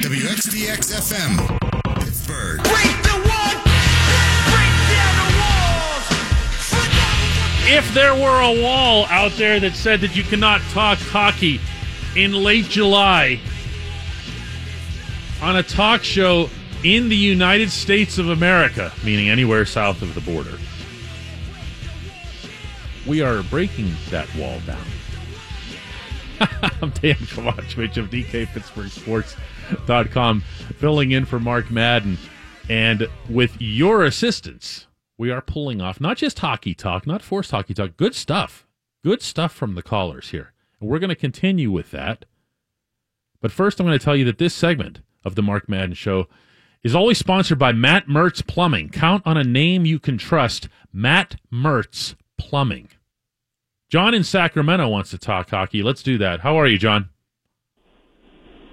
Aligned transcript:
WXDX 0.00 0.96
FM, 0.96 1.36
Pittsburgh. 2.02 2.56
Break 2.62 3.02
the 3.02 3.18
wall, 3.28 3.52
break 4.48 4.72
down 4.88 5.14
the 5.20 5.28
walls. 5.36 6.06
If 7.68 7.92
there 7.92 8.14
were 8.14 8.40
a 8.40 8.62
wall 8.62 9.04
out 9.10 9.32
there 9.32 9.60
that 9.60 9.74
said 9.74 10.00
that 10.00 10.16
you 10.16 10.22
cannot 10.22 10.62
talk 10.70 10.96
hockey 10.96 11.60
in 12.16 12.32
late 12.32 12.64
July 12.64 13.38
on 15.42 15.56
a 15.56 15.62
talk 15.62 16.02
show 16.02 16.48
in 16.82 17.10
the 17.10 17.16
United 17.16 17.70
States 17.70 18.16
of 18.16 18.30
America, 18.30 18.90
meaning 19.04 19.28
anywhere 19.28 19.66
south 19.66 20.00
of 20.00 20.14
the 20.14 20.22
border, 20.22 20.58
we 23.06 23.20
are 23.20 23.42
breaking 23.42 23.92
that 24.08 24.34
wall 24.34 24.60
down. 24.66 24.78
I'm 26.80 26.88
Dan 26.88 27.16
Kovacevic 27.16 27.98
of 27.98 28.10
DKPittsburghSports.com, 29.70 30.40
filling 30.78 31.10
in 31.12 31.24
for 31.24 31.38
Mark 31.38 31.70
Madden. 31.70 32.18
And 32.68 33.08
with 33.28 33.60
your 33.60 34.04
assistance, 34.04 34.86
we 35.18 35.30
are 35.30 35.40
pulling 35.40 35.80
off 35.80 36.00
not 36.00 36.16
just 36.16 36.38
hockey 36.38 36.74
talk, 36.74 37.06
not 37.06 37.22
forced 37.22 37.50
hockey 37.50 37.74
talk, 37.74 37.96
good 37.96 38.14
stuff. 38.14 38.66
Good 39.02 39.22
stuff 39.22 39.52
from 39.52 39.74
the 39.74 39.82
callers 39.82 40.30
here. 40.30 40.52
And 40.80 40.88
we're 40.88 40.98
going 40.98 41.08
to 41.08 41.16
continue 41.16 41.70
with 41.70 41.90
that. 41.90 42.26
But 43.40 43.52
first, 43.52 43.80
I'm 43.80 43.86
going 43.86 43.98
to 43.98 44.04
tell 44.04 44.16
you 44.16 44.26
that 44.26 44.38
this 44.38 44.54
segment 44.54 45.00
of 45.24 45.34
the 45.34 45.42
Mark 45.42 45.68
Madden 45.68 45.94
Show 45.94 46.28
is 46.82 46.94
always 46.94 47.18
sponsored 47.18 47.58
by 47.58 47.72
Matt 47.72 48.08
Mertz 48.08 48.46
Plumbing. 48.46 48.90
Count 48.90 49.22
on 49.26 49.36
a 49.36 49.44
name 49.44 49.86
you 49.86 49.98
can 49.98 50.18
trust 50.18 50.68
Matt 50.92 51.36
Mertz 51.52 52.14
Plumbing. 52.38 52.88
John 53.88 54.14
in 54.14 54.22
Sacramento 54.22 54.88
wants 54.88 55.10
to 55.10 55.18
talk 55.18 55.50
hockey. 55.50 55.82
Let's 55.82 56.02
do 56.02 56.18
that. 56.18 56.40
How 56.40 56.58
are 56.58 56.66
you, 56.66 56.78
John? 56.78 57.08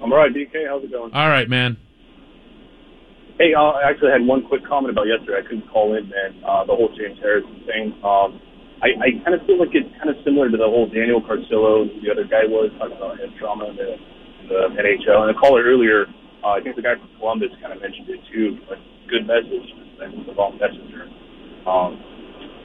I'm 0.02 0.14
all 0.14 0.20
right, 0.20 0.34
DK. 0.34 0.68
How's 0.68 0.84
it 0.84 0.92
going? 0.92 1.14
All 1.14 1.30
right, 1.30 1.50
man. 1.50 1.78
Hey, 3.38 3.54
uh, 3.54 3.78
I 3.78 3.90
actually 3.90 4.12
had 4.12 4.26
one 4.26 4.46
quick 4.46 4.66
comment 4.66 4.90
about 4.90 5.06
yesterday. 5.06 5.42
I 5.42 5.46
couldn't 5.46 5.70
call 5.70 5.98
in, 5.98 6.10
man. 6.10 6.42
Uh, 6.42 6.66
the 6.66 6.74
whole 6.74 6.90
James 6.98 7.18
Harrison 7.22 7.62
thing. 7.66 7.94
Um, 8.02 8.42
I, 8.82 8.94
I 8.98 9.08
kind 9.26 9.34
of 9.34 9.46
feel 9.46 9.58
like 9.58 9.74
it's 9.74 9.90
kind 9.98 10.10
of 10.10 10.18
similar 10.22 10.50
to 10.50 10.58
the 10.58 10.70
whole 10.70 10.86
Daniel 10.90 11.22
Carcillo, 11.22 11.90
the 12.02 12.10
other 12.14 12.26
guy 12.26 12.46
was, 12.46 12.70
talking 12.78 12.98
about 12.98 13.18
his 13.18 13.30
trauma 13.42 13.74
in 13.74 13.76
the, 13.78 13.98
the 14.50 14.60
NHL. 14.78 15.26
And 15.26 15.34
the 15.34 15.40
caller 15.40 15.66
earlier, 15.66 16.06
uh, 16.46 16.58
I 16.58 16.62
think 16.62 16.78
the 16.78 16.86
guy 16.86 16.94
from 16.98 17.10
Columbus 17.18 17.50
kind 17.62 17.74
of 17.74 17.82
mentioned 17.82 18.10
it 18.10 18.22
too. 18.30 18.62
But 18.70 18.78
good 19.10 19.26
message. 19.26 19.66
Think 19.98 20.30
the 20.30 20.34
wrong 20.38 20.58
messenger. 20.62 21.10
Um, 21.66 21.98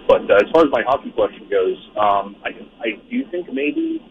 but 0.05 0.29
uh, 0.29 0.37
as 0.37 0.49
far 0.53 0.69
as 0.69 0.71
my 0.73 0.85
hockey 0.85 1.13
question 1.17 1.49
goes, 1.49 1.81
um, 1.97 2.37
I, 2.45 2.53
I 2.81 2.89
do 3.09 3.25
think 3.33 3.49
maybe 3.53 4.05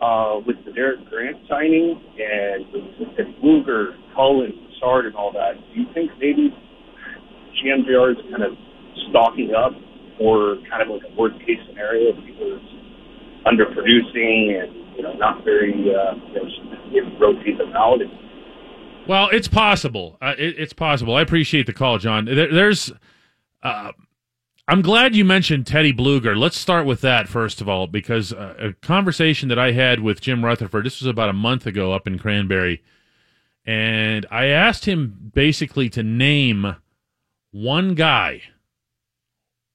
uh, 0.00 0.40
with 0.46 0.56
the 0.64 0.72
Derek 0.72 1.08
Grant 1.08 1.36
signing 1.48 2.00
and 2.18 2.66
with 2.72 3.26
Blueger, 3.42 3.96
Cullen, 4.14 4.52
Sard, 4.80 5.06
and 5.06 5.14
all 5.16 5.32
that, 5.32 5.54
do 5.74 5.80
you 5.80 5.86
think 5.94 6.10
maybe 6.20 6.54
GMJR 7.58 8.12
is 8.12 8.18
kind 8.30 8.42
of 8.42 8.52
stocking 9.10 9.52
up 9.54 9.72
for 10.18 10.56
kind 10.70 10.82
of 10.82 10.88
like 10.88 11.02
a 11.10 11.14
worst 11.20 11.38
case 11.40 11.58
scenario 11.68 12.10
if 12.10 12.24
people 12.24 12.54
are 12.54 13.52
underproducing 13.52 14.62
and 14.62 14.96
you 14.96 15.02
know 15.02 15.14
not 15.14 15.44
very 15.44 15.72
uh, 15.94 16.14
you 16.90 17.02
know, 17.02 17.18
rotate 17.18 17.58
them 17.58 17.72
out? 17.74 18.00
And, 18.00 18.10
Well, 19.08 19.28
it's 19.32 19.48
possible. 19.48 20.18
Uh, 20.22 20.34
it, 20.38 20.58
it's 20.58 20.72
possible. 20.72 21.16
I 21.16 21.22
appreciate 21.22 21.66
the 21.66 21.72
call, 21.72 21.98
John. 21.98 22.24
There, 22.24 22.52
there's. 22.52 22.92
Uh, 23.62 23.90
I'm 24.70 24.82
glad 24.82 25.16
you 25.16 25.24
mentioned 25.24 25.66
Teddy 25.66 25.94
Blueger. 25.94 26.36
Let's 26.36 26.58
start 26.58 26.84
with 26.84 27.00
that 27.00 27.26
first 27.26 27.62
of 27.62 27.70
all, 27.70 27.86
because 27.86 28.34
uh, 28.34 28.54
a 28.58 28.72
conversation 28.74 29.48
that 29.48 29.58
I 29.58 29.72
had 29.72 30.00
with 30.00 30.20
Jim 30.20 30.44
Rutherford. 30.44 30.84
This 30.84 31.00
was 31.00 31.08
about 31.08 31.30
a 31.30 31.32
month 31.32 31.66
ago 31.66 31.94
up 31.94 32.06
in 32.06 32.18
Cranberry, 32.18 32.82
and 33.64 34.26
I 34.30 34.48
asked 34.48 34.84
him 34.84 35.30
basically 35.32 35.88
to 35.88 36.02
name 36.02 36.76
one 37.50 37.94
guy, 37.94 38.42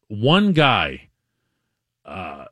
one 0.10 0.54
guy 0.54 1.10
uh, 2.06 2.46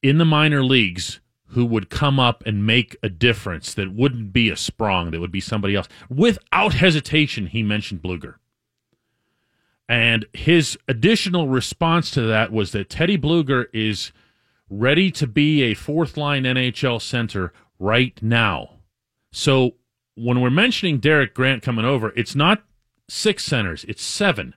in 0.00 0.18
the 0.18 0.24
minor 0.24 0.62
leagues 0.62 1.18
who 1.48 1.64
would 1.64 1.90
come 1.90 2.20
up 2.20 2.44
and 2.46 2.64
make 2.64 2.96
a 3.02 3.08
difference 3.08 3.74
that 3.74 3.92
wouldn't 3.92 4.32
be 4.32 4.50
a 4.50 4.56
Sprong, 4.56 5.10
that 5.10 5.18
would 5.18 5.32
be 5.32 5.40
somebody 5.40 5.74
else. 5.74 5.88
Without 6.08 6.74
hesitation, 6.74 7.48
he 7.48 7.64
mentioned 7.64 8.02
Blueger. 8.02 8.36
And 9.88 10.26
his 10.34 10.78
additional 10.86 11.48
response 11.48 12.10
to 12.12 12.22
that 12.22 12.52
was 12.52 12.72
that 12.72 12.90
Teddy 12.90 13.16
Blueger 13.16 13.66
is 13.72 14.12
ready 14.68 15.10
to 15.12 15.26
be 15.26 15.62
a 15.62 15.74
fourth 15.74 16.16
line 16.16 16.44
NHL 16.44 17.00
center 17.00 17.52
right 17.78 18.18
now. 18.22 18.80
So 19.32 19.76
when 20.14 20.40
we're 20.40 20.50
mentioning 20.50 20.98
Derek 20.98 21.34
Grant 21.34 21.62
coming 21.62 21.84
over, 21.84 22.12
it's 22.16 22.34
not 22.34 22.62
six 23.08 23.44
centers, 23.44 23.84
it's 23.84 24.02
seven. 24.02 24.54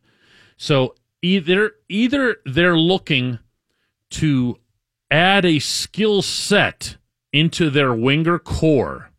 So 0.57 0.95
either 1.21 1.73
either 1.87 2.37
they're 2.45 2.77
looking 2.77 3.39
to 4.11 4.57
add 5.09 5.45
a 5.45 5.59
skill 5.59 6.21
set 6.21 6.97
into 7.31 7.69
their 7.69 7.93
winger 7.93 8.37
core, 8.39 9.11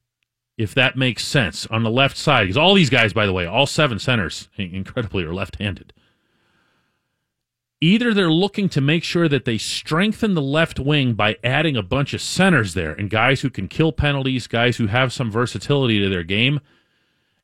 if 0.59 0.75
that 0.75 0.97
makes 0.97 1.25
sense, 1.25 1.67
on 1.67 1.83
the 1.83 1.91
left 1.91 2.17
side. 2.17 2.45
Because 2.45 2.57
all 2.57 2.75
these 2.75 2.91
guys, 2.91 3.13
by 3.13 3.25
the 3.25 3.33
way, 3.33 3.47
all 3.47 3.67
seven 3.67 3.99
centers, 3.99 4.49
incredibly, 4.57 5.25
are 5.25 5.35
left 5.35 5.57
handed. 5.57 5.93
Either 7.83 8.15
they're 8.15 8.31
looking 8.31 8.69
to 8.69 8.81
make 8.81 9.03
sure 9.03 9.29
that 9.29 9.45
they 9.45 9.59
strengthen 9.59 10.35
the 10.35 10.41
left 10.41 10.79
wing 10.79 11.15
by 11.15 11.37
adding 11.43 11.77
a 11.77 11.83
bunch 11.83 12.15
of 12.15 12.23
centers 12.23 12.75
there 12.75 12.93
and 12.93 13.11
guys 13.11 13.41
who 13.41 13.51
can 13.51 13.67
kill 13.67 13.91
penalties, 13.91 14.47
guys 14.47 14.77
who 14.77 14.87
have 14.87 15.13
some 15.13 15.33
versatility 15.33 15.99
to 15.99 16.09
their 16.09 16.23
game, 16.23 16.61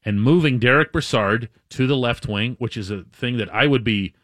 and 0.05 0.23
moving 0.23 0.61
Derek 0.61 0.93
Brassard 0.93 1.49
to 1.71 1.89
the 1.89 1.97
left 1.97 2.29
wing, 2.29 2.55
which 2.61 2.77
is 2.77 2.89
a 2.89 3.03
thing 3.13 3.37
that 3.39 3.53
I 3.53 3.67
would 3.67 3.83
be 3.83 4.15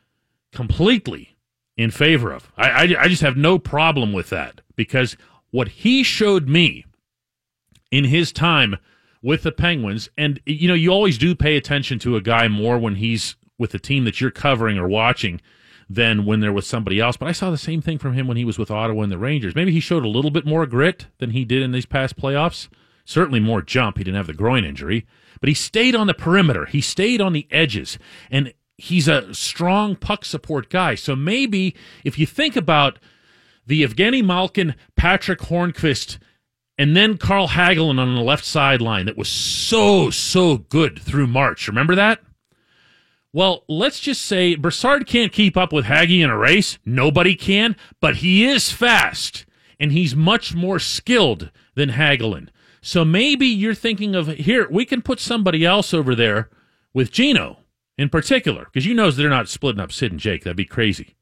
completely 0.53 1.37
in 1.77 1.91
favor 1.91 2.33
of. 2.33 2.53
I, 2.57 2.71
I, 2.71 2.83
I 3.01 3.09
just 3.09 3.23
have 3.23 3.37
no 3.37 3.59
problem 3.59 4.13
with 4.13 4.31
that 4.31 4.61
because 4.77 5.17
what 5.51 5.67
he 5.67 6.05
showed 6.05 6.49
me 6.49 6.85
in 7.91 8.05
his 8.05 8.31
time 8.31 8.77
with 9.21 9.43
the 9.43 9.51
Penguins, 9.51 10.09
and 10.17 10.39
you 10.47 10.69
know, 10.69 10.75
you 10.75 10.91
always 10.91 11.19
do 11.19 11.35
pay 11.35 11.57
attention 11.57 11.99
to 11.99 12.15
a 12.15 12.21
guy 12.21 12.47
more 12.47 12.79
when 12.79 12.95
he's 12.95 13.35
with 13.59 13.73
the 13.73 13.81
team 13.81 14.05
that 14.05 14.21
you're 14.21 14.31
covering 14.31 14.79
or 14.79 14.87
watching 14.87 15.41
than 15.89 16.25
when 16.25 16.41
there 16.41 16.53
was 16.53 16.67
somebody 16.67 17.01
else. 17.01 17.17
But 17.17 17.29
I 17.29 17.33
saw 17.33 17.51
the 17.51 17.59
same 17.59 17.81
thing 17.81 17.99
from 17.99 18.15
him 18.15 18.27
when 18.27 18.37
he 18.37 18.45
was 18.45 18.59
with 18.59 18.71
Ottawa 18.71 19.03
and 19.03 19.13
the 19.13 19.19
Rangers. 19.19 19.55
Maybe 19.55 19.73
he 19.73 19.81
showed 19.81 20.05
a 20.05 20.09
little 20.09 20.31
bit 20.31 20.47
more 20.47 20.67
grit 20.67 21.07
than 21.19 21.31
he 21.31 21.45
did 21.45 21.63
in 21.63 21.73
these 21.73 21.87
past 21.87 22.17
playoffs. 22.17 22.69
Certainly 23.05 23.41
more 23.41 23.63
jump. 23.63 23.99
He 23.99 24.05
didn't 24.05 24.17
have 24.17 24.27
the 24.27 24.33
groin 24.33 24.65
injury, 24.65 25.07
but 25.41 25.49
he 25.49 25.55
stayed 25.55 25.95
on 25.95 26.07
the 26.07 26.15
perimeter. 26.15 26.65
He 26.67 26.81
stayed 26.81 27.21
on 27.21 27.35
the 27.35 27.47
edges, 27.51 27.99
and 28.31 28.55
he's 28.79 29.09
a 29.09 29.35
strong 29.35 29.95
puck 29.95 30.25
support 30.25 30.71
guy. 30.71 30.95
So 30.95 31.15
maybe 31.15 31.75
if 32.03 32.19
you 32.19 32.27
think 32.27 32.57
about 32.57 32.99
the 33.67 33.83
Evgeny 33.83 34.25
Malkin, 34.25 34.75
Patric 34.97 35.41
Hornqvist, 35.41 36.19
and 36.77 36.97
then 36.97 37.19
Carl 37.19 37.49
Hagelin 37.49 37.99
on 37.99 38.15
the 38.15 38.21
left 38.21 38.45
sideline 38.45 39.07
that 39.07 39.17
was 39.17 39.29
so, 39.29 40.11
so 40.11 40.59
good 40.59 40.99
through 41.01 41.27
March. 41.27 41.69
Remember 41.69 41.95
that? 41.95 42.21
Well, 43.35 43.65
let's 43.69 43.99
just 43.99 44.23
say 44.23 44.55
Brassard 44.55 45.09
can't 45.09 45.33
keep 45.33 45.57
up 45.57 45.73
with 45.73 45.87
Haggy 45.87 46.23
in 46.23 46.31
a 46.31 46.39
race. 46.39 46.79
Nobody 46.87 47.35
can, 47.35 47.75
but 48.01 48.19
he 48.19 48.45
is 48.45 48.71
fast 48.71 49.45
and 49.81 49.91
he's 49.91 50.15
much 50.15 50.55
more 50.55 50.79
skilled 50.79 51.51
than 51.75 51.91
Hagelin. 51.91 52.49
So 52.81 53.05
maybe 53.05 53.49
you're 53.49 53.75
thinking 53.75 54.15
of 54.15 54.29
here, 54.29 54.69
we 54.71 54.85
can 54.85 55.03
put 55.03 55.19
somebody 55.19 55.67
else 55.67 55.93
over 55.93 56.15
there 56.15 56.49
with 56.93 57.11
Gino 57.11 57.59
in 57.99 58.09
particular, 58.09 58.67
because 58.67 58.87
you 58.87 58.95
know 58.95 59.11
they're 59.11 59.29
not 59.29 59.49
splitting 59.49 59.81
up 59.81 59.91
Sid 59.91 60.13
and 60.13 60.21
Jake. 60.21 60.45
That'd 60.45 60.57
be 60.57 60.65
crazy. 60.65 61.17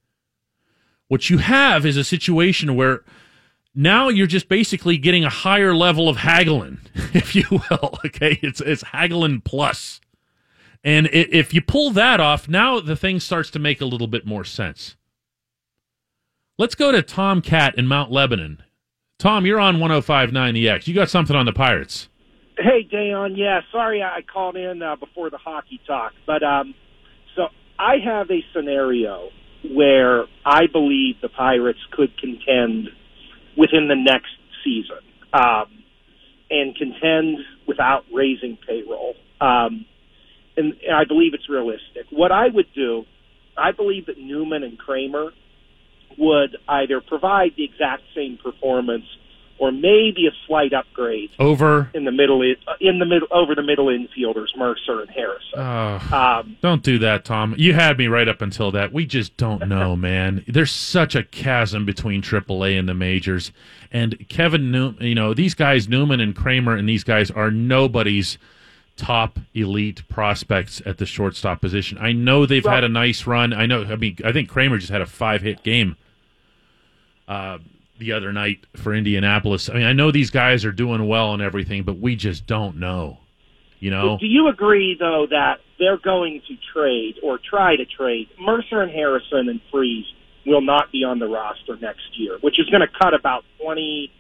What 1.09 1.31
you 1.31 1.39
have 1.39 1.87
is 1.87 1.97
a 1.97 2.05
situation 2.05 2.77
where 2.77 3.05
now 3.75 4.11
you're 4.11 4.27
just 4.27 4.51
basically 4.51 4.99
getting 4.99 5.25
a 5.25 5.31
higher 5.31 5.75
level 5.75 6.11
of 6.11 6.19
Hagelin, 6.19 6.79
if 7.15 7.35
you 7.35 7.45
will. 7.51 7.99
Okay, 8.05 8.39
it's 8.43 8.61
it's 8.61 8.85
Hagelin 8.85 9.43
plus. 9.43 10.02
And 10.85 11.09
if 11.13 11.55
you 11.55 11.63
pull 11.63 11.91
that 11.93 12.21
off, 12.21 12.49
now 12.49 12.81
the 12.81 12.97
thing 12.97 13.21
starts 13.21 13.51
to 13.51 13.59
make 13.59 13.81
a 13.81 13.85
little 13.85 14.09
bit 14.09 14.27
more 14.27 14.45
sense. 14.45 14.97
Let's 16.59 16.75
go 16.75 16.93
to 16.93 17.03
Tom 17.03 17.41
Cat 17.41 17.77
in 17.77 17.87
Mount 17.87 18.11
Lebanon. 18.11 18.63
Tom, 19.19 19.47
you're 19.47 19.61
on 19.61 19.79
1059 19.79 20.55
The 20.55 20.69
X. 20.69 20.89
You 20.89 20.95
got 20.95 21.09
something 21.09 21.37
on 21.37 21.47
the 21.47 21.53
Pirates. 21.53 22.09
Hey, 22.59 22.87
Dejan. 22.93 23.37
Yeah, 23.37 23.61
sorry 23.71 24.03
I 24.03 24.21
called 24.23 24.57
in 24.57 24.83
uh, 24.83 24.97
before 24.97 25.31
the 25.31 25.39
hockey 25.39 25.81
talk, 25.87 26.13
but 26.27 26.43
um, 26.43 26.75
so 27.37 27.49
I 27.79 27.97
have 28.05 28.31
a 28.31 28.45
scenario 28.53 29.31
where 29.73 30.25
I 30.45 30.67
believe 30.67 31.17
the 31.23 31.29
Pirates 31.29 31.79
could 31.93 32.19
contend 32.19 32.89
within 33.57 33.89
the 33.89 33.97
next 33.97 34.33
season 34.65 34.99
um, 35.33 35.67
and 36.51 36.75
contend 36.77 37.39
without 37.67 38.05
raising 38.13 38.59
payroll. 38.67 39.15
Um, 39.41 39.87
and, 40.57 40.75
I 40.93 41.05
believe 41.05 41.35
it's 41.35 41.49
realistic. 41.49 42.07
What 42.11 42.33
I 42.33 42.49
would 42.49 42.67
do, 42.75 43.05
I 43.57 43.73
believe 43.73 44.07
that 44.07 44.19
Newman 44.19 44.63
and 44.63 44.79
Kramer 44.79 45.33
would 46.19 46.57
either 46.69 47.01
provide 47.01 47.53
the 47.57 47.65
exact 47.65 48.03
same 48.15 48.39
performance 48.43 49.05
or 49.59 49.71
maybe 49.71 50.27
a 50.27 50.33
slight 50.47 50.73
upgrade 50.73 51.31
Over. 51.39 51.89
in 51.95 52.05
the 52.05 52.11
middle 52.11 52.43
in 52.43 52.99
the 52.99 53.05
middle 53.05 53.29
over 53.31 53.55
the 53.55 53.63
middle 53.63 53.87
infielders 53.87 54.49
Mercer 54.57 55.01
and 55.03 55.11
Harrison. 55.11 55.55
Oh, 55.57 56.09
Um, 56.43 56.57
don't 56.61 56.83
do 56.83 56.99
that, 56.99 57.25
Tom. 57.25 57.55
You 57.57 57.73
had 57.73 57.97
me 57.97 58.09
right 58.09 58.27
up 58.29 58.43
until 58.43 58.73
that. 58.73 58.93
We 58.93 59.07
just 59.07 59.37
don't 59.37 59.69
know, 59.69 59.95
man. 60.09 60.45
There's 60.49 60.73
such 60.73 61.15
a 61.15 61.23
chasm 61.23 61.85
between 61.87 62.23
AAA 62.23 62.77
and 62.79 62.89
the 62.89 62.95
majors. 62.95 63.53
And 63.93 64.27
Kevin, 64.29 64.73
New- 64.73 64.95
you 65.01 65.15
know, 65.15 65.33
these 65.33 65.55
guys, 65.55 65.89
Newman 65.89 66.19
and 66.21 66.35
Kramer, 66.35 66.75
and 66.77 66.89
these 66.89 67.05
guys 67.05 67.31
are 67.31 67.51
nobody's 67.51 68.39
top 69.03 69.39
elite 69.53 70.07
prospects 70.09 70.81
at 70.87 70.99
the 70.99 71.07
shortstop 71.07 71.61
position. 71.61 71.99
I 71.99 72.13
know 72.13 72.47
they've 72.47 72.65
had 72.65 72.85
a 72.85 72.89
nice 72.89 73.27
run. 73.27 73.53
I 73.53 73.67
know. 73.67 73.83
I 73.83 73.97
mean, 73.97 74.17
I 74.25 74.33
think 74.33 74.49
Kramer 74.49 74.79
just 74.79 74.93
had 74.93 75.01
a 75.01 75.07
five 75.07 75.43
hit 75.43 75.63
game. 75.63 75.97
Uh, 77.27 77.59
the 77.99 78.13
other 78.13 78.33
night 78.33 78.67
for 78.77 78.95
Indianapolis. 78.95 79.69
I 79.71 79.75
mean, 79.75 79.85
I 79.85 79.93
know 79.93 80.11
these 80.11 80.31
guys 80.31 80.65
are 80.65 80.73
doing 80.73 81.07
well 81.07 81.35
and 81.35 81.43
everything, 81.43 81.85
but 81.85 81.99
we 81.99 82.17
just 82.17 82.47
don't 82.47 82.77
know. 82.77 83.19
You 83.79 83.91
know, 83.91 84.17
Do 84.19 84.27
you 84.27 84.49
agree, 84.49 84.97
though, 84.99 85.27
that 85.31 85.59
they're 85.79 85.99
going 85.99 86.41
to 86.47 86.55
trade 86.73 87.17
or 87.23 87.39
try 87.39 87.75
to 87.77 87.85
trade 87.85 88.29
Mercer 88.41 88.81
and 88.81 88.91
Harrison 88.93 89.49
and 89.49 89.61
Freese 89.73 90.07
will 90.47 90.61
not 90.61 90.93
be 90.93 91.05
on 91.05 91.19
the 91.19 91.27
roster 91.27 91.77
next 91.81 92.19
year, 92.19 92.39
which 92.41 92.61
is 92.61 92.69
going 92.71 92.81
to 92.83 92.89
cut 93.01 93.15
about 93.15 93.45
twenty 93.61 94.11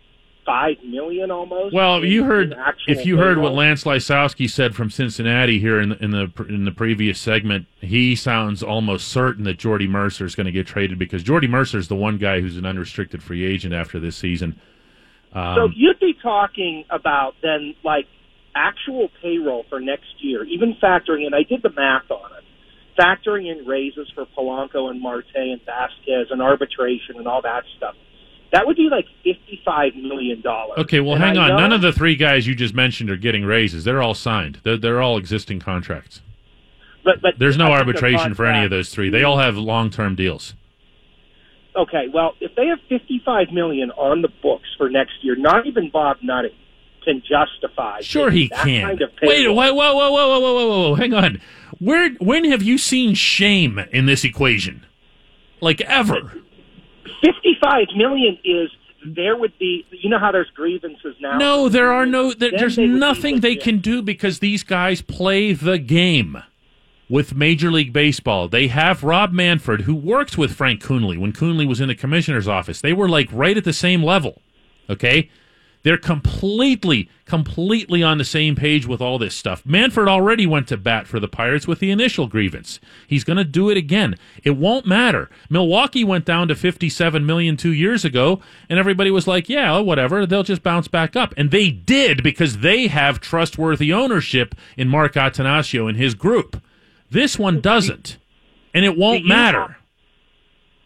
five 0.44 0.76
million 0.84 1.30
almost. 1.30 1.74
Well, 1.74 2.04
you 2.04 2.24
heard 2.24 2.54
if 2.86 3.06
you 3.06 3.16
heard 3.18 3.38
what. 3.38 3.52
Lance 3.52 3.84
Lysowski 3.84 4.50
said 4.50 4.74
from 4.74 4.90
Cincinnati 4.90 5.58
here 5.58 5.80
in 5.80 5.90
the, 5.90 6.04
in 6.04 6.10
the 6.10 6.46
in 6.48 6.64
the 6.64 6.72
previous 6.72 7.20
segment, 7.20 7.66
he 7.80 8.16
sounds 8.16 8.62
almost 8.62 9.08
certain 9.08 9.44
that 9.44 9.58
Jordy 9.58 9.86
Mercer 9.86 10.24
is 10.24 10.34
going 10.34 10.46
to 10.46 10.52
get 10.52 10.66
traded 10.66 10.98
because 10.98 11.22
Jordy 11.22 11.46
Mercer 11.48 11.78
is 11.78 11.88
the 11.88 11.96
one 11.96 12.18
guy 12.18 12.40
who's 12.40 12.56
an 12.56 12.66
unrestricted 12.66 13.22
free 13.22 13.44
agent 13.44 13.74
after 13.74 14.00
this 14.00 14.16
season. 14.16 14.60
Um, 15.32 15.54
So 15.56 15.68
you'd 15.74 16.00
be 16.00 16.14
talking 16.22 16.84
about 16.90 17.34
then 17.42 17.74
like 17.84 18.06
actual 18.54 19.08
payroll 19.22 19.64
for 19.68 19.80
next 19.80 20.14
year, 20.18 20.44
even 20.44 20.74
factoring 20.82 21.26
in. 21.26 21.34
I 21.34 21.42
did 21.42 21.62
the 21.62 21.70
math 21.70 22.10
on 22.10 22.30
it, 22.32 22.44
factoring 23.00 23.50
in 23.50 23.66
raises 23.66 24.10
for 24.14 24.26
Polanco 24.36 24.90
and 24.90 25.00
Marte 25.00 25.24
and 25.34 25.60
Vazquez 25.64 26.30
and 26.30 26.42
arbitration 26.42 27.16
and 27.16 27.26
all 27.26 27.42
that 27.42 27.64
stuff. 27.76 27.94
That 28.52 28.66
would 28.66 28.76
be 28.76 28.88
like 28.90 29.06
fifty-five 29.24 29.94
million 29.96 30.42
dollars. 30.42 30.78
Okay, 30.78 31.00
well, 31.00 31.14
and 31.14 31.24
hang 31.24 31.38
on. 31.38 31.56
None 31.56 31.72
of 31.72 31.80
the 31.80 31.92
three 31.92 32.16
guys 32.16 32.46
you 32.46 32.54
just 32.54 32.74
mentioned 32.74 33.08
are 33.10 33.16
getting 33.16 33.44
raises. 33.44 33.84
They're 33.84 34.02
all 34.02 34.14
signed. 34.14 34.60
They're, 34.62 34.76
they're 34.76 35.00
all 35.00 35.16
existing 35.16 35.60
contracts. 35.60 36.20
But, 37.02 37.22
but 37.22 37.34
there's 37.38 37.56
no 37.56 37.72
arbitration 37.72 38.34
for 38.34 38.44
any 38.46 38.64
of 38.64 38.70
those 38.70 38.90
three. 38.90 39.10
They 39.10 39.24
all 39.24 39.38
have 39.38 39.56
long-term 39.56 40.14
deals. 40.14 40.54
Okay, 41.74 42.04
well, 42.12 42.34
if 42.40 42.54
they 42.54 42.66
have 42.66 42.78
fifty-five 42.88 43.50
million 43.52 43.90
on 43.92 44.20
the 44.20 44.28
books 44.42 44.68
for 44.76 44.90
next 44.90 45.14
year, 45.22 45.34
not 45.34 45.66
even 45.66 45.88
Bob 45.90 46.18
Nutting 46.22 46.52
can 47.02 47.22
justify. 47.22 48.00
Sure, 48.02 48.30
he 48.30 48.50
can. 48.50 48.86
Kind 48.86 49.02
of 49.02 49.10
Wait, 49.22 49.48
whoa, 49.48 49.54
whoa, 49.54 49.94
whoa, 49.94 50.12
whoa, 50.12 50.28
whoa, 50.28 50.40
whoa, 50.40 50.68
whoa! 50.68 50.94
Hang 50.96 51.14
on. 51.14 51.40
Where 51.78 52.10
when 52.20 52.44
have 52.44 52.62
you 52.62 52.76
seen 52.76 53.14
shame 53.14 53.78
in 53.90 54.04
this 54.04 54.24
equation? 54.24 54.84
Like 55.60 55.80
ever? 55.80 56.34
Fifty-five 57.20 57.88
million 57.96 58.38
is 58.44 58.70
there 59.04 59.36
would 59.36 59.58
be. 59.58 59.84
You 59.90 60.10
know 60.10 60.18
how 60.18 60.32
there's 60.32 60.50
grievances 60.50 61.16
now. 61.20 61.36
No, 61.38 61.68
there 61.68 61.92
are 61.92 62.06
no. 62.06 62.32
There, 62.32 62.50
there's 62.50 62.76
they 62.76 62.86
nothing 62.86 63.40
they 63.40 63.56
can 63.56 63.78
do 63.78 64.02
because 64.02 64.38
these 64.38 64.62
guys 64.62 65.02
play 65.02 65.52
the 65.52 65.78
game 65.78 66.42
with 67.08 67.34
Major 67.34 67.70
League 67.70 67.92
Baseball. 67.92 68.48
They 68.48 68.68
have 68.68 69.02
Rob 69.02 69.32
Manfred, 69.32 69.82
who 69.82 69.94
worked 69.94 70.38
with 70.38 70.54
Frank 70.54 70.82
Coonelly 70.82 71.18
when 71.18 71.32
Coonelly 71.32 71.68
was 71.68 71.80
in 71.80 71.88
the 71.88 71.94
commissioner's 71.94 72.48
office. 72.48 72.80
They 72.80 72.92
were 72.92 73.08
like 73.08 73.28
right 73.32 73.56
at 73.56 73.64
the 73.64 73.72
same 73.72 74.02
level. 74.02 74.40
Okay, 74.88 75.30
they're 75.82 75.98
completely, 75.98 77.08
completely 77.24 78.02
on 78.02 78.18
the 78.18 78.24
same 78.24 78.54
page 78.54 78.86
with 78.86 79.00
all 79.00 79.18
this 79.18 79.34
stuff. 79.34 79.66
Manfred 79.66 80.08
already 80.08 80.46
went 80.46 80.68
to 80.68 80.76
bat 80.76 81.06
for 81.06 81.18
the 81.18 81.28
Pirates 81.28 81.66
with 81.66 81.80
the 81.80 81.90
initial 81.90 82.28
grievance. 82.28 82.78
He's 83.06 83.24
going 83.24 83.36
to 83.36 83.44
do 83.44 83.68
it 83.68 83.76
again. 83.76 84.16
It 84.44 84.52
won't 84.52 84.86
matter. 84.86 85.28
Milwaukee 85.50 86.04
went 86.04 86.24
down 86.24 86.48
to 86.48 86.54
57 86.54 87.26
million 87.26 87.56
two 87.56 87.72
years 87.72 88.04
ago, 88.04 88.40
and 88.68 88.78
everybody 88.78 89.10
was 89.10 89.26
like, 89.26 89.48
yeah, 89.48 89.78
whatever. 89.78 90.24
They'll 90.24 90.42
just 90.42 90.62
bounce 90.62 90.88
back 90.88 91.16
up. 91.16 91.34
And 91.36 91.50
they 91.50 91.70
did 91.70 92.22
because 92.22 92.58
they 92.58 92.86
have 92.86 93.20
trustworthy 93.20 93.92
ownership 93.92 94.54
in 94.76 94.88
Mark 94.88 95.14
Attanasio 95.14 95.88
and 95.88 95.98
his 95.98 96.14
group. 96.14 96.62
This 97.10 97.38
one 97.38 97.60
doesn't. 97.60 98.18
And 98.72 98.84
it 98.84 98.96
won't 98.96 99.26
matter. 99.26 99.76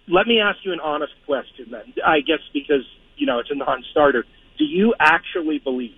Let 0.08 0.26
me 0.26 0.40
ask 0.40 0.58
you 0.64 0.72
an 0.72 0.81
honest 0.81 1.12
question 1.25 1.66
then. 1.70 1.94
I 2.04 2.20
guess 2.20 2.38
because 2.52 2.84
you 3.16 3.26
know 3.26 3.38
it's 3.38 3.50
a 3.50 3.54
non-starter. 3.54 4.25
Do 4.58 4.64
you 4.64 4.94
actually 4.99 5.58
believe 5.58 5.94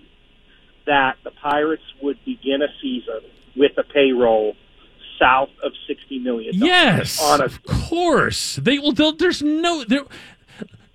that 0.85 1.17
the 1.23 1.31
Pirates 1.31 1.83
would 2.01 2.17
begin 2.25 2.61
a 2.61 2.67
season 2.81 3.21
with 3.55 3.77
a 3.77 3.83
payroll 3.83 4.55
south 5.19 5.49
of 5.63 5.71
sixty 5.87 6.19
million? 6.19 6.53
Yes, 6.55 7.21
of 7.39 7.63
course. 7.63 8.55
They 8.57 8.79
will. 8.79 8.93
There's 8.93 9.41
no. 9.41 9.83
There, 9.83 10.05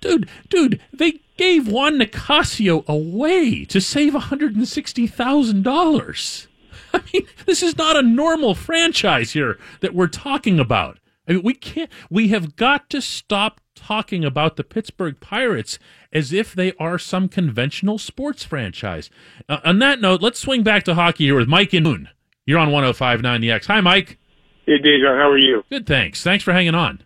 dude, 0.01 0.29
dude. 0.49 0.81
They 0.93 1.21
gave 1.37 1.67
Juan 1.67 1.97
Nicasio 1.97 2.83
away 2.87 3.65
to 3.65 3.79
save 3.79 4.13
one 4.13 4.23
hundred 4.23 4.55
and 4.55 4.67
sixty 4.67 5.07
thousand 5.07 5.63
dollars. 5.63 6.47
I 6.93 7.01
mean, 7.13 7.27
this 7.45 7.61
is 7.63 7.77
not 7.77 7.97
a 7.97 8.01
normal 8.01 8.55
franchise 8.55 9.31
here 9.31 9.59
that 9.81 9.93
we're 9.93 10.07
talking 10.07 10.59
about. 10.59 10.97
I 11.27 11.33
mean, 11.33 11.43
we 11.43 11.53
can't. 11.53 11.89
We 12.09 12.29
have 12.29 12.55
got 12.55 12.89
to 12.91 13.01
stop 13.01 13.61
talking 13.75 14.23
about 14.23 14.55
the 14.55 14.63
Pittsburgh 14.63 15.19
Pirates 15.19 15.79
as 16.13 16.31
if 16.31 16.53
they 16.53 16.73
are 16.79 16.97
some 16.97 17.27
conventional 17.27 17.97
sports 17.97 18.43
franchise. 18.43 19.09
Uh, 19.49 19.59
on 19.63 19.79
that 19.79 19.99
note, 19.99 20.21
let's 20.21 20.39
swing 20.39 20.63
back 20.63 20.83
to 20.83 20.95
hockey 20.95 21.25
here 21.25 21.35
with 21.35 21.47
Mike 21.47 21.73
and 21.73 21.83
Moon. 21.83 22.09
You're 22.45 22.59
on 22.59 22.69
105.9 22.69 23.41
The 23.41 23.51
X. 23.51 23.67
Hi, 23.67 23.81
Mike. 23.81 24.17
Hey, 24.65 24.79
Dejan, 24.79 25.17
how 25.17 25.29
are 25.29 25.37
you? 25.37 25.63
Good, 25.69 25.85
thanks. 25.85 26.23
Thanks 26.23 26.43
for 26.43 26.53
hanging 26.53 26.75
on. 26.75 27.03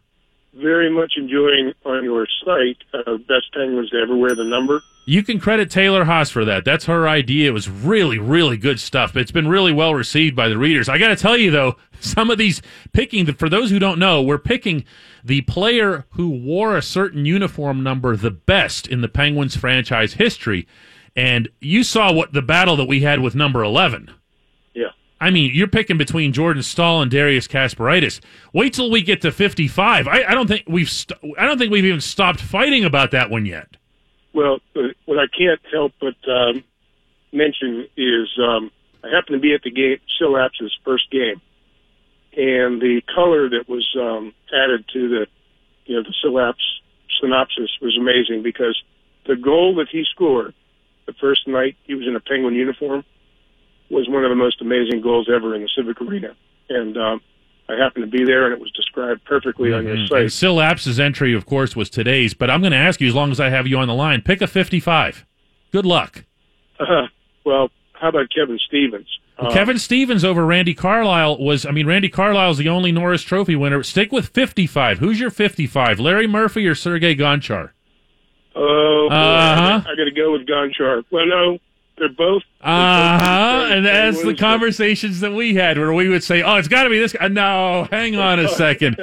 Very 0.54 0.90
much 0.90 1.14
enjoying 1.16 1.74
on 1.86 2.04
your 2.04 2.28
site 2.44 2.78
uh, 2.94 3.18
Best 3.18 3.54
Penguins 3.54 3.92
to 3.92 3.98
Ever 3.98 4.16
Wear 4.16 4.36
the 4.36 4.44
Number. 4.44 4.82
You 5.06 5.24
can 5.24 5.40
credit 5.40 5.70
Taylor 5.70 6.06
Haase 6.06 6.32
for 6.32 6.44
that. 6.46 6.66
That's 6.66 6.86
her 6.86 7.08
idea. 7.08 7.50
It 7.50 7.54
was 7.54 7.70
really, 7.70 8.18
really 8.18 8.58
good 8.58 8.80
stuff. 8.80 9.16
It's 9.16 9.32
been 9.32 9.48
really 9.48 9.72
well 9.72 9.94
received 9.94 10.36
by 10.36 10.50
the 10.50 10.58
readers. 10.58 10.90
I 10.90 10.98
got 10.98 11.10
to 11.10 11.16
tell 11.16 11.38
you, 11.38 11.52
though, 11.52 11.78
some 12.00 12.30
of 12.30 12.38
these 12.38 12.62
picking, 12.94 13.32
for 13.34 13.50
those 13.50 13.70
who 13.70 13.80
don't 13.80 14.00
know, 14.00 14.22
we're 14.22 14.38
picking 14.38 14.86
the 15.24 15.42
player 15.42 16.06
who 16.12 16.30
wore 16.30 16.76
a 16.76 16.82
certain 16.82 17.26
uniform 17.26 17.84
number 17.84 18.16
the 18.16 18.32
best 18.32 18.88
in 18.88 19.02
the 19.02 19.08
Penguins 19.08 19.56
franchise 19.56 20.14
history. 20.14 20.68
And 21.16 21.50
you 21.60 21.84
saw 21.84 22.12
what 22.12 22.34
the 22.34 22.42
battle 22.42 22.76
that 22.78 22.88
we 22.88 23.02
had 23.02 23.20
with 23.20 23.36
number 23.36 23.64
11. 23.64 24.12
I 25.22 25.30
mean, 25.32 25.52
you're 25.54 25.68
picking 25.68 25.98
between 25.98 26.32
Jordan 26.32 26.64
Staal 26.64 27.02
and 27.02 27.12
Darius 27.12 27.48
Kasparaitis. 27.48 28.22
Wait 28.54 28.74
till 28.74 28.90
we 28.90 29.02
get 29.02 29.22
to 29.22 29.32
55. 29.32 30.08
I, 30.08 30.24
I 30.24 30.34
don't 30.34 30.48
think 30.48 30.64
we've 30.68 30.90
st- 30.90 31.20
I 31.38 31.46
don't 31.46 31.58
think 31.58 31.72
we've 31.72 31.86
even 31.86 32.02
stopped 32.02 32.40
fighting 32.40 32.86
about 32.86 33.12
that 33.12 33.30
one 33.30 33.46
yet. 33.46 33.76
Well, 34.34 34.60
uh, 34.76 34.82
what 35.06 35.20
I 35.20 35.28
can't 35.38 35.60
help 35.72 35.94
but 36.00 36.16
um, 36.32 36.64
mention 37.34 37.88
is 37.98 38.28
um, 38.42 38.72
I 39.04 39.10
happened 39.10 39.36
to 39.36 39.40
be 39.40 39.54
at 39.54 39.64
the 39.64 39.72
game, 39.72 39.98
Syl 40.18 40.38
Apps's 40.38 40.78
first 40.86 41.10
game, 41.12 41.42
and 42.38 42.82
the 42.82 43.02
color 43.14 43.50
that 43.50 43.68
was 43.68 43.88
um, 44.00 44.34
added 44.54 44.86
to 44.94 45.10
the, 45.10 45.28
you 45.86 45.96
know, 45.96 46.04
the 46.04 46.14
Syl 46.22 46.34
Apps 46.34 46.56
synopsis 47.20 47.70
was 47.82 47.98
amazing 48.00 48.44
because 48.44 48.82
the 49.28 49.36
goal 49.36 49.76
that 49.76 49.90
he 49.92 50.06
scored 50.10 50.54
the 51.06 51.14
first 51.14 51.48
night 51.48 51.76
he 51.84 51.96
was 51.96 52.08
in 52.08 52.16
a 52.16 52.20
Penguin 52.20 52.56
uniform 52.56 53.04
was 53.90 54.08
one 54.10 54.24
of 54.24 54.30
the 54.30 54.36
most 54.36 54.62
amazing 54.62 55.02
goals 55.02 55.30
ever 55.34 55.56
in 55.56 55.62
the 55.62 55.70
Civic 55.76 56.00
Arena, 56.02 56.36
and 56.70 56.98
um, 56.98 57.22
I 57.68 57.74
happened 57.76 58.10
to 58.12 58.18
be 58.18 58.24
there, 58.26 58.46
and 58.46 58.54
it 58.54 58.60
was 58.60 58.72
described 58.72 59.24
perfectly 59.26 59.74
on 59.74 59.86
your 59.86 59.96
Mhm. 59.98 60.08
site. 60.10 60.22
And 60.22 60.32
Syl 60.34 60.60
Apps's 60.62 61.00
entry, 61.00 61.34
of 61.34 61.46
course, 61.46 61.76
was 61.76 61.90
today's, 61.90 62.34
but 62.34 62.50
I'm 62.50 62.62
going 62.62 62.72
to 62.72 62.78
ask 62.78 63.00
you 63.02 63.08
as 63.08 63.16
long 63.16 63.32
as 63.32 63.40
I 63.40 63.50
have 63.50 63.68
you 63.68 63.78
on 63.78 63.88
the 63.88 63.94
line. 63.94 64.22
Pick 64.22 64.42
a 64.42 64.48
55. 64.48 65.26
Good 65.72 65.86
luck. 65.86 66.26
Uh, 66.80 67.08
well, 67.46 67.70
how 67.94 68.10
about 68.10 68.28
Kevin 68.34 68.58
Stevens? 68.68 69.08
Uh, 69.38 69.52
Kevin 69.52 69.78
Stevens 69.78 70.26
over 70.26 70.46
Randy 70.46 70.74
Carlyle 70.74 71.38
was, 71.38 71.66
I 71.66 71.72
mean, 71.72 71.86
Randy 71.88 72.10
Carlyle's 72.10 72.58
the 72.58 72.68
only 72.70 72.92
Norris 72.92 73.22
Trophy 73.24 73.56
winner. 73.56 73.82
Stick 73.84 74.12
with 74.12 74.28
55. 74.30 75.00
Who's 75.00 75.20
your 75.20 75.30
55? 75.30 76.00
Larry 76.00 76.28
Murphy 76.28 76.68
or 76.68 76.76
Sergei 76.76 77.16
Gonchar? 77.16 77.70
Oh, 78.56 79.08
Uh-huh. 79.12 79.82
I, 79.86 79.96
got 79.96 80.04
to 80.06 80.12
go 80.12 80.32
with 80.34 80.46
Gonchar. 80.48 81.04
Well, 81.12 81.26
no, 81.26 81.60
they're 82.00 82.10
both. 82.10 82.44
Uh 82.62 83.20
huh. 83.20 83.68
And 83.72 83.86
that's 83.86 84.22
the 84.24 84.36
conversations 84.36 85.20
that 85.20 85.32
we 85.34 85.56
had 85.56 85.78
where 85.78 85.94
we 85.94 86.10
would 86.10 86.24
say, 86.24 86.42
"Oh, 86.42 86.56
it's 86.56 86.68
got 86.68 86.84
to 86.84 86.90
be 86.90 87.00
this 87.00 87.14
guy." 87.14 87.28
No, 87.28 87.88
hang 87.92 88.16
on 88.16 88.40
a 88.40 88.48
second. 88.64 88.98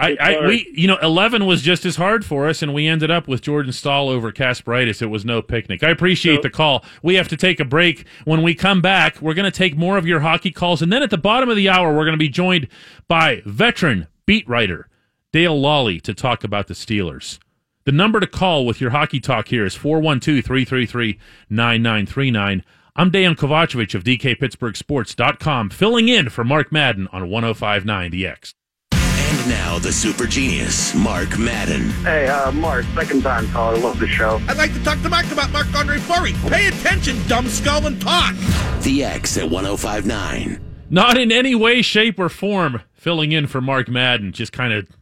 I, 0.00 0.16
I, 0.20 0.46
we, 0.46 0.70
you 0.76 0.86
know, 0.86 0.96
eleven 1.02 1.44
was 1.44 1.60
just 1.60 1.84
as 1.84 1.96
hard 1.96 2.24
for 2.24 2.46
us, 2.48 2.62
and 2.62 2.72
we 2.72 2.86
ended 2.86 3.10
up 3.10 3.26
with 3.26 3.42
Jordan 3.42 3.72
Staal 3.72 4.08
over 4.08 4.30
Kasparaitis. 4.30 5.02
It 5.02 5.06
was 5.06 5.24
no 5.24 5.42
picnic. 5.42 5.82
I 5.82 5.90
appreciate 5.90 6.36
So- 6.36 6.42
the 6.42 6.50
call. 6.50 6.84
We 7.02 7.16
have 7.16 7.26
to 7.28 7.36
take 7.36 7.58
a 7.58 7.64
break. 7.64 8.06
When 8.24 8.42
we 8.44 8.54
come 8.54 8.80
back, 8.80 9.20
we're 9.20 9.34
going 9.34 9.50
to 9.50 9.56
take 9.56 9.76
more 9.76 9.98
of 9.98 10.06
your 10.06 10.20
hockey 10.20 10.52
calls, 10.52 10.82
and 10.82 10.92
then 10.92 11.02
at 11.02 11.10
the 11.10 11.18
bottom 11.18 11.48
of 11.48 11.56
the 11.56 11.68
hour, 11.68 11.88
we're 11.92 12.04
going 12.04 12.12
to 12.12 12.16
be 12.16 12.28
joined 12.28 12.68
by 13.08 13.42
veteran 13.44 14.06
beat 14.24 14.48
writer 14.48 14.88
Dale 15.32 15.60
Lolley 15.60 16.00
to 16.02 16.14
talk 16.14 16.44
about 16.44 16.68
the 16.68 16.74
Steelers. 16.74 17.40
The 17.88 17.92
number 17.92 18.20
to 18.20 18.26
call 18.26 18.66
with 18.66 18.82
your 18.82 18.90
hockey 18.90 19.18
talk 19.18 19.48
here 19.48 19.64
is 19.64 19.74
412 19.74 20.44
333 20.44 21.18
9939. 21.48 22.62
I'm 22.94 23.10
Dan 23.10 23.34
Kovacevic 23.34 23.94
of 23.94 24.04
DKPittsburghSports.com, 24.04 25.70
filling 25.70 26.08
in 26.08 26.28
for 26.28 26.44
Mark 26.44 26.70
Madden 26.70 27.08
on 27.12 27.30
1059 27.30 28.10
The 28.10 28.26
X. 28.26 28.52
And 28.92 29.48
now 29.48 29.78
the 29.78 29.90
super 29.90 30.26
genius, 30.26 30.94
Mark 30.94 31.38
Madden. 31.38 31.88
Hey, 32.04 32.28
uh, 32.28 32.52
Mark, 32.52 32.84
second 32.94 33.22
time 33.22 33.48
caller. 33.52 33.78
Love 33.78 33.98
the 33.98 34.06
show. 34.06 34.38
I'd 34.48 34.58
like 34.58 34.74
to 34.74 34.84
talk 34.84 35.00
to 35.00 35.08
Mark 35.08 35.24
about 35.32 35.50
Marc-Andre 35.50 35.96
Fleury. 35.96 36.34
Pay 36.50 36.68
attention, 36.68 37.16
dumb 37.26 37.48
skull, 37.48 37.86
and 37.86 37.98
talk. 38.02 38.34
The 38.82 39.02
X 39.02 39.38
at 39.38 39.48
1059. 39.48 40.60
Not 40.90 41.16
in 41.16 41.32
any 41.32 41.54
way, 41.54 41.80
shape, 41.80 42.18
or 42.18 42.28
form 42.28 42.82
filling 42.92 43.32
in 43.32 43.46
for 43.46 43.62
Mark 43.62 43.88
Madden, 43.88 44.32
just 44.32 44.52
kind 44.52 44.74
of 44.74 44.97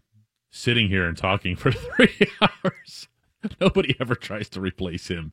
sitting 0.57 0.89
here 0.89 1.07
and 1.07 1.17
talking 1.17 1.55
for 1.55 1.71
three 1.97 2.31
hours. 2.41 3.09
Nobody 3.61 3.95
ever 4.01 4.15
tries 4.15 4.49
to 4.51 4.61
replace 4.61 5.09
him. 5.09 5.33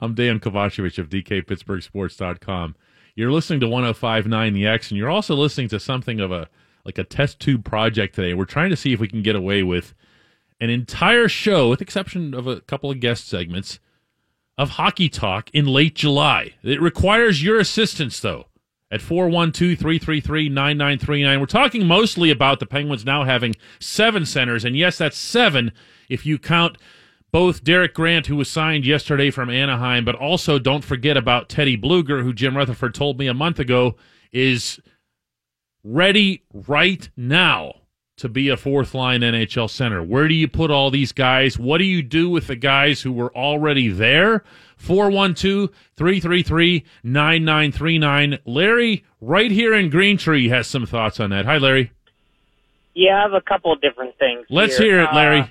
I'm 0.00 0.14
Dan 0.14 0.40
Kovacevic 0.40 0.98
of 0.98 1.08
DKPittsburghSports.com. 1.08 2.76
You're 3.14 3.32
listening 3.32 3.60
to 3.60 3.68
1059 3.68 4.52
The 4.52 4.66
X, 4.66 4.90
and 4.90 4.98
you're 4.98 5.10
also 5.10 5.34
listening 5.34 5.68
to 5.68 5.80
something 5.80 6.20
of 6.20 6.32
a 6.32 6.48
like 6.84 6.98
a 6.98 7.04
test 7.04 7.40
tube 7.40 7.64
project 7.64 8.14
today. 8.14 8.34
We're 8.34 8.44
trying 8.44 8.70
to 8.70 8.76
see 8.76 8.92
if 8.92 9.00
we 9.00 9.08
can 9.08 9.22
get 9.22 9.36
away 9.36 9.62
with 9.62 9.94
an 10.60 10.68
entire 10.68 11.28
show, 11.28 11.70
with 11.70 11.80
exception 11.80 12.34
of 12.34 12.46
a 12.46 12.60
couple 12.60 12.90
of 12.90 13.00
guest 13.00 13.26
segments, 13.26 13.78
of 14.58 14.70
hockey 14.70 15.08
talk 15.08 15.48
in 15.52 15.64
late 15.66 15.94
July. 15.94 16.54
It 16.62 16.82
requires 16.82 17.42
your 17.42 17.58
assistance, 17.58 18.20
though, 18.20 18.46
at 18.94 19.02
412 19.02 19.76
333 19.76 20.48
9939. 20.48 21.40
We're 21.40 21.46
talking 21.46 21.84
mostly 21.84 22.30
about 22.30 22.60
the 22.60 22.66
Penguins 22.66 23.04
now 23.04 23.24
having 23.24 23.56
seven 23.80 24.24
centers, 24.24 24.64
and 24.64 24.76
yes, 24.76 24.98
that's 24.98 25.18
seven 25.18 25.72
if 26.08 26.24
you 26.24 26.38
count 26.38 26.78
both 27.32 27.64
Derek 27.64 27.94
Grant, 27.94 28.28
who 28.28 28.36
was 28.36 28.48
signed 28.48 28.86
yesterday 28.86 29.32
from 29.32 29.50
Anaheim, 29.50 30.04
but 30.04 30.14
also 30.14 30.60
don't 30.60 30.84
forget 30.84 31.16
about 31.16 31.48
Teddy 31.48 31.76
Blueger, 31.76 32.22
who 32.22 32.32
Jim 32.32 32.56
Rutherford 32.56 32.94
told 32.94 33.18
me 33.18 33.26
a 33.26 33.34
month 33.34 33.58
ago 33.58 33.96
is 34.30 34.78
ready 35.82 36.44
right 36.52 37.10
now 37.16 37.74
to 38.18 38.28
be 38.28 38.48
a 38.48 38.56
fourth 38.56 38.94
line 38.94 39.22
NHL 39.22 39.68
center. 39.68 40.04
Where 40.04 40.28
do 40.28 40.34
you 40.34 40.46
put 40.46 40.70
all 40.70 40.92
these 40.92 41.10
guys? 41.10 41.58
What 41.58 41.78
do 41.78 41.84
you 41.84 42.00
do 42.00 42.30
with 42.30 42.46
the 42.46 42.54
guys 42.54 43.02
who 43.02 43.10
were 43.10 43.36
already 43.36 43.88
there? 43.88 44.44
412 44.76 45.70
333 45.96 46.84
9939. 47.02 48.38
Larry, 48.44 49.04
right 49.20 49.50
here 49.50 49.74
in 49.74 49.90
Green 49.90 50.16
Tree, 50.16 50.48
has 50.48 50.66
some 50.66 50.86
thoughts 50.86 51.20
on 51.20 51.30
that. 51.30 51.44
Hi, 51.46 51.58
Larry. 51.58 51.92
Yeah, 52.94 53.18
I 53.18 53.22
have 53.22 53.32
a 53.32 53.40
couple 53.40 53.72
of 53.72 53.80
different 53.80 54.16
things. 54.18 54.46
Let's 54.50 54.78
here. 54.78 54.86
hear 54.86 55.02
it, 55.04 55.14
Larry. 55.14 55.40
Uh, 55.40 55.46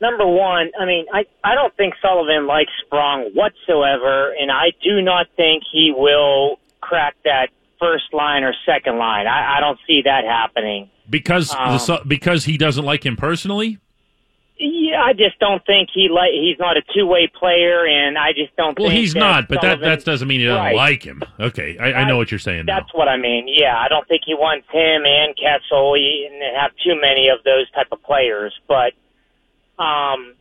number 0.00 0.26
one, 0.26 0.70
I 0.78 0.86
mean, 0.86 1.06
I 1.12 1.24
I 1.44 1.54
don't 1.54 1.74
think 1.76 1.94
Sullivan 2.00 2.46
likes 2.46 2.72
Sprong 2.86 3.30
whatsoever, 3.34 4.32
and 4.32 4.50
I 4.50 4.72
do 4.82 5.02
not 5.02 5.26
think 5.36 5.64
he 5.70 5.92
will 5.96 6.58
crack 6.80 7.14
that 7.24 7.48
first 7.78 8.12
line 8.12 8.44
or 8.44 8.54
second 8.64 8.98
line. 8.98 9.26
I, 9.26 9.58
I 9.58 9.60
don't 9.60 9.78
see 9.86 10.02
that 10.04 10.24
happening. 10.24 10.88
because 11.10 11.54
um, 11.54 11.78
Su- 11.78 12.04
because 12.06 12.44
he 12.44 12.56
doesn't 12.56 12.84
like 12.84 13.04
him 13.04 13.16
personally? 13.16 13.78
Yeah, 14.64 15.02
I 15.02 15.12
just 15.12 15.40
don't 15.40 15.64
think 15.66 15.88
he 15.92 16.08
like 16.08 16.30
he's 16.32 16.56
not 16.58 16.76
a 16.76 16.82
two 16.94 17.04
way 17.04 17.26
player, 17.26 17.84
and 17.84 18.16
I 18.16 18.32
just 18.32 18.54
don't. 18.56 18.78
Well, 18.78 18.90
he's 18.90 19.12
that 19.14 19.18
not, 19.18 19.48
but 19.48 19.56
that, 19.60 19.78
Sullivan- 19.80 19.88
that 19.88 20.04
doesn't 20.04 20.28
mean 20.28 20.38
he 20.38 20.46
doesn't 20.46 20.62
Right. 20.62 20.76
like 20.76 21.02
him. 21.02 21.20
Okay, 21.40 21.76
I, 21.78 22.02
I 22.02 22.04
know 22.04 22.16
what 22.16 22.30
you're 22.30 22.38
saying 22.38 22.66
now. 22.66 22.78
That's 22.78 22.94
what 22.94 23.08
I 23.08 23.16
mean. 23.16 23.46
Yeah, 23.48 23.76
I 23.76 23.88
don't 23.88 24.06
think 24.06 24.22
he 24.24 24.34
wants 24.34 24.68
him 24.70 25.04
and 25.04 25.34
Kessel 25.36 25.94
and 25.94 26.56
have 26.56 26.70
too 26.84 26.94
many 27.00 27.28
of 27.28 27.42
those 27.44 27.68
type 27.72 27.88
of 27.90 28.00
players. 28.04 28.54
But 28.68 28.92
um, 29.82 30.34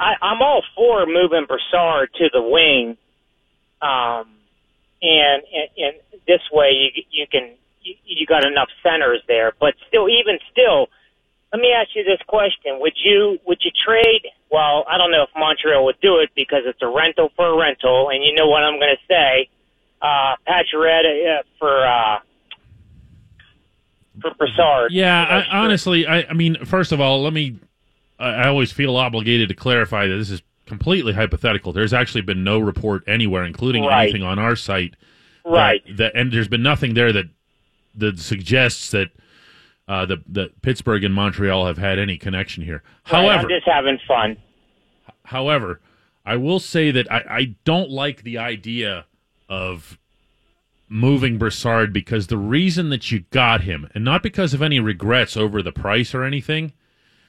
I, 0.00 0.14
I'm 0.20 0.42
all 0.42 0.62
for 0.74 1.06
moving 1.06 1.44
Brassard 1.46 2.08
to 2.14 2.28
the 2.32 2.42
wing, 2.42 2.96
um, 3.82 4.26
and, 5.00 5.42
and 5.54 5.68
and 5.78 5.96
this 6.26 6.42
way 6.50 6.70
you 6.72 7.02
you 7.10 7.26
can 7.30 7.50
you, 7.82 7.94
you 8.04 8.26
got 8.26 8.44
enough 8.44 8.68
centers 8.82 9.22
there. 9.28 9.52
But 9.60 9.74
still, 9.86 10.08
even 10.08 10.40
still, 10.50 10.88
let 11.52 11.60
me 11.60 11.72
ask 11.72 11.90
you 11.94 12.04
this 12.04 12.20
question: 12.26 12.78
Would 12.80 12.94
you 13.02 13.38
would 13.46 13.58
you 13.62 13.70
trade? 13.84 14.22
Well, 14.50 14.84
I 14.88 14.98
don't 14.98 15.10
know 15.10 15.22
if 15.22 15.30
Montreal 15.36 15.84
would 15.84 16.00
do 16.00 16.18
it 16.18 16.30
because 16.34 16.62
it's 16.66 16.80
a 16.82 16.88
rental 16.88 17.30
for 17.36 17.46
a 17.46 17.56
rental, 17.56 18.10
and 18.10 18.22
you 18.24 18.34
know 18.34 18.48
what 18.48 18.62
I'm 18.62 18.78
going 18.78 18.94
to 18.96 19.06
say 19.08 19.48
uh, 20.02 20.34
Pacioretty 20.48 21.38
uh, 21.38 21.42
for 21.58 21.86
uh, 21.86 22.18
for 24.20 24.34
Brassard. 24.34 24.92
Yeah, 24.92 25.44
I, 25.50 25.58
honestly, 25.58 26.06
I, 26.06 26.22
I 26.22 26.32
mean, 26.32 26.64
first 26.64 26.92
of 26.92 27.00
all, 27.00 27.22
let 27.22 27.32
me. 27.32 27.58
I, 28.18 28.28
I 28.30 28.48
always 28.48 28.70
feel 28.72 28.96
obligated 28.96 29.48
to 29.48 29.54
clarify 29.54 30.06
that 30.06 30.16
this 30.16 30.30
is 30.30 30.42
completely 30.66 31.12
hypothetical. 31.12 31.72
There's 31.72 31.92
actually 31.92 32.20
been 32.22 32.44
no 32.44 32.58
report 32.58 33.02
anywhere, 33.06 33.44
including 33.44 33.84
Right. 33.84 34.04
anything 34.04 34.22
on 34.22 34.38
our 34.38 34.54
site, 34.56 34.94
that- 35.44 35.50
right? 35.50 35.96
That, 35.96 36.12
and 36.14 36.32
there's 36.32 36.48
been 36.48 36.62
nothing 36.62 36.94
there 36.94 37.12
that 37.12 37.26
that 37.96 38.18
suggests 38.20 38.90
that 38.92 39.10
uh, 39.90 40.06
the 40.06 40.18
that 40.28 40.62
Pittsburgh 40.62 41.02
and 41.04 41.12
Montreal 41.14 41.66
have 41.66 41.78
had 41.78 41.98
any 41.98 42.16
connection 42.16 42.62
here. 42.64 42.82
Right, 43.12 43.22
However, 43.22 43.42
I'm 43.42 43.48
just 43.48 43.66
having 43.66 43.98
fun. 44.06 44.36
However, 45.24 45.80
I 46.24 46.36
will 46.36 46.60
say 46.60 46.90
that 46.92 47.10
I, 47.10 47.24
I 47.28 47.44
don't 47.64 47.90
like 47.90 48.22
the 48.22 48.38
idea 48.38 49.06
of 49.48 49.98
moving 50.88 51.38
Brassard 51.38 51.92
because 51.92 52.26
the 52.26 52.36
reason 52.36 52.90
that 52.90 53.10
you 53.10 53.20
got 53.30 53.62
him, 53.62 53.88
and 53.94 54.04
not 54.04 54.22
because 54.22 54.54
of 54.54 54.62
any 54.62 54.80
regrets 54.80 55.36
over 55.36 55.62
the 55.62 55.72
price 55.72 56.14
or 56.14 56.24
anything, 56.24 56.72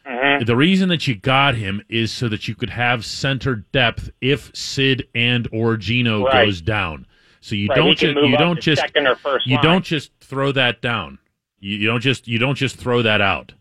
Mm-hmm. 0.04 0.46
the 0.46 0.56
reason 0.56 0.90
that 0.90 1.08
you 1.08 1.14
got 1.16 1.54
him 1.54 1.84
is 1.88 2.12
so 2.12 2.28
that 2.28 2.48
you 2.48 2.56
could 2.56 2.72
have 2.72 3.06
center 3.06 3.58
depth 3.72 4.10
if 4.20 4.50
Sid 4.56 5.08
and 5.14 5.48
or 5.52 5.78
Gino 5.78 6.24
Right. 6.26 6.46
goes 6.46 6.60
down. 6.60 7.06
So 7.40 7.54
you 7.54 7.68
Right, 7.70 7.76
don't 7.76 7.96
just 7.98 8.16
you 8.16 8.36
don't 8.36 8.60
just 8.60 8.82
second 8.82 9.06
or 9.06 9.16
first 9.18 9.46
you 9.46 9.58
line. 9.58 9.64
don't 9.64 9.86
just 9.86 10.10
throw 10.20 10.52
that 10.54 10.82
down. 10.82 11.20
You, 11.62 11.78
you 11.78 11.88
don't 11.88 12.02
just 12.02 12.28
you 12.28 12.38
don't 12.40 12.56
just 12.56 12.76
throw 12.76 13.02
that 13.04 13.22
out. 13.22 13.54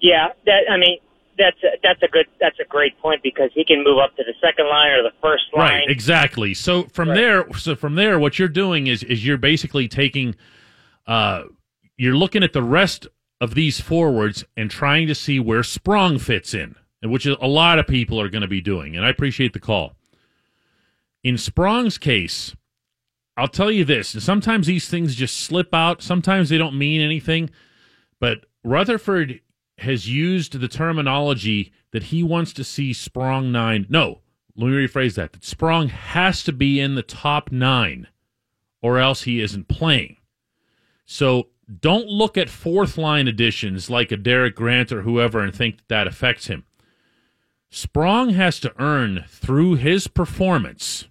Yeah, 0.00 0.28
that 0.46 0.60
I 0.70 0.76
mean 0.76 0.98
that's 1.36 1.56
a, 1.64 1.68
that's 1.82 2.02
a 2.02 2.08
good 2.08 2.26
that's 2.40 2.58
a 2.60 2.64
great 2.64 2.98
point 3.00 3.22
because 3.22 3.50
he 3.54 3.64
can 3.64 3.82
move 3.82 3.98
up 3.98 4.14
to 4.16 4.22
the 4.24 4.34
second 4.40 4.68
line 4.68 4.90
or 4.92 5.02
the 5.02 5.12
first 5.20 5.44
line. 5.56 5.80
Right, 5.80 5.88
exactly. 5.90 6.54
So 6.54 6.84
from 6.84 7.08
Right. 7.08 7.14
there, 7.16 7.52
so 7.54 7.74
from 7.74 7.94
there, 7.96 8.18
what 8.18 8.38
you're 8.38 8.48
doing 8.48 8.86
is 8.86 9.02
is 9.02 9.26
you're 9.26 9.38
basically 9.38 9.88
taking, 9.88 10.34
uh, 11.06 11.44
you're 11.96 12.16
looking 12.16 12.42
at 12.44 12.52
the 12.52 12.62
rest 12.62 13.08
of 13.40 13.54
these 13.54 13.80
forwards 13.80 14.44
and 14.56 14.70
trying 14.70 15.06
to 15.08 15.14
see 15.14 15.40
where 15.40 15.62
Sprong 15.62 16.18
fits 16.18 16.54
in, 16.54 16.74
and 17.02 17.10
which 17.10 17.24
is 17.26 17.36
a 17.40 17.48
lot 17.48 17.78
of 17.78 17.86
people 17.86 18.20
are 18.20 18.28
going 18.28 18.42
to 18.42 18.48
be 18.48 18.60
doing. 18.60 18.96
And 18.96 19.04
I 19.04 19.08
appreciate 19.08 19.52
the 19.52 19.60
call. 19.60 19.94
In 21.24 21.36
Sprong's 21.36 21.98
case, 21.98 22.54
I'll 23.38 23.48
tell 23.48 23.70
you 23.70 23.84
this: 23.84 24.08
sometimes 24.22 24.66
these 24.66 24.88
things 24.88 25.14
just 25.14 25.36
slip 25.36 25.72
out. 25.72 26.02
Sometimes 26.02 26.48
they 26.48 26.58
don't 26.58 26.76
mean 26.76 27.00
anything. 27.00 27.50
But 28.20 28.46
Rutherford 28.64 29.40
has 29.78 30.08
used 30.08 30.58
the 30.58 30.68
terminology 30.68 31.72
that 31.92 32.04
he 32.04 32.22
wants 32.22 32.52
to 32.54 32.64
see 32.64 32.92
Sprong 32.92 33.52
nine. 33.52 33.86
No, 33.88 34.22
let 34.56 34.66
me 34.66 34.72
rephrase 34.72 35.14
that. 35.14 35.32
That 35.32 35.44
Sprong 35.44 35.88
has 35.88 36.42
to 36.44 36.52
be 36.52 36.80
in 36.80 36.96
the 36.96 37.02
top 37.02 37.52
nine, 37.52 38.08
or 38.82 38.98
else 38.98 39.22
he 39.22 39.40
isn't 39.40 39.68
playing. 39.68 40.16
So 41.06 41.48
don't 41.80 42.08
look 42.08 42.36
at 42.36 42.50
fourth 42.50 42.98
line 42.98 43.28
additions 43.28 43.88
like 43.88 44.10
a 44.10 44.16
Derek 44.16 44.56
Grant 44.56 44.90
or 44.90 45.02
whoever 45.02 45.40
and 45.40 45.54
think 45.54 45.76
that, 45.76 45.88
that 45.88 46.06
affects 46.08 46.48
him. 46.48 46.64
Sprong 47.70 48.30
has 48.30 48.58
to 48.60 48.72
earn 48.80 49.24
through 49.28 49.76
his 49.76 50.08
performance 50.08 51.04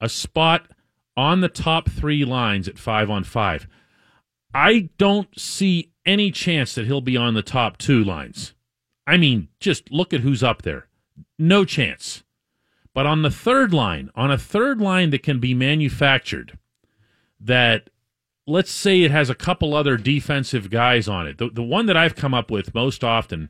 a 0.00 0.08
spot 0.08 0.71
on 1.16 1.40
the 1.40 1.48
top 1.48 1.90
three 1.90 2.24
lines 2.24 2.68
at 2.68 2.78
five 2.78 3.10
on 3.10 3.24
five. 3.24 3.66
I 4.54 4.90
don't 4.98 5.28
see 5.38 5.92
any 6.04 6.30
chance 6.30 6.74
that 6.74 6.86
he'll 6.86 7.00
be 7.00 7.16
on 7.16 7.34
the 7.34 7.42
top 7.42 7.78
two 7.78 8.02
lines. 8.02 8.54
I 9.06 9.16
mean, 9.16 9.48
just 9.60 9.90
look 9.90 10.12
at 10.12 10.20
who's 10.20 10.42
up 10.42 10.62
there. 10.62 10.88
No 11.38 11.64
chance. 11.64 12.22
But 12.94 13.06
on 13.06 13.22
the 13.22 13.30
third 13.30 13.72
line, 13.72 14.10
on 14.14 14.30
a 14.30 14.38
third 14.38 14.80
line 14.80 15.10
that 15.10 15.22
can 15.22 15.38
be 15.38 15.54
manufactured, 15.54 16.58
that 17.40 17.88
let's 18.46 18.70
say 18.70 19.02
it 19.02 19.10
has 19.10 19.30
a 19.30 19.34
couple 19.34 19.74
other 19.74 19.96
defensive 19.96 20.70
guys 20.70 21.08
on 21.08 21.26
it. 21.26 21.38
The, 21.38 21.48
the 21.48 21.62
one 21.62 21.86
that 21.86 21.96
I've 21.96 22.16
come 22.16 22.34
up 22.34 22.50
with 22.50 22.74
most 22.74 23.02
often 23.02 23.48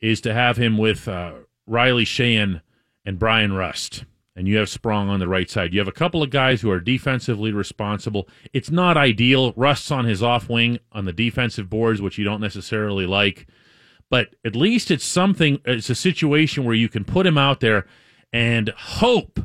is 0.00 0.20
to 0.22 0.32
have 0.34 0.56
him 0.56 0.78
with 0.78 1.06
uh, 1.08 1.32
Riley 1.66 2.04
Sheahan 2.04 2.62
and 3.04 3.18
Bryan 3.18 3.52
Rust. 3.52 4.04
And 4.36 4.48
you 4.48 4.56
have 4.56 4.68
Sprong 4.68 5.08
on 5.08 5.20
the 5.20 5.28
right 5.28 5.48
side. 5.48 5.72
You 5.72 5.78
have 5.78 5.88
a 5.88 5.92
couple 5.92 6.22
of 6.22 6.30
guys 6.30 6.60
who 6.60 6.70
are 6.70 6.80
defensively 6.80 7.52
responsible. 7.52 8.28
It's 8.52 8.70
not 8.70 8.96
ideal. 8.96 9.52
Rust's 9.52 9.92
on 9.92 10.06
his 10.06 10.22
off 10.22 10.48
wing 10.48 10.80
on 10.90 11.04
the 11.04 11.12
defensive 11.12 11.70
boards, 11.70 12.02
which 12.02 12.18
you 12.18 12.24
don't 12.24 12.40
necessarily 12.40 13.06
like. 13.06 13.46
But 14.10 14.34
at 14.44 14.56
least 14.56 14.90
it's 14.90 15.04
something, 15.04 15.60
it's 15.64 15.88
a 15.88 15.94
situation 15.94 16.64
where 16.64 16.74
you 16.74 16.88
can 16.88 17.04
put 17.04 17.26
him 17.26 17.38
out 17.38 17.60
there 17.60 17.86
and 18.32 18.70
hope 18.70 19.38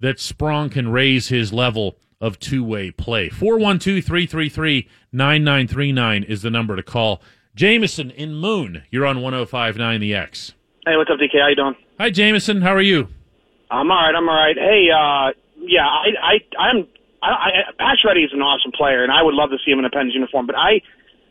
that 0.00 0.18
Sprong 0.18 0.70
can 0.70 0.88
raise 0.88 1.28
his 1.28 1.52
level 1.52 1.98
of 2.20 2.38
two 2.38 2.64
way 2.64 2.90
play. 2.90 3.28
412 3.28 4.02
333 4.04 4.88
9939 5.12 6.22
is 6.24 6.42
the 6.42 6.50
number 6.50 6.74
to 6.74 6.82
call. 6.82 7.20
Jameson 7.54 8.10
in 8.12 8.34
Moon, 8.34 8.82
you're 8.90 9.04
on 9.04 9.18
105.9 9.18 10.00
The 10.00 10.14
X. 10.14 10.52
Hey, 10.86 10.96
what's 10.96 11.10
up, 11.10 11.18
DK? 11.18 11.38
How 11.40 11.48
you 11.48 11.56
doing? 11.56 11.76
Hi, 11.98 12.10
Jameson. 12.10 12.62
How 12.62 12.74
are 12.74 12.80
you? 12.80 13.08
I'm 13.72 13.90
all 13.90 13.96
right. 13.96 14.14
I'm 14.14 14.28
all 14.28 14.36
right. 14.36 14.56
Hey, 14.56 14.92
uh, 14.92 15.32
yeah, 15.56 15.88
I, 15.88 16.12
I, 16.20 16.34
I'm, 16.60 16.86
I, 17.24 17.28
I, 17.32 17.50
Pacioretty 17.80 18.20
is 18.24 18.32
an 18.36 18.44
awesome 18.44 18.70
player, 18.70 19.02
and 19.02 19.10
I 19.10 19.22
would 19.22 19.32
love 19.32 19.48
to 19.48 19.58
see 19.64 19.72
him 19.72 19.78
in 19.80 19.88
a 19.88 19.90
Pens 19.90 20.12
uniform. 20.12 20.44
But 20.44 20.56
I, 20.60 20.84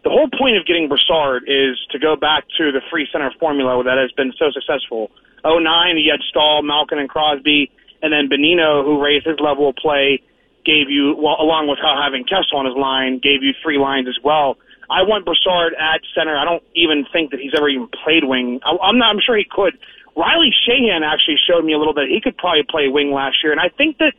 the 0.03 0.09
whole 0.09 0.25
point 0.25 0.57
of 0.57 0.65
getting 0.65 0.89
Brassard 0.89 1.45
is 1.45 1.77
to 1.93 1.99
go 2.01 2.17
back 2.17 2.49
to 2.57 2.73
the 2.73 2.81
free 2.89 3.05
center 3.13 3.29
formula 3.39 3.83
that 3.85 4.01
has 4.01 4.09
been 4.17 4.33
so 4.41 4.49
successful. 4.49 5.13
09, 5.45 5.61
you 6.01 6.09
had 6.09 6.25
Staal, 6.25 6.65
Malkin, 6.65 6.97
and 6.97 7.09
Crosby, 7.09 7.69
and 8.01 8.09
then 8.09 8.25
Bonino, 8.25 8.81
who 8.81 8.97
raised 8.97 9.29
his 9.29 9.37
level 9.37 9.69
of 9.69 9.75
play, 9.77 10.21
gave 10.65 10.89
you, 10.89 11.13
well, 11.17 11.37
along 11.37 11.69
with 11.69 11.77
having 11.77 12.25
Kessel 12.25 12.57
on 12.57 12.65
his 12.65 12.77
line, 12.77 13.21
gave 13.21 13.45
you 13.45 13.53
three 13.61 13.77
lines 13.77 14.09
as 14.09 14.17
well. 14.23 14.57
I 14.89 15.05
want 15.05 15.25
Brassard 15.25 15.73
at 15.77 16.01
center. 16.17 16.37
I 16.37 16.45
don't 16.45 16.63
even 16.75 17.05
think 17.13 17.31
that 17.31 17.39
he's 17.39 17.53
ever 17.55 17.69
even 17.69 17.87
played 18.03 18.25
wing. 18.25 18.59
I, 18.65 18.73
I'm 18.81 18.97
not. 18.97 19.13
I'm 19.13 19.21
sure 19.21 19.37
he 19.37 19.45
could. 19.45 19.77
Riley 20.15 20.51
Sheahan 20.67 21.01
actually 21.05 21.37
showed 21.47 21.63
me 21.63 21.73
a 21.73 21.77
little 21.77 21.93
bit. 21.93 22.09
He 22.09 22.19
could 22.21 22.37
probably 22.37 22.63
play 22.69 22.87
wing 22.87 23.11
last 23.11 23.37
year, 23.43 23.51
and 23.51 23.61
I 23.61 23.69
think 23.69 23.97
that 23.99 24.13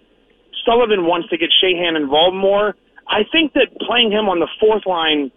Sullivan 0.64 1.06
wants 1.06 1.28
to 1.28 1.36
get 1.36 1.50
Sheahan 1.62 1.96
involved 1.96 2.36
more. 2.36 2.76
I 3.06 3.24
think 3.30 3.52
that 3.54 3.76
playing 3.80 4.12
him 4.12 4.28
on 4.28 4.40
the 4.40 4.48
fourth 4.58 4.86
line 4.86 5.30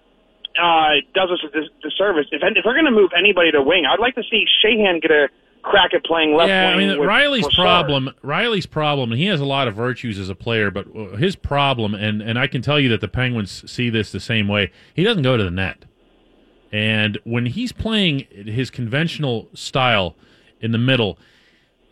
uh, 0.61 1.01
does 1.13 1.29
us 1.31 1.39
a 1.43 1.49
disservice. 1.81 2.27
If, 2.31 2.41
if 2.43 2.63
they're 2.63 2.73
going 2.73 2.85
to 2.85 2.91
move 2.91 3.11
anybody 3.17 3.51
to 3.51 3.61
wing, 3.61 3.85
I'd 3.85 3.99
like 3.99 4.15
to 4.15 4.23
see 4.29 4.45
Sheahan 4.63 5.01
get 5.01 5.11
a 5.11 5.27
crack 5.61 5.93
at 5.93 6.05
playing 6.05 6.35
left 6.35 6.49
yeah, 6.49 6.75
wing. 6.75 6.89
I 6.89 6.91
mean 6.91 6.99
with 6.99 7.07
Riley's 7.07 7.53
problem. 7.53 8.11
Riley's 8.21 8.67
problem, 8.67 9.11
and 9.11 9.19
he 9.19 9.27
has 9.27 9.41
a 9.41 9.45
lot 9.45 9.67
of 9.67 9.75
virtues 9.75 10.19
as 10.19 10.29
a 10.29 10.35
player, 10.35 10.71
but 10.71 10.87
his 11.17 11.35
problem, 11.35 11.93
and 11.93 12.21
and 12.21 12.39
I 12.39 12.47
can 12.47 12.61
tell 12.61 12.79
you 12.79 12.87
that 12.89 13.01
the 13.01 13.07
Penguins 13.07 13.69
see 13.69 13.89
this 13.89 14.11
the 14.11 14.19
same 14.19 14.47
way. 14.47 14.71
He 14.93 15.03
doesn't 15.03 15.23
go 15.23 15.35
to 15.35 15.43
the 15.43 15.51
net, 15.51 15.85
and 16.71 17.17
when 17.23 17.47
he's 17.47 17.71
playing 17.71 18.27
his 18.29 18.69
conventional 18.69 19.49
style 19.53 20.15
in 20.65 20.71
the 20.71 20.77
middle, 20.77 21.17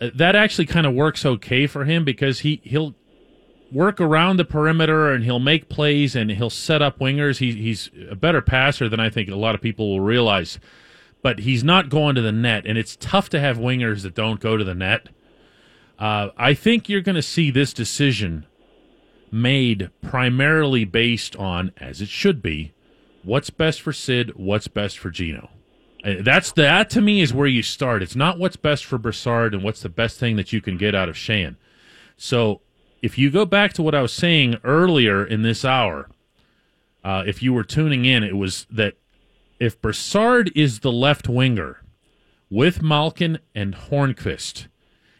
uh, 0.01 0.09
that 0.13 0.35
actually 0.35 0.65
kind 0.65 0.85
of 0.85 0.93
works 0.93 1.25
okay 1.25 1.67
for 1.67 1.85
him 1.85 2.03
because 2.03 2.39
he 2.39 2.59
he'll 2.63 2.95
work 3.71 4.01
around 4.01 4.37
the 4.37 4.45
perimeter 4.45 5.11
and 5.11 5.23
he'll 5.23 5.39
make 5.39 5.69
plays 5.69 6.15
and 6.15 6.29
he'll 6.31 6.49
set 6.49 6.81
up 6.81 6.99
wingers. 6.99 7.37
He, 7.37 7.53
he's 7.53 7.89
a 8.09 8.15
better 8.15 8.41
passer 8.41 8.87
than 8.89 8.99
I 8.99 9.09
think 9.09 9.29
a 9.29 9.35
lot 9.35 9.55
of 9.55 9.61
people 9.61 9.89
will 9.89 10.01
realize 10.01 10.59
but 11.23 11.39
he's 11.39 11.63
not 11.63 11.89
going 11.89 12.15
to 12.15 12.21
the 12.21 12.33
net, 12.33 12.65
and 12.67 12.77
it's 12.77 12.97
tough 12.97 13.29
to 13.29 13.39
have 13.39 13.57
wingers 13.57 14.03
that 14.03 14.13
don't 14.13 14.41
go 14.41 14.57
to 14.57 14.63
the 14.63 14.75
net. 14.75 15.07
Uh, 15.97 16.29
I 16.37 16.53
think 16.53 16.89
you're 16.89 17.01
going 17.01 17.15
to 17.15 17.21
see 17.21 17.49
this 17.49 17.73
decision 17.73 18.45
made 19.31 19.89
primarily 20.01 20.83
based 20.83 21.35
on, 21.37 21.71
as 21.77 22.01
it 22.01 22.09
should 22.09 22.41
be, 22.41 22.73
what's 23.23 23.49
best 23.49 23.81
for 23.81 23.93
Sid, 23.93 24.33
what's 24.35 24.67
best 24.67 24.99
for 24.99 25.09
Gino. 25.09 25.49
Uh, 26.03 26.15
That's 26.19 26.51
that 26.53 26.89
to 26.91 27.01
me 27.01 27.21
is 27.21 27.33
where 27.33 27.47
you 27.47 27.63
start. 27.63 28.03
It's 28.03 28.15
not 28.15 28.39
what's 28.39 28.55
best 28.55 28.85
for 28.85 28.97
Brassard 28.97 29.53
and 29.53 29.63
what's 29.63 29.81
the 29.81 29.89
best 29.89 30.19
thing 30.19 30.35
that 30.35 30.51
you 30.51 30.61
can 30.61 30.77
get 30.77 30.95
out 30.95 31.09
of 31.09 31.17
Shan. 31.17 31.57
So 32.17 32.61
if 33.01 33.17
you 33.17 33.31
go 33.31 33.45
back 33.45 33.73
to 33.73 33.83
what 33.83 33.95
I 33.95 34.01
was 34.01 34.13
saying 34.13 34.57
earlier 34.63 35.25
in 35.25 35.41
this 35.41 35.65
hour, 35.65 36.09
uh, 37.03 37.23
if 37.25 37.43
you 37.43 37.53
were 37.53 37.63
tuning 37.63 38.05
in, 38.05 38.23
it 38.23 38.37
was 38.37 38.65
that 38.69 38.95
if 39.59 39.81
Brassard 39.81 40.51
is 40.55 40.79
the 40.79 40.91
left 40.91 41.27
winger 41.27 41.81
with 42.49 42.81
Malkin 42.81 43.39
and 43.55 43.75
Hornqvist, 43.75 44.67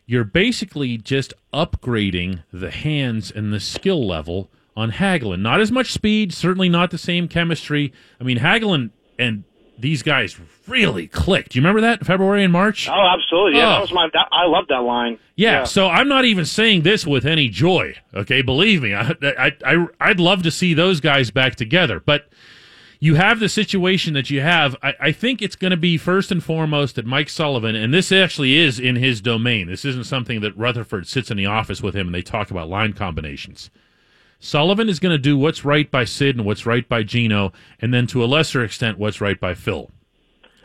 you're 0.06 0.24
basically 0.24 0.98
just 0.98 1.34
upgrading 1.54 2.44
the 2.52 2.72
hands 2.72 3.32
and 3.32 3.54
the 3.54 3.60
skill 3.60 4.06
level 4.06 4.50
on 4.76 4.92
Hagelin. 4.92 5.42
Not 5.42 5.62
as 5.62 5.72
much 5.72 5.92
speed, 5.94 6.34
certainly 6.34 6.70
not 6.70 6.92
the 6.92 6.98
same 6.98 7.28
chemistry. 7.28 7.94
I 8.20 8.24
mean, 8.24 8.40
Hagelin 8.40 8.92
and 9.18 9.44
these 9.78 10.04
guys 10.04 10.38
really 10.68 11.08
clicked. 11.08 11.52
Do 11.52 11.60
you 11.60 11.62
remember 11.62 11.82
that 11.82 12.06
February 12.06 12.44
and 12.44 12.54
March? 12.54 12.88
Oh, 12.90 13.08
absolutely. 13.18 13.60
Yeah, 13.60 13.68
Oh. 13.68 13.72
that 13.74 13.82
was 13.82 13.92
my. 13.94 14.08
That, 14.14 14.28
I 14.32 14.46
love 14.46 14.66
that 14.70 14.82
line. 14.84 15.18
Yeah, 15.36 15.64
so 15.64 15.90
I'm 15.90 16.08
not 16.08 16.26
even 16.26 16.46
saying 16.46 16.84
this 16.84 17.08
with 17.08 17.26
any 17.26 17.50
joy. 17.50 17.96
Okay, 18.14 18.42
believe 18.42 18.84
me, 18.84 18.94
I, 18.96 19.14
I, 19.22 19.52
I, 19.66 19.88
I'd 20.00 20.20
love 20.20 20.44
to 20.44 20.52
see 20.52 20.74
those 20.74 21.00
guys 21.00 21.32
back 21.32 21.56
together. 21.56 22.00
But 22.00 22.30
you 23.00 23.16
have 23.16 23.40
the 23.42 23.50
situation 23.50 24.14
that 24.14 24.30
you 24.30 24.40
have. 24.42 24.76
I, 24.82 24.94
I 25.00 25.12
think 25.12 25.42
it's 25.42 25.56
going 25.58 25.72
to 25.72 25.78
be 25.78 25.98
first 25.98 26.32
and 26.32 26.42
foremost 26.42 26.96
that 26.96 27.06
Mike 27.06 27.28
Sullivan, 27.30 27.76
and 27.76 27.94
this 27.94 28.12
actually 28.14 28.56
is 28.56 28.80
in 28.80 28.96
his 28.96 29.20
domain. 29.20 29.68
This 29.68 29.84
isn't 29.84 30.06
something 30.06 30.40
that 30.42 30.56
Rutherford 30.58 31.08
sits 31.08 31.30
in 31.30 31.36
the 31.36 31.46
office 31.48 31.82
with 31.82 31.96
him 31.96 32.08
and 32.08 32.16
they 32.16 32.22
talk 32.22 32.50
about 32.52 32.70
line 32.70 32.94
combinations. 32.94 33.70
Sullivan 34.44 34.90
is 34.90 35.00
going 35.00 35.14
to 35.14 35.18
do 35.18 35.38
what's 35.38 35.64
right 35.64 35.90
by 35.90 36.04
Sid 36.04 36.36
and 36.36 36.46
what's 36.46 36.66
right 36.66 36.88
by 36.88 37.02
Gino, 37.02 37.54
and 37.80 37.94
then 37.94 38.08
to 38.08 38.22
a 38.22 38.28
lesser 38.28 38.62
extent, 38.62 39.00
what's 39.00 39.22
right 39.22 39.40
by 39.40 39.54
Phil. 39.54 39.90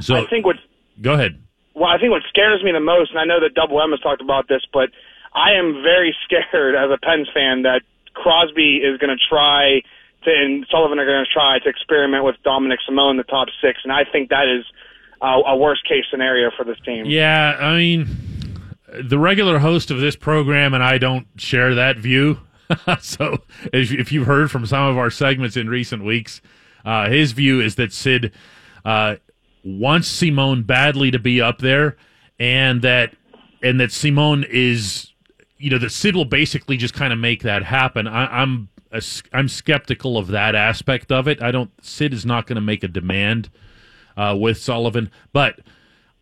So 0.00 0.16
I 0.16 0.26
think 0.26 0.44
what 0.44 0.56
go 1.00 1.14
ahead. 1.14 1.40
well, 1.76 1.86
I 1.86 1.96
think 1.96 2.10
what 2.10 2.22
scares 2.28 2.60
me 2.64 2.72
the 2.72 2.80
most, 2.80 3.10
and 3.10 3.20
I 3.20 3.24
know 3.24 3.38
that 3.38 3.54
Double 3.54 3.80
M 3.80 3.92
has 3.92 4.00
talked 4.00 4.20
about 4.20 4.48
this, 4.48 4.62
but 4.72 4.90
I 5.32 5.52
am 5.52 5.74
very 5.80 6.14
scared 6.24 6.74
as 6.74 6.90
a 6.90 6.98
Pens 6.98 7.28
fan 7.32 7.62
that 7.62 7.82
Crosby 8.14 8.78
is 8.82 8.98
going 8.98 9.16
to 9.16 9.22
try 9.30 9.80
to, 10.24 10.30
and 10.30 10.66
Sullivan 10.68 10.98
are 10.98 11.06
going 11.06 11.24
to 11.24 11.32
try 11.32 11.60
to 11.60 11.68
experiment 11.68 12.24
with 12.24 12.34
Dominik 12.44 12.78
Simon 12.84 13.10
in 13.10 13.16
the 13.16 13.30
top 13.30 13.46
six, 13.62 13.78
and 13.84 13.92
I 13.92 14.02
think 14.10 14.30
that 14.30 14.48
is 14.48 14.64
uh, 15.22 15.38
a 15.46 15.56
worst 15.56 15.86
case 15.86 16.04
scenario 16.10 16.50
for 16.56 16.64
this 16.64 16.78
team. 16.84 17.06
Yeah, 17.06 17.56
I 17.60 17.76
mean, 17.76 18.08
the 19.00 19.20
regular 19.20 19.60
host 19.60 19.92
of 19.92 20.00
this 20.00 20.16
program 20.16 20.74
and 20.74 20.82
I 20.82 20.98
don't 20.98 21.28
share 21.36 21.76
that 21.76 21.96
view. 21.98 22.40
so, 23.00 23.38
if 23.72 23.92
if 23.92 24.12
you've 24.12 24.26
heard 24.26 24.50
from 24.50 24.66
some 24.66 24.85
of 24.85 24.98
our 24.98 25.11
segments 25.11 25.57
in 25.57 25.68
recent 25.68 26.04
weeks, 26.04 26.40
uh, 26.85 27.09
his 27.09 27.33
view 27.33 27.61
is 27.61 27.76
that 27.76 27.92
Sid 27.92 28.33
uh, 28.85 29.16
wants 29.64 30.09
Simon 30.09 30.62
badly 30.62 31.11
to 31.11 31.18
be 31.18 31.40
up 31.40 31.59
there, 31.59 31.96
and 32.38 32.83
that 32.83 33.14
and 33.62 33.81
that 33.81 33.92
Simon 33.92 34.44
is, 34.48 35.12
you 35.57 35.70
know, 35.70 35.78
that 35.78 35.90
Sid 35.90 36.14
will 36.14 36.24
basically 36.24 36.76
just 36.76 36.94
kind 36.94 37.12
of 37.12 37.18
make 37.18 37.42
that 37.42 37.64
happen. 37.64 38.07
I, 38.07 38.42
I'm 38.42 38.68
a, 38.92 39.02
I'm 39.33 39.48
skeptical 39.48 40.16
of 40.16 40.28
that 40.28 40.54
aspect 40.54 41.11
of 41.11 41.28
it. 41.28 41.42
I 41.42 41.50
don't. 41.50 41.70
Sid 41.85 42.12
is 42.12 42.26
not 42.26 42.46
going 42.46 42.57
to 42.57 42.62
make 42.62 42.83
a 42.83 42.88
demand 42.88 43.50
uh, 44.16 44.37
with 44.38 44.59
Sullivan, 44.59 45.11
but 45.33 45.61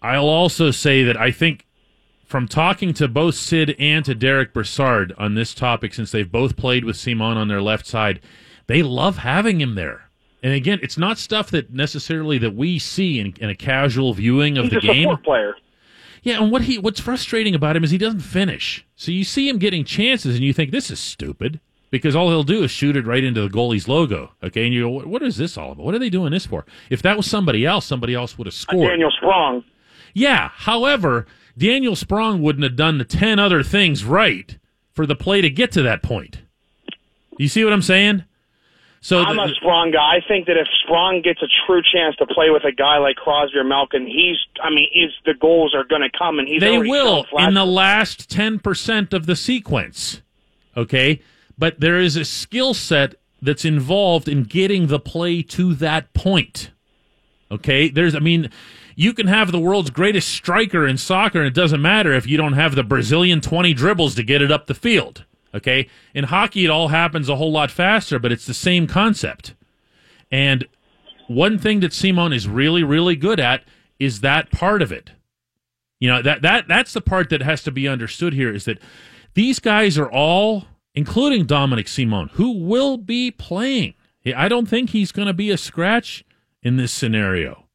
I'll 0.01 0.29
also 0.29 0.71
say 0.71 1.03
that 1.05 1.17
I 1.17 1.31
think 1.31 1.66
from 2.27 2.49
talking 2.49 2.93
to 2.95 3.09
both 3.09 3.35
Sid 3.37 3.77
and 3.79 4.05
to 4.05 4.15
Derek 4.15 4.53
Brassard 4.53 5.13
on 5.17 5.35
this 5.35 5.55
topic, 5.55 5.95
since 5.95 6.11
they've 6.11 6.31
both 6.31 6.57
played 6.57 6.85
with 6.85 6.97
Simon 6.97 7.37
on 7.37 7.49
their 7.49 7.63
left 7.63 7.87
side, 7.87 8.21
they 8.67 8.83
love 8.83 9.19
having 9.19 9.61
him 9.61 9.75
there. 9.77 10.03
And 10.43 10.53
again, 10.53 10.79
it's 10.83 10.99
not 10.99 11.19
stuff 11.19 11.51
that 11.51 11.73
necessarily 11.73 12.39
that 12.39 12.55
we 12.55 12.79
see 12.79 13.19
in, 13.21 13.35
in 13.41 13.49
a 13.49 13.55
casual 13.55 14.13
viewing 14.15 14.59
of 14.59 14.65
He's 14.67 14.73
the 14.73 14.79
a 14.79 14.81
game. 14.81 15.17
player. 15.25 15.55
Yeah, 16.23 16.43
and 16.43 16.51
what 16.51 16.63
he 16.63 16.79
what's 16.79 16.99
frustrating 17.01 17.55
about 17.55 17.77
him 17.77 17.85
is 17.85 17.91
he 17.91 17.99
doesn't 17.99 18.21
finish. 18.21 18.85
So 18.97 19.13
you 19.13 19.23
see 19.23 19.49
him 19.49 19.59
getting 19.59 19.85
chances, 19.85 20.35
and 20.35 20.45
you 20.45 20.53
think 20.53 20.73
this 20.73 20.91
is 20.91 20.99
stupid 20.99 21.61
because 21.91 22.17
all 22.17 22.29
he'll 22.31 22.43
do 22.43 22.65
is 22.65 22.71
shoot 22.73 22.97
it 22.97 23.07
right 23.07 23.23
into 23.23 23.41
the 23.43 23.49
goalie's 23.49 23.87
logo. 23.87 24.33
Okay, 24.43 24.65
and 24.65 24.75
you 24.75 24.83
go, 24.83 25.07
"What- 25.07 25.23
is 25.23 25.37
this 25.37 25.57
all 25.57 25.73
about? 25.73 25.85
What 25.85 25.95
are 25.95 26.01
they 26.01 26.11
doing 26.11 26.33
this 26.33 26.45
for? 26.47 26.67
If 26.91 27.01
that 27.03 27.17
was 27.17 27.27
somebody 27.27 27.65
else, 27.65 27.87
somebody 27.87 28.15
else 28.15 28.37
would 28.39 28.49
have 28.49 28.55
uh, 28.55 28.57
scored. 28.57 28.89
Daniel 28.91 29.13
Sprong. 29.17 29.63
Yeah. 30.15 30.51
However, 30.55 31.27
Daniel 31.59 31.97
Sprong 31.97 32.43
wouldn't 32.43 32.65
have 32.65 32.77
done 32.77 32.99
the 32.99 33.05
10 33.05 33.39
other 33.39 33.63
things 33.63 34.05
right 34.05 34.59
for 34.93 35.07
the 35.07 35.17
play 35.17 35.41
to 35.41 35.51
get 35.51 35.73
to 35.73 35.83
that 35.83 36.03
point. 36.03 36.43
You 37.39 37.49
see 37.49 37.65
what 37.65 37.73
I'm 37.73 37.83
saying? 37.83 38.25
So 39.01 39.23
I'm 39.23 39.37
the- 39.37 39.45
a 39.45 39.55
Sprong 39.55 39.93
guy. 39.93 40.17
I 40.17 40.21
think 40.27 40.47
that 40.47 40.57
if 40.57 40.67
Sprong 40.83 41.23
gets 41.23 41.41
a 41.43 41.47
true 41.67 41.83
chance 41.83 42.17
to 42.17 42.27
play 42.27 42.51
with 42.51 42.65
a 42.65 42.73
guy 42.73 42.99
like 42.99 43.17
Crosby 43.17 43.59
or 43.59 43.65
Malkin, 43.65 44.07
he's. 44.07 44.37
I 44.61 44.71
mean, 44.71 44.89
is 44.95 45.13
the 45.25 45.35
goals 45.35 45.75
are 45.75 45.85
going 45.85 46.03
to 46.03 46.11
come, 46.19 46.39
and 46.39 46.49
he's. 46.49 46.61
they 46.61 46.79
will 46.79 47.25
in 47.39 47.55
the 47.55 47.67
last 47.67 48.29
10% 48.31 49.13
of 49.13 49.27
the 49.27 49.37
sequence. 49.37 50.23
Okay? 50.77 51.21
But 51.57 51.81
there 51.81 52.01
is 52.01 52.17
a 52.17 52.25
skill 52.25 52.75
set 52.75 53.15
that's 53.41 53.65
involved 53.65 54.29
in 54.29 54.43
getting 54.43 54.89
the 54.89 54.99
play 54.99 55.43
to 55.43 55.75
that 55.75 56.13
point. 56.13 56.71
Okay? 57.51 57.89
There's 57.89 58.15
I 58.15 58.19
mean, 58.19 58.51
you 58.99 59.13
can 59.13 59.27
have 59.29 59.53
the 59.53 59.61
world's 59.61 59.91
greatest 59.91 60.29
striker 60.31 60.87
in 60.87 60.97
soccer 60.97 61.39
and 61.39 61.47
it 61.47 61.55
doesn't 61.55 61.83
matter 61.83 62.13
if 62.15 62.27
you 62.27 62.39
don't 62.39 62.55
have 62.55 62.75
the 62.75 62.83
Brazilian 62.83 63.43
20 63.43 63.75
dribbles 63.75 64.15
to 64.17 64.25
get 64.25 64.43
it 64.43 64.51
up 64.51 64.67
the 64.67 64.75
field. 64.75 65.25
Okay? 65.55 65.89
In 66.15 66.25
hockey 66.25 66.65
it 66.65 66.71
all 66.71 66.89
happens 66.89 67.29
a 67.29 67.37
whole 67.37 67.53
lot 67.53 67.71
faster, 67.71 68.19
but 68.19 68.33
it's 68.33 68.47
the 68.47 68.55
same 68.55 68.87
concept. 68.87 69.55
And 70.33 70.67
one 71.29 71.59
thing 71.59 71.81
that 71.81 71.93
Simon 71.93 72.33
is 72.33 72.49
really 72.49 72.83
really 72.83 73.15
good 73.15 73.39
at 73.39 73.63
is 74.01 74.23
that 74.23 74.51
part 74.51 74.83
of 74.83 74.91
it. 74.91 75.13
You 76.01 76.09
know, 76.09 76.23
that 76.23 76.43
that 76.43 76.67
that's 76.67 76.95
the 76.95 77.01
part 77.01 77.29
that 77.31 77.43
has 77.43 77.63
to 77.65 77.71
be 77.71 77.87
understood 77.87 78.33
here 78.33 78.53
is 78.53 78.65
that 78.65 78.79
these 79.35 79.59
guys 79.59 79.99
are 79.99 80.11
all 80.11 80.65
including 80.95 81.47
Dominik 81.47 81.89
Simon 81.89 82.31
who 82.33 82.65
will 82.65 82.97
be 82.97 83.31
playing. 83.31 83.95
I 84.35 84.49
don't 84.49 84.67
think 84.67 84.91
he's 84.91 85.13
going 85.13 85.29
to 85.29 85.35
be 85.35 85.51
a 85.51 85.59
scratch 85.59 86.25
in 86.63 86.79
this 86.79 86.93
scenario. 86.93 87.66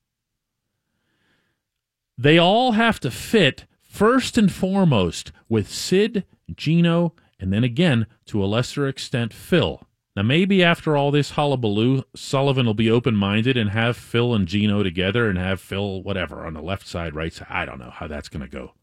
They 2.22 2.38
all 2.38 2.74
have 2.74 3.00
to 3.00 3.10
fit 3.10 3.66
first 3.82 4.38
and 4.38 4.52
foremost 4.52 5.32
with 5.50 5.68
Sid, 5.68 6.24
Gino, 6.56 7.16
and 7.40 7.52
then 7.52 7.64
again 7.64 8.06
to 8.28 8.44
a 8.44 8.46
lesser 8.46 8.88
extent 8.88 9.34
Phil. 9.34 9.82
Now, 10.16 10.22
maybe 10.22 10.64
after 10.64 10.96
all 10.96 11.10
this 11.10 11.32
hullabaloo, 11.32 12.04
Sullivan 12.16 12.68
will 12.68 12.76
be 12.76 12.92
open 12.92 13.16
minded 13.16 13.58
and 13.58 13.72
have 13.72 13.98
Phil 13.98 14.36
and 14.36 14.48
Gino 14.48 14.84
together 14.84 15.28
and 15.30 15.40
have 15.40 15.60
Phil, 15.60 16.04
whatever, 16.04 16.46
on 16.46 16.54
the 16.54 16.62
left 16.62 16.86
side, 16.86 17.16
right 17.16 17.34
side. 17.34 17.48
I 17.50 17.66
don't 17.66 17.80
know 17.80 17.90
how 17.90 18.06
that's 18.06 18.30
going 18.30 18.46
to 18.46 18.48
go. 18.48 18.74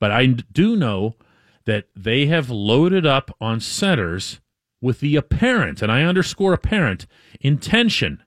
But 0.00 0.10
I 0.10 0.26
do 0.26 0.74
know 0.74 1.14
that 1.64 1.86
they 1.94 2.26
have 2.26 2.50
loaded 2.50 3.06
up 3.06 3.30
on 3.40 3.60
centers 3.60 4.40
with 4.80 4.98
the 4.98 5.14
apparent, 5.14 5.80
and 5.80 5.92
I 5.92 6.02
underscore 6.02 6.54
apparent, 6.54 7.06
intention 7.40 8.23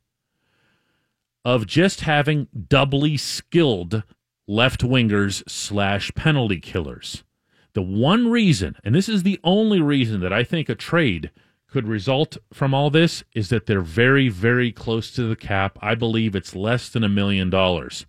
of 1.48 1.66
just 1.66 2.02
having 2.02 2.46
doubly 2.68 3.16
skilled 3.16 4.04
left 4.50 4.82
wingers 4.82 5.50
slash 5.50 6.14
penalty 6.14 6.60
killers. 6.60 7.24
The 7.72 7.82
one 7.82 8.28
reason, 8.28 8.76
and 8.84 8.94
this 8.94 9.08
is 9.08 9.24
the 9.24 9.40
only 9.46 9.80
reason 9.80 10.20
that 10.20 10.34
I 10.34 10.44
think 10.44 10.68
a 10.68 10.76
trade 10.76 11.32
could 11.70 11.88
result 11.88 12.36
from 12.52 12.74
all 12.74 12.90
this, 12.90 13.24
is 13.34 13.48
that 13.48 13.66
they're 13.66 13.80
very, 13.80 14.28
very 14.28 14.74
close 14.74 15.10
to 15.12 15.24
the 15.24 15.38
cap. 15.38 15.80
I 15.82 15.96
believe 15.96 16.36
it's 16.36 16.54
less 16.54 16.90
than 16.90 17.06
a 17.06 17.10
million 17.10 17.50
dollars. 17.50 18.06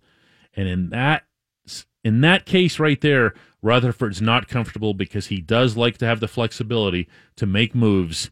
And 0.53 0.67
in 0.67 0.89
that 0.89 1.23
in 2.03 2.19
that 2.19 2.45
case 2.45 2.77
right 2.77 2.99
there, 2.99 3.33
Rutherford's 3.61 4.21
not 4.21 4.49
comfortable 4.49 4.93
because 4.93 5.27
he 5.27 5.39
does 5.39 5.77
like 5.77 5.97
to 5.99 6.05
have 6.05 6.19
the 6.19 6.27
flexibility 6.27 7.07
to 7.37 7.45
make 7.45 7.73
moves 7.73 8.29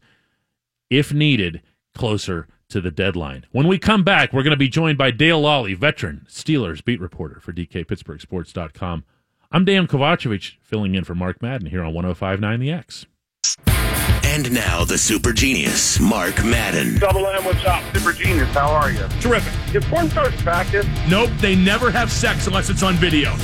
if 0.90 1.14
needed 1.14 1.62
closer 1.94 2.46
to 2.68 2.80
the 2.80 2.90
deadline. 2.90 3.46
When 3.50 3.66
we 3.66 3.78
come 3.78 4.04
back, 4.04 4.32
we're 4.32 4.42
going 4.42 4.52
to 4.52 4.56
be 4.56 4.68
joined 4.68 4.98
by 4.98 5.10
Dale 5.10 5.40
Lolley, 5.40 5.76
veteran 5.76 6.26
Steelers 6.28 6.84
beat 6.84 7.00
reporter 7.00 7.40
for 7.40 7.52
DKPittsburghSports.com. 7.52 9.04
I'm 9.50 9.64
Dan 9.64 9.86
Kovacevic, 9.86 10.56
filling 10.60 10.94
in 10.94 11.04
for 11.04 11.14
Mark 11.14 11.40
Madden 11.40 11.68
here 11.68 11.82
on 11.82 11.94
1059 11.94 12.60
The 12.60 12.70
X. 12.70 13.06
And 14.22 14.52
now 14.52 14.84
the 14.84 14.98
super 14.98 15.32
genius, 15.32 15.98
Mark 15.98 16.44
Madden. 16.44 16.98
Double 16.98 17.26
M, 17.26 17.44
what's 17.44 17.64
up? 17.64 17.82
Super 17.96 18.12
genius, 18.12 18.48
how 18.50 18.70
are 18.70 18.90
you? 18.90 19.06
Terrific. 19.20 19.54
Did 19.72 19.84
porn 19.84 20.10
stars 20.10 20.36
practice? 20.42 20.86
Nope, 21.08 21.30
they 21.38 21.56
never 21.56 21.90
have 21.90 22.12
sex 22.12 22.46
unless 22.46 22.68
it's 22.68 22.82
on 22.82 22.94
video. 22.96 23.34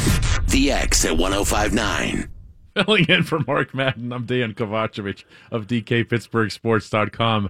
The 0.50 0.70
X 0.70 1.06
at 1.06 1.16
1059. 1.16 2.28
Filling 2.74 3.06
in 3.08 3.22
for 3.22 3.40
Mark 3.46 3.72
Madden, 3.72 4.12
I'm 4.12 4.26
Dan 4.26 4.52
Kovacevic 4.52 5.24
of 5.50 5.66
DKPittsburghSports.com 5.66 7.48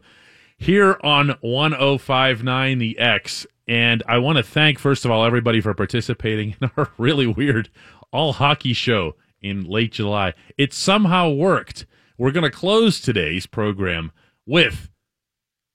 here 0.59 0.99
on 1.03 1.37
1059 1.41 2.79
The 2.79 2.99
X. 2.99 3.47
And 3.67 4.03
I 4.07 4.19
want 4.19 4.37
to 4.39 4.43
thank, 4.43 4.79
first 4.79 5.05
of 5.05 5.11
all, 5.11 5.25
everybody 5.25 5.61
for 5.61 5.75
participating 5.75 6.57
in 6.61 6.71
our 6.77 6.91
really 6.99 7.27
weird 7.27 7.71
all 8.13 8.35
hockey 8.35 8.73
show 8.73 9.17
in 9.41 9.65
late 9.65 9.93
July. 9.93 10.35
It 10.57 10.73
somehow 10.73 11.31
worked. 11.31 11.87
We're 12.17 12.31
going 12.31 12.45
to 12.45 12.51
close 12.51 13.01
today's 13.01 13.47
program 13.47 14.13
with 14.47 14.91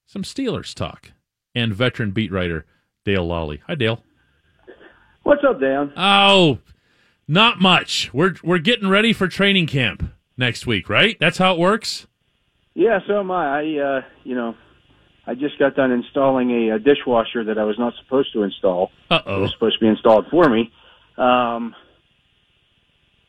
some 0.05 0.23
Steelers 0.23 0.73
talk 0.73 1.11
and 1.53 1.73
veteran 1.73 2.11
beat 2.11 2.31
writer 2.31 2.65
Dale 3.05 3.27
Lolley. 3.27 3.59
Hi, 3.67 3.75
Dale. 3.75 4.03
What's 5.23 5.43
up, 5.47 5.59
Dan? 5.59 5.91
Oh, 5.97 6.59
not 7.27 7.59
much. 7.59 8.11
We're 8.13 8.35
we're 8.43 8.57
getting 8.57 8.89
ready 8.89 9.13
for 9.13 9.27
training 9.27 9.67
camp 9.67 10.11
next 10.37 10.65
week, 10.65 10.89
right? 10.89 11.17
That's 11.19 11.37
how 11.37 11.53
it 11.53 11.59
works. 11.59 12.07
Yeah, 12.73 12.99
so 13.07 13.19
am 13.19 13.29
I. 13.29 13.59
I, 13.59 13.77
uh, 13.77 14.01
you 14.23 14.35
know, 14.35 14.55
I 15.29 15.35
just 15.35 15.59
got 15.59 15.75
done 15.75 15.91
installing 15.91 16.49
a, 16.49 16.75
a 16.75 16.79
dishwasher 16.79 17.43
that 17.43 17.59
I 17.59 17.63
was 17.63 17.77
not 17.77 17.93
supposed 18.01 18.33
to 18.33 18.41
install. 18.41 18.91
Uh 19.11 19.21
It 19.25 19.39
was 19.39 19.51
supposed 19.51 19.75
to 19.77 19.79
be 19.79 19.87
installed 19.87 20.25
for 20.31 20.49
me. 20.49 20.71
Um, 21.17 21.75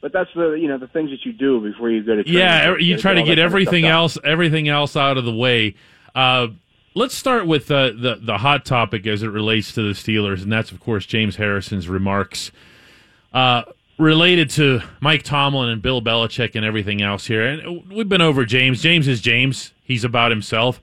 but 0.00 0.10
that's 0.12 0.30
the 0.34 0.52
you 0.52 0.66
know 0.68 0.78
the 0.78 0.86
things 0.88 1.10
that 1.10 1.26
you 1.26 1.32
do 1.34 1.60
before 1.60 1.90
you 1.90 2.02
go 2.02 2.16
to 2.16 2.24
training. 2.24 2.40
Yeah, 2.40 2.76
you 2.78 2.96
try 2.96 3.12
to 3.12 3.22
get 3.22 3.36
that 3.36 3.36
kind 3.36 3.38
of 3.38 3.44
everything 3.44 3.84
else 3.84 4.16
everything 4.24 4.68
else 4.68 4.96
out 4.96 5.18
of 5.18 5.26
the 5.26 5.34
way. 5.34 5.74
Uh, 6.14 6.48
let's 6.94 7.14
start 7.14 7.46
with 7.46 7.70
uh, 7.70 7.88
the 7.88 8.18
the 8.20 8.38
hot 8.38 8.64
topic 8.64 9.06
as 9.06 9.22
it 9.22 9.28
relates 9.28 9.72
to 9.74 9.82
the 9.82 9.92
Steelers, 9.92 10.42
and 10.42 10.50
that's 10.50 10.72
of 10.72 10.80
course 10.80 11.04
James 11.04 11.36
Harrison's 11.36 11.86
remarks 11.86 12.50
uh, 13.34 13.64
related 13.98 14.48
to 14.50 14.80
Mike 15.00 15.22
Tomlin 15.22 15.68
and 15.68 15.82
Bill 15.82 16.00
Belichick 16.00 16.54
and 16.54 16.64
everything 16.64 17.02
else 17.02 17.26
here. 17.26 17.46
And 17.46 17.86
we've 17.90 18.08
been 18.08 18.22
over 18.22 18.46
James. 18.46 18.80
James 18.80 19.06
is 19.06 19.20
James. 19.20 19.74
He's 19.84 20.04
about 20.04 20.30
himself. 20.30 20.80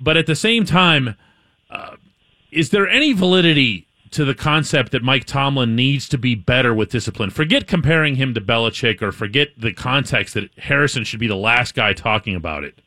But 0.00 0.16
at 0.16 0.26
the 0.26 0.34
same 0.34 0.64
time, 0.64 1.16
uh, 1.70 1.96
is 2.50 2.70
there 2.70 2.88
any 2.88 3.12
validity 3.12 3.86
to 4.10 4.24
the 4.24 4.34
concept 4.34 4.92
that 4.92 5.02
Mike 5.02 5.24
Tomlin 5.24 5.74
needs 5.74 6.08
to 6.10 6.18
be 6.18 6.34
better 6.34 6.72
with 6.74 6.90
discipline? 6.90 7.30
Forget 7.30 7.66
comparing 7.66 8.16
him 8.16 8.34
to 8.34 8.40
Belichick 8.40 9.02
or 9.02 9.12
forget 9.12 9.48
the 9.58 9.72
context 9.72 10.34
that 10.34 10.50
Harrison 10.58 11.04
should 11.04 11.20
be 11.20 11.26
the 11.26 11.36
last 11.36 11.74
guy 11.74 11.92
talking 11.92 12.34
about 12.34 12.64
it. 12.64 12.80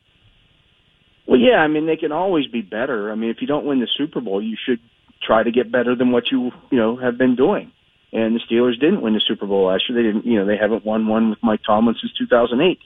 Well, 1.27 1.39
yeah, 1.39 1.57
I 1.57 1.67
mean 1.67 1.85
they 1.85 1.97
can 1.97 2.13
always 2.13 2.47
be 2.47 2.61
better. 2.61 3.11
I 3.11 3.15
mean, 3.15 3.29
if 3.29 3.37
you 3.41 3.47
don't 3.47 3.65
win 3.65 3.81
the 3.81 3.87
Super 3.97 4.21
Bowl, 4.21 4.41
you 4.41 4.55
should 4.65 4.79
try 5.25 5.43
to 5.43 5.51
get 5.51 5.71
better 5.71 5.95
than 5.95 6.11
what 6.11 6.31
you 6.31 6.51
you 6.71 6.77
know 6.77 6.95
have 6.95 7.17
been 7.17 7.35
doing. 7.35 7.71
And 8.13 8.35
the 8.35 8.39
Steelers 8.39 8.79
didn't 8.79 9.01
win 9.01 9.13
the 9.13 9.21
Super 9.27 9.45
Bowl 9.45 9.65
last 9.65 9.83
year. 9.89 10.01
They 10.01 10.07
didn't, 10.07 10.25
you 10.25 10.39
know, 10.39 10.45
they 10.45 10.55
haven't 10.55 10.85
won 10.85 11.07
one 11.07 11.31
with 11.31 11.39
Mike 11.43 11.59
Tomlin 11.65 11.95
since 11.99 12.13
2008. 12.17 12.79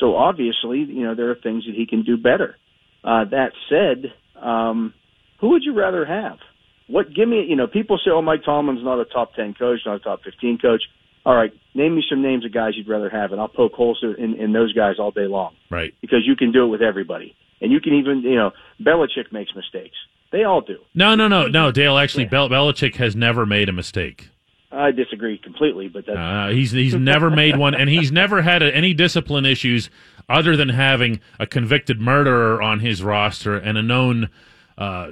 So 0.00 0.16
obviously, 0.16 0.78
you 0.80 1.04
know, 1.04 1.14
there 1.14 1.30
are 1.30 1.36
things 1.36 1.64
that 1.66 1.76
he 1.76 1.86
can 1.86 2.02
do 2.02 2.16
better. 2.16 2.56
Uh, 3.08 3.24
that 3.30 3.52
said, 3.70 4.12
um, 4.42 4.92
who 5.40 5.48
would 5.50 5.62
you 5.64 5.72
rather 5.72 6.04
have? 6.04 6.36
What? 6.88 7.06
Give 7.14 7.28
me, 7.28 7.44
you 7.48 7.56
know, 7.56 7.66
people 7.66 7.98
say, 8.04 8.10
"Oh, 8.10 8.20
Mike 8.22 8.44
Tomlin's 8.44 8.84
not 8.84 9.00
a 9.00 9.04
top 9.06 9.34
10 9.34 9.54
coach, 9.54 9.80
not 9.86 9.96
a 9.96 9.98
top 10.00 10.20
15 10.24 10.58
coach." 10.58 10.82
All 11.24 11.34
right, 11.34 11.52
name 11.74 11.94
me 11.96 12.02
some 12.08 12.22
names 12.22 12.44
of 12.44 12.52
guys 12.52 12.72
you'd 12.76 12.88
rather 12.88 13.10
have, 13.10 13.32
and 13.32 13.40
I'll 13.40 13.48
poke 13.48 13.72
holes 13.74 14.02
in, 14.02 14.34
in 14.34 14.52
those 14.52 14.72
guys 14.72 14.94
all 14.98 15.10
day 15.10 15.26
long 15.26 15.54
Right. 15.70 15.92
because 16.00 16.20
you 16.26 16.36
can 16.36 16.52
do 16.52 16.64
it 16.64 16.68
with 16.68 16.80
everybody. 16.82 17.34
And 17.60 17.72
you 17.72 17.80
can 17.80 17.92
even, 17.94 18.20
you 18.20 18.36
know, 18.36 18.52
Belichick 18.80 19.30
makes 19.32 19.54
mistakes. 19.54 19.96
They 20.32 20.44
all 20.44 20.60
do. 20.62 20.78
No, 20.94 21.14
no, 21.14 21.28
no, 21.28 21.46
no. 21.48 21.70
Dale, 21.72 21.98
actually, 21.98 22.26
Bel- 22.26 22.48
Belichick 22.48 22.94
has 22.96 23.16
never 23.16 23.44
made 23.46 23.68
a 23.68 23.72
mistake. 23.72 24.28
I 24.70 24.90
disagree 24.90 25.38
completely, 25.38 25.88
but 25.88 26.04
that's 26.06 26.18
Uh, 26.18 26.48
he's 26.52 26.72
he's 26.72 26.94
never 26.94 27.30
made 27.30 27.56
one, 27.56 27.74
and 27.74 27.88
he's 27.88 28.12
never 28.12 28.42
had 28.42 28.62
a, 28.62 28.74
any 28.74 28.92
discipline 28.92 29.46
issues 29.46 29.88
other 30.28 30.56
than 30.56 30.68
having 30.68 31.20
a 31.38 31.46
convicted 31.46 32.00
murderer 32.00 32.60
on 32.60 32.80
his 32.80 33.02
roster 33.02 33.56
and 33.56 33.78
a 33.78 33.82
known 33.82 34.28
uh, 34.76 35.08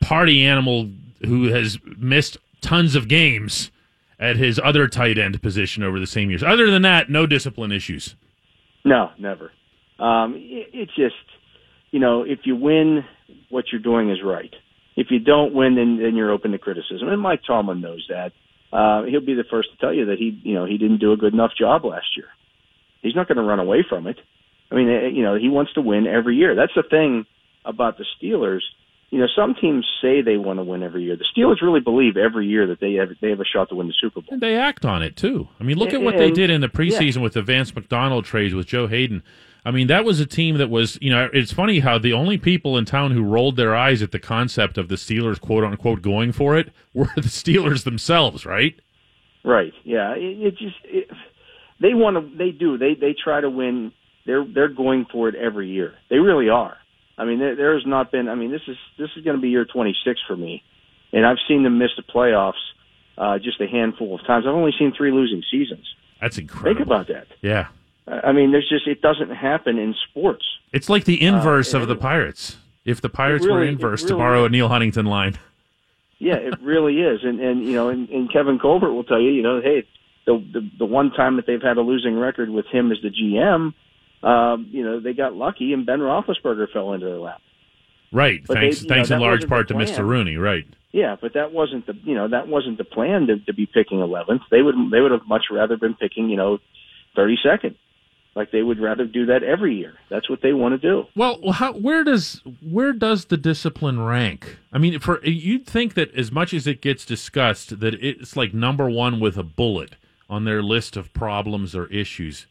party 0.00 0.44
animal 0.44 0.90
who 1.24 1.44
has 1.44 1.78
missed 1.96 2.36
tons 2.60 2.96
of 2.96 3.06
games 3.06 3.70
at 4.18 4.36
his 4.36 4.60
other 4.62 4.88
tight 4.88 5.16
end 5.18 5.40
position 5.42 5.82
over 5.82 6.00
the 6.00 6.06
same 6.06 6.30
years. 6.30 6.42
Other 6.42 6.70
than 6.70 6.82
that, 6.82 7.08
no 7.08 7.26
discipline 7.26 7.70
issues. 7.72 8.16
no, 8.84 9.10
never. 9.18 9.52
Um, 9.98 10.34
it, 10.36 10.70
it's 10.72 10.94
just, 10.96 11.14
you 11.92 12.00
know, 12.00 12.22
if 12.22 12.40
you 12.44 12.56
win, 12.56 13.04
what 13.48 13.66
you're 13.70 13.80
doing 13.80 14.10
is 14.10 14.18
right. 14.24 14.52
If 14.96 15.06
you 15.10 15.20
don't 15.20 15.54
win, 15.54 15.76
then 15.76 15.98
then 16.02 16.16
you're 16.16 16.32
open 16.32 16.50
to 16.50 16.58
criticism, 16.58 17.08
and 17.08 17.20
Mike 17.20 17.42
Tomlin 17.46 17.80
knows 17.80 18.04
that. 18.08 18.32
Uh, 18.72 19.02
he'll 19.04 19.20
be 19.20 19.34
the 19.34 19.44
first 19.50 19.70
to 19.70 19.76
tell 19.76 19.92
you 19.92 20.06
that 20.06 20.18
he, 20.18 20.40
you 20.42 20.54
know, 20.54 20.64
he 20.64 20.78
didn't 20.78 20.98
do 20.98 21.12
a 21.12 21.16
good 21.16 21.34
enough 21.34 21.52
job 21.58 21.84
last 21.84 22.16
year. 22.16 22.26
He's 23.02 23.14
not 23.14 23.28
going 23.28 23.36
to 23.36 23.42
run 23.42 23.58
away 23.58 23.84
from 23.86 24.06
it. 24.06 24.18
I 24.70 24.74
mean, 24.74 24.88
eh, 24.88 25.08
you 25.08 25.22
know, 25.22 25.36
he 25.36 25.48
wants 25.48 25.74
to 25.74 25.82
win 25.82 26.06
every 26.06 26.36
year. 26.36 26.54
That's 26.54 26.72
the 26.74 26.82
thing 26.82 27.26
about 27.64 27.98
the 27.98 28.06
Steelers. 28.16 28.60
You 29.10 29.18
know, 29.18 29.26
some 29.36 29.54
teams 29.54 29.86
say 30.00 30.22
they 30.22 30.38
want 30.38 30.58
to 30.58 30.62
win 30.62 30.82
every 30.82 31.02
year. 31.02 31.16
The 31.16 31.26
Steelers 31.36 31.60
really 31.60 31.80
believe 31.80 32.16
every 32.16 32.46
year 32.46 32.66
that 32.68 32.80
they 32.80 32.94
have 32.94 33.10
they 33.20 33.28
have 33.28 33.40
a 33.40 33.44
shot 33.44 33.68
to 33.68 33.74
win 33.74 33.88
the 33.88 33.94
Super 34.00 34.22
Bowl. 34.22 34.28
And 34.30 34.40
they 34.40 34.56
act 34.56 34.86
on 34.86 35.02
it 35.02 35.16
too. 35.16 35.48
I 35.60 35.64
mean, 35.64 35.76
look 35.76 35.92
at 35.92 36.00
what 36.00 36.16
they 36.16 36.30
did 36.30 36.48
in 36.48 36.62
the 36.62 36.68
preseason 36.68 37.16
yeah. 37.16 37.22
with 37.22 37.34
the 37.34 37.42
Vance 37.42 37.74
McDonald 37.74 38.24
trades 38.24 38.54
with 38.54 38.66
Joe 38.66 38.86
Haden. 38.86 39.22
I 39.64 39.70
mean, 39.70 39.86
that 39.86 40.04
was 40.04 40.18
a 40.18 40.26
team 40.26 40.58
that 40.58 40.70
was, 40.70 40.98
you 41.00 41.10
know, 41.10 41.28
it's 41.32 41.52
funny 41.52 41.78
how 41.80 41.98
the 41.98 42.12
only 42.12 42.36
people 42.36 42.76
in 42.76 42.84
town 42.84 43.12
who 43.12 43.22
rolled 43.22 43.56
their 43.56 43.76
eyes 43.76 44.02
at 44.02 44.10
the 44.10 44.18
concept 44.18 44.76
of 44.76 44.88
the 44.88 44.96
Steelers, 44.96 45.40
quote 45.40 45.62
unquote, 45.62 46.02
going 46.02 46.32
for 46.32 46.56
it 46.58 46.72
were 46.94 47.10
the 47.14 47.22
Steelers 47.22 47.84
themselves, 47.84 48.44
right? 48.44 48.74
Right. 49.44 49.72
Yeah. 49.84 50.14
It, 50.14 50.46
it 50.46 50.58
just 50.58 50.76
it, 50.84 51.08
they 51.80 51.94
want 51.94 52.16
to. 52.16 52.36
They 52.36 52.50
do. 52.50 52.78
They 52.78 52.94
they 52.94 53.12
try 53.12 53.40
to 53.40 53.50
win. 53.50 53.92
They're 54.24 54.44
they're 54.44 54.68
going 54.68 55.06
for 55.10 55.28
it 55.28 55.34
every 55.34 55.68
year. 55.68 55.94
They 56.10 56.18
really 56.18 56.48
are. 56.48 56.76
I 57.18 57.24
mean, 57.24 57.40
there, 57.40 57.56
there 57.56 57.74
has 57.74 57.86
not 57.86 58.12
been. 58.12 58.28
I 58.28 58.36
mean, 58.36 58.52
this 58.52 58.62
is 58.68 58.76
this 58.98 59.10
is 59.16 59.24
going 59.24 59.36
to 59.36 59.42
be 59.42 59.48
year 59.48 59.64
26 59.64 60.20
for 60.26 60.36
me, 60.36 60.62
and 61.12 61.26
I've 61.26 61.38
seen 61.48 61.64
them 61.64 61.78
miss 61.78 61.90
the 61.96 62.04
playoffs 62.04 62.52
uh, 63.18 63.38
just 63.38 63.60
a 63.60 63.66
handful 63.66 64.14
of 64.14 64.24
times. 64.26 64.44
I've 64.46 64.54
only 64.54 64.72
seen 64.78 64.92
three 64.96 65.10
losing 65.10 65.42
seasons. 65.50 65.86
That's 66.20 66.38
incredible. 66.38 66.74
Think 66.74 66.86
about 66.86 67.08
that. 67.08 67.26
Yeah. 67.40 67.68
I 68.06 68.32
mean, 68.32 68.50
there's 68.52 68.68
just 68.68 68.86
it 68.86 69.00
doesn't 69.00 69.30
happen 69.30 69.78
in 69.78 69.94
sports. 70.10 70.44
It's 70.72 70.88
like 70.88 71.04
the 71.04 71.22
inverse 71.22 71.74
Uh, 71.74 71.80
of 71.80 71.88
the 71.88 71.96
Pirates. 71.96 72.56
If 72.84 73.00
the 73.00 73.08
Pirates 73.08 73.44
really- 73.46 73.58
were 73.60 73.64
inverse, 73.64 74.02
to 74.02 74.08
really 74.14 74.18
borrow 74.18 74.44
a. 74.44 74.48
Neal 74.48 74.68
Huntington 74.68 75.06
line. 75.06 75.34
Yeah, 76.18 76.34
it 76.36 76.54
really 76.62 77.00
is, 77.00 77.20
and 77.24 77.40
and 77.40 77.64
you 77.64 77.72
know, 77.74 77.88
and, 77.88 78.08
and 78.08 78.32
Kevin 78.32 78.58
Colbert 78.58 78.92
will 78.92 79.04
tell 79.04 79.20
you, 79.20 79.30
you 79.30 79.42
know, 79.42 79.60
hey, 79.60 79.84
the, 80.26 80.38
the 80.52 80.68
the 80.80 80.84
one 80.84 81.10
time 81.12 81.36
that 81.36 81.46
they've 81.46 81.62
had 81.62 81.76
a 81.76 81.80
losing 81.80 82.16
record 82.18 82.48
with 82.50 82.66
him 82.66 82.90
as 82.92 82.98
the 83.02 83.10
GM, 83.10 83.72
um, 84.28 84.66
you 84.70 84.84
know, 84.84 85.00
they 85.00 85.14
got 85.14 85.34
lucky, 85.34 85.72
and 85.72 85.84
Ben 85.86 85.98
Roethlisberger 86.00 86.70
fell 86.72 86.92
into 86.92 87.06
their 87.06 87.18
lap. 87.18 87.40
Right. 88.12 88.42
But 88.46 88.54
thanks 88.58 88.80
they- 88.80 88.84
you 88.84 88.88
know, 88.88 88.94
thanks 88.96 89.10
in 89.10 89.20
large 89.20 89.48
part 89.48 89.68
to 89.68 89.74
Mr. 89.74 90.06
Rooney, 90.06 90.36
right. 90.36 90.66
Yeah, 90.92 91.16
but 91.20 91.32
that 91.34 91.52
wasn't 91.52 91.86
the 91.86 91.96
you 92.04 92.14
know 92.14 92.28
that 92.28 92.46
wasn't 92.48 92.78
the 92.78 92.84
plan 92.84 93.26
to, 93.28 93.38
to 93.38 93.52
be 93.54 93.66
picking 93.66 93.98
11th. 93.98 94.42
They 94.50 94.60
would 94.62 94.74
they 94.90 95.00
would 95.00 95.10
have 95.12 95.26
much 95.26 95.44
rather 95.50 95.76
been 95.76 95.94
picking 95.94 96.28
you 96.28 96.36
know 96.36 96.58
32nd. 97.16 97.74
Like 98.34 98.50
they 98.50 98.62
would 98.62 98.80
rather 98.80 99.04
do 99.04 99.26
that 99.26 99.42
every 99.42 99.76
year. 99.76 99.94
That's 100.10 100.28
what 100.30 100.40
they 100.42 100.52
want 100.52 100.80
to 100.80 100.88
do. 100.88 101.04
Well, 101.14 101.38
how, 101.52 101.72
where 101.72 102.02
does 102.04 102.42
where 102.62 102.92
does 102.92 103.26
the 103.26 103.36
discipline 103.36 104.00
rank? 104.00 104.58
I 104.72 104.78
mean, 104.78 104.98
for 105.00 105.24
you'd 105.24 105.66
think 105.66 105.94
that 105.94 106.14
as 106.14 106.32
much 106.32 106.54
as 106.54 106.66
it 106.66 106.80
gets 106.80 107.04
discussed, 107.04 107.80
that 107.80 107.94
it's 107.94 108.36
like 108.36 108.54
number 108.54 108.88
one 108.88 109.20
with 109.20 109.36
a 109.36 109.42
bullet 109.42 109.96
on 110.30 110.44
their 110.44 110.62
list 110.62 110.96
of 110.96 111.12
problems 111.12 111.74
or 111.76 111.86
issues. 111.86 112.46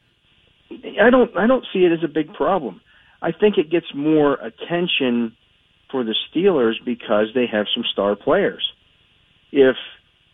I 1.02 1.10
don't 1.10 1.36
I 1.36 1.48
don't 1.48 1.66
see 1.74 1.80
it 1.80 1.92
as 1.92 2.04
a 2.04 2.08
big 2.08 2.34
problem. 2.34 2.82
I 3.22 3.32
think 3.32 3.58
it 3.58 3.70
gets 3.70 3.88
more 3.94 4.36
attention 4.36 5.36
for 5.92 6.04
the 6.04 6.16
Steelers 6.30 6.76
because 6.84 7.28
they 7.36 7.46
have 7.52 7.66
some 7.74 7.84
star 7.92 8.16
players. 8.16 8.64
If 9.52 9.76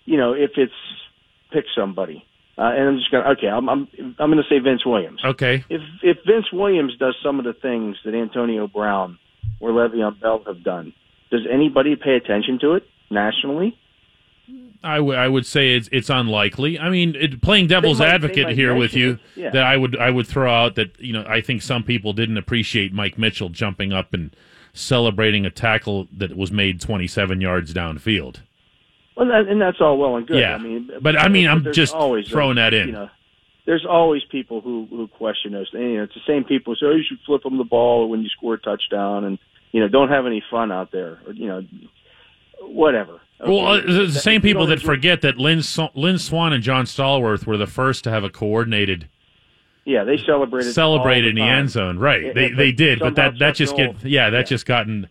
you 0.05 0.17
know, 0.17 0.33
if 0.33 0.51
it's 0.57 0.73
pick 1.51 1.65
somebody, 1.75 2.25
uh, 2.57 2.63
and 2.63 2.89
I'm 2.89 2.97
just 2.97 3.11
gonna 3.11 3.29
okay, 3.31 3.47
I'm 3.47 3.69
I'm 3.69 3.87
I'm 4.19 4.29
gonna 4.31 4.43
say 4.49 4.59
Vince 4.59 4.85
Williams. 4.85 5.21
Okay. 5.23 5.63
If 5.69 5.81
if 6.01 6.17
Vince 6.25 6.51
Williams 6.51 6.95
does 6.97 7.15
some 7.23 7.39
of 7.39 7.45
the 7.45 7.53
things 7.53 7.97
that 8.05 8.13
Antonio 8.15 8.67
Brown 8.67 9.19
or 9.59 9.71
Le'Veon 9.71 10.19
Bell 10.19 10.41
have 10.47 10.63
done, 10.63 10.93
does 11.31 11.41
anybody 11.51 11.95
pay 11.95 12.15
attention 12.15 12.59
to 12.61 12.73
it 12.73 12.83
nationally? 13.09 13.77
I, 14.83 14.97
w- 14.97 15.17
I 15.17 15.27
would 15.27 15.45
say 15.45 15.75
it's 15.75 15.89
it's 15.91 16.09
unlikely. 16.09 16.79
I 16.79 16.89
mean, 16.89 17.15
it, 17.15 17.41
playing 17.41 17.67
devil's 17.67 17.99
might- 17.99 18.09
advocate 18.13 18.49
here 18.51 18.73
with 18.75 18.93
you, 18.93 19.19
yeah. 19.35 19.49
that 19.49 19.63
I 19.63 19.75
would 19.75 19.97
I 19.97 20.09
would 20.09 20.27
throw 20.27 20.49
out 20.49 20.75
that 20.75 20.99
you 20.99 21.11
know 21.13 21.25
I 21.27 21.41
think 21.41 21.61
some 21.61 21.83
people 21.83 22.13
didn't 22.13 22.37
appreciate 22.37 22.93
Mike 22.93 23.17
Mitchell 23.17 23.49
jumping 23.49 23.91
up 23.91 24.13
and 24.13 24.33
celebrating 24.73 25.45
a 25.45 25.49
tackle 25.49 26.07
that 26.15 26.37
was 26.37 26.51
made 26.51 26.79
27 26.79 27.41
yards 27.41 27.73
downfield. 27.73 28.37
Well, 29.17 29.27
that, 29.27 29.47
and 29.51 29.59
that's 29.59 29.81
all 29.81 29.97
well 29.97 30.15
and 30.15 30.27
good. 30.27 30.39
Yeah. 30.39 30.55
I 30.55 30.57
mean, 30.59 30.91
But, 31.01 31.17
I 31.17 31.27
mean, 31.27 31.47
I'm 31.47 31.73
just 31.73 31.93
always 31.93 32.27
throwing 32.27 32.55
that 32.57 32.73
in. 32.73 32.87
You 32.87 32.93
know, 32.93 33.09
there's 33.65 33.85
always 33.85 34.21
people 34.29 34.61
who 34.61 34.87
who 34.89 35.07
question 35.07 35.51
those. 35.53 35.69
And, 35.73 35.83
you 35.83 35.97
know, 35.97 36.03
it's 36.03 36.13
the 36.13 36.21
same 36.27 36.43
people 36.43 36.73
who 36.73 36.77
say, 36.77 36.85
"Oh, 36.91 36.95
you 36.95 37.03
should 37.03 37.19
flip 37.25 37.43
them 37.43 37.57
the 37.57 37.63
ball 37.63 38.07
when 38.09 38.21
you 38.21 38.29
score 38.29 38.53
a 38.53 38.59
touchdown," 38.59 39.23
and 39.25 39.39
you 39.71 39.81
know, 39.81 39.87
don't 39.87 40.09
have 40.09 40.25
any 40.25 40.43
fun 40.51 40.71
out 40.71 40.91
there, 40.91 41.17
or 41.25 41.33
you 41.33 41.47
know, 41.47 41.63
whatever. 42.61 43.19
Well, 43.39 43.67
uh, 43.67 43.81
the 43.81 43.91
the 43.91 44.05
that- 44.07 44.19
same 44.19 44.41
people 44.41 44.65
that 44.67 44.81
forget 44.81 45.21
that 45.21 45.37
Lynn, 45.37 45.61
Lynn 45.93 46.17
Swann 46.17 46.53
and 46.53 46.63
John 46.63 46.85
Stallworth 46.85 47.45
were 47.45 47.57
the 47.57 47.67
first 47.67 48.03
to 48.05 48.09
have 48.09 48.23
a 48.23 48.29
coordinated 48.29 49.07
Yeah, 49.85 50.03
they 50.03 50.17
celebrated 50.17 50.73
celebrated 50.73 51.37
all 51.37 51.43
in 51.43 51.49
the 51.49 51.55
end 51.55 51.69
zone. 51.69 51.99
Right. 51.99 52.25
Yeah, 52.25 52.33
they 52.33 52.49
they 52.51 52.71
did, 52.71 52.99
but 52.99 53.15
that 53.15 53.39
that 53.39 53.55
just 53.55 53.75
get 53.75 54.03
yeah, 54.03 54.29
that 54.31 54.47
just 54.47 54.65
gotten 54.65 55.07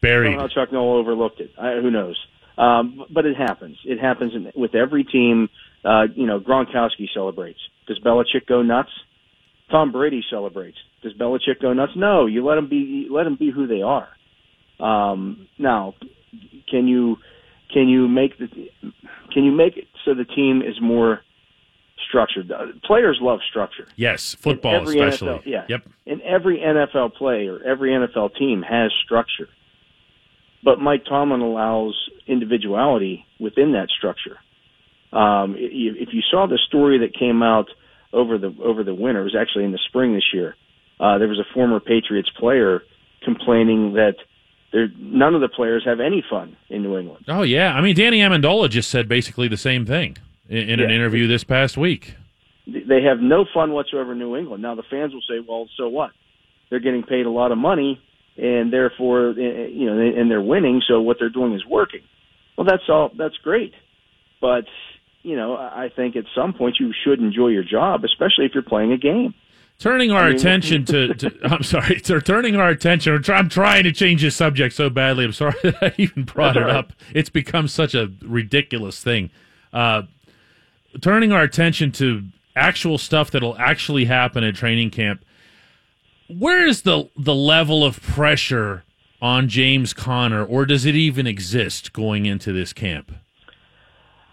buried. 0.00 0.32
Somehow 0.32 0.48
Chuck 0.48 0.72
Noll 0.72 0.96
overlooked 0.96 1.40
it. 1.40 1.50
I, 1.58 1.74
who 1.74 1.90
knows? 1.90 2.16
Um, 2.58 3.04
but 3.14 3.24
it 3.24 3.36
happens. 3.36 3.78
It 3.84 4.00
happens 4.00 4.34
in, 4.34 4.50
with 4.60 4.74
every 4.74 5.04
team. 5.04 5.48
Uh, 5.84 6.04
you 6.14 6.26
know, 6.26 6.40
Gronkowski 6.40 7.06
celebrates. 7.14 7.60
Does 7.86 8.00
Belichick 8.00 8.46
go 8.48 8.62
nuts? 8.62 8.90
Tom 9.70 9.92
Brady 9.92 10.24
celebrates. 10.28 10.76
Does 11.02 11.12
Belichick 11.14 11.60
go 11.62 11.72
nuts? 11.72 11.92
No. 11.94 12.26
You 12.26 12.44
let 12.44 12.56
them 12.56 12.68
be. 12.68 12.76
You 13.06 13.14
let 13.14 13.24
them 13.24 13.36
be 13.36 13.50
who 13.50 13.66
they 13.66 13.82
are. 13.82 14.08
Um, 14.80 15.48
now, 15.58 15.94
can 16.68 16.88
you 16.88 17.16
can 17.72 17.88
you 17.88 18.08
make 18.08 18.38
the 18.38 18.48
can 19.32 19.44
you 19.44 19.52
make 19.52 19.76
it 19.76 19.84
so 20.04 20.14
the 20.14 20.24
team 20.24 20.62
is 20.62 20.80
more 20.80 21.20
structured? 22.08 22.50
Uh, 22.50 22.66
Players 22.84 23.18
love 23.20 23.40
structure. 23.48 23.86
Yes, 23.96 24.34
football 24.34 24.88
especially. 24.88 25.28
NFL, 25.28 25.42
yeah. 25.46 25.64
Yep. 25.68 25.88
And 26.06 26.22
every 26.22 26.58
NFL 26.58 27.14
player, 27.14 27.60
every 27.64 27.90
NFL 27.90 28.36
team 28.36 28.62
has 28.62 28.90
structure. 29.04 29.48
But 30.62 30.80
Mike 30.80 31.04
Tomlin 31.08 31.40
allows 31.40 31.94
individuality 32.26 33.24
within 33.38 33.72
that 33.72 33.88
structure. 33.96 34.38
Um, 35.12 35.54
if 35.56 36.08
you 36.12 36.20
saw 36.30 36.46
the 36.46 36.58
story 36.66 36.98
that 36.98 37.14
came 37.18 37.42
out 37.42 37.68
over 38.12 38.38
the 38.38 38.54
over 38.62 38.84
the 38.84 38.94
winter, 38.94 39.20
it 39.20 39.24
was 39.24 39.36
actually 39.38 39.64
in 39.64 39.72
the 39.72 39.78
spring 39.88 40.14
this 40.14 40.34
year. 40.34 40.54
Uh, 41.00 41.18
there 41.18 41.28
was 41.28 41.38
a 41.38 41.54
former 41.54 41.80
Patriots 41.80 42.30
player 42.38 42.82
complaining 43.22 43.94
that 43.94 44.16
there, 44.72 44.88
none 44.98 45.34
of 45.34 45.40
the 45.40 45.48
players 45.48 45.84
have 45.86 46.00
any 46.00 46.22
fun 46.28 46.56
in 46.68 46.82
New 46.82 46.98
England. 46.98 47.24
Oh 47.28 47.42
yeah, 47.42 47.72
I 47.74 47.80
mean 47.80 47.96
Danny 47.96 48.18
Amendola 48.20 48.68
just 48.68 48.90
said 48.90 49.08
basically 49.08 49.48
the 49.48 49.56
same 49.56 49.86
thing 49.86 50.18
in, 50.48 50.68
in 50.68 50.80
an 50.80 50.90
interview 50.90 51.26
this 51.26 51.44
past 51.44 51.76
week. 51.76 52.14
they 52.66 53.02
have 53.02 53.20
no 53.20 53.46
fun 53.54 53.72
whatsoever 53.72 54.12
in 54.12 54.18
New 54.18 54.36
England. 54.36 54.62
Now 54.62 54.74
the 54.74 54.82
fans 54.82 55.14
will 55.14 55.22
say, 55.22 55.42
"Well, 55.46 55.68
so 55.76 55.88
what? 55.88 56.10
They're 56.68 56.80
getting 56.80 57.02
paid 57.02 57.24
a 57.24 57.30
lot 57.30 57.50
of 57.50 57.56
money, 57.56 57.98
and 58.38 58.72
therefore, 58.72 59.30
eh, 59.30 59.66
you 59.66 59.86
know, 59.86 59.98
and 59.98 60.30
they're 60.30 60.40
winning, 60.40 60.82
so 60.86 61.00
what 61.00 61.18
they're 61.18 61.28
doing 61.28 61.54
is 61.54 61.64
working." 61.66 62.00
Well, 62.56 62.66
that's 62.66 62.88
all. 62.88 63.10
That's 63.16 63.36
great, 63.38 63.74
but 64.40 64.64
you 65.22 65.36
know, 65.36 65.56
I 65.56 65.90
think 65.94 66.16
at 66.16 66.24
some 66.34 66.52
point 66.54 66.76
you 66.80 66.92
should 67.04 67.20
enjoy 67.20 67.48
your 67.48 67.64
job, 67.64 68.04
especially 68.04 68.46
if 68.46 68.52
you're 68.54 68.62
playing 68.62 68.92
a 68.92 68.96
game. 68.98 69.34
Turning 69.78 70.10
our 70.10 70.24
I 70.24 70.28
mean- 70.28 70.36
attention 70.38 70.84
to, 70.86 71.14
to 71.14 71.32
I'm 71.44 71.62
sorry, 71.62 72.00
to 72.04 72.20
turning 72.20 72.56
our 72.56 72.68
attention. 72.68 73.22
I'm, 73.28 73.48
trying 73.48 73.84
to 73.84 73.92
change 73.92 74.22
the 74.22 74.30
subject 74.30 74.74
so 74.74 74.90
badly. 74.90 75.24
I'm 75.24 75.32
sorry 75.32 75.54
that 75.62 75.82
I 75.82 75.94
even 75.98 76.24
brought 76.24 76.54
That's 76.54 76.64
it 76.64 76.66
right. 76.66 76.76
up. 76.76 76.92
It's 77.14 77.30
become 77.30 77.68
such 77.68 77.94
a 77.94 78.10
ridiculous 78.22 79.02
thing. 79.02 79.30
Uh, 79.72 80.02
turning 81.00 81.32
our 81.32 81.42
attention 81.42 81.92
to 81.92 82.24
actual 82.56 82.98
stuff 82.98 83.30
that'll 83.30 83.56
actually 83.58 84.06
happen 84.06 84.42
at 84.42 84.54
training 84.54 84.90
camp. 84.90 85.24
Where 86.28 86.66
is 86.66 86.82
the 86.82 87.08
the 87.16 87.34
level 87.34 87.84
of 87.84 88.00
pressure 88.00 88.84
on 89.20 89.48
James 89.48 89.92
Conner, 89.92 90.44
or 90.44 90.66
does 90.66 90.84
it 90.84 90.94
even 90.94 91.26
exist 91.26 91.92
going 91.92 92.26
into 92.26 92.52
this 92.52 92.72
camp? 92.72 93.12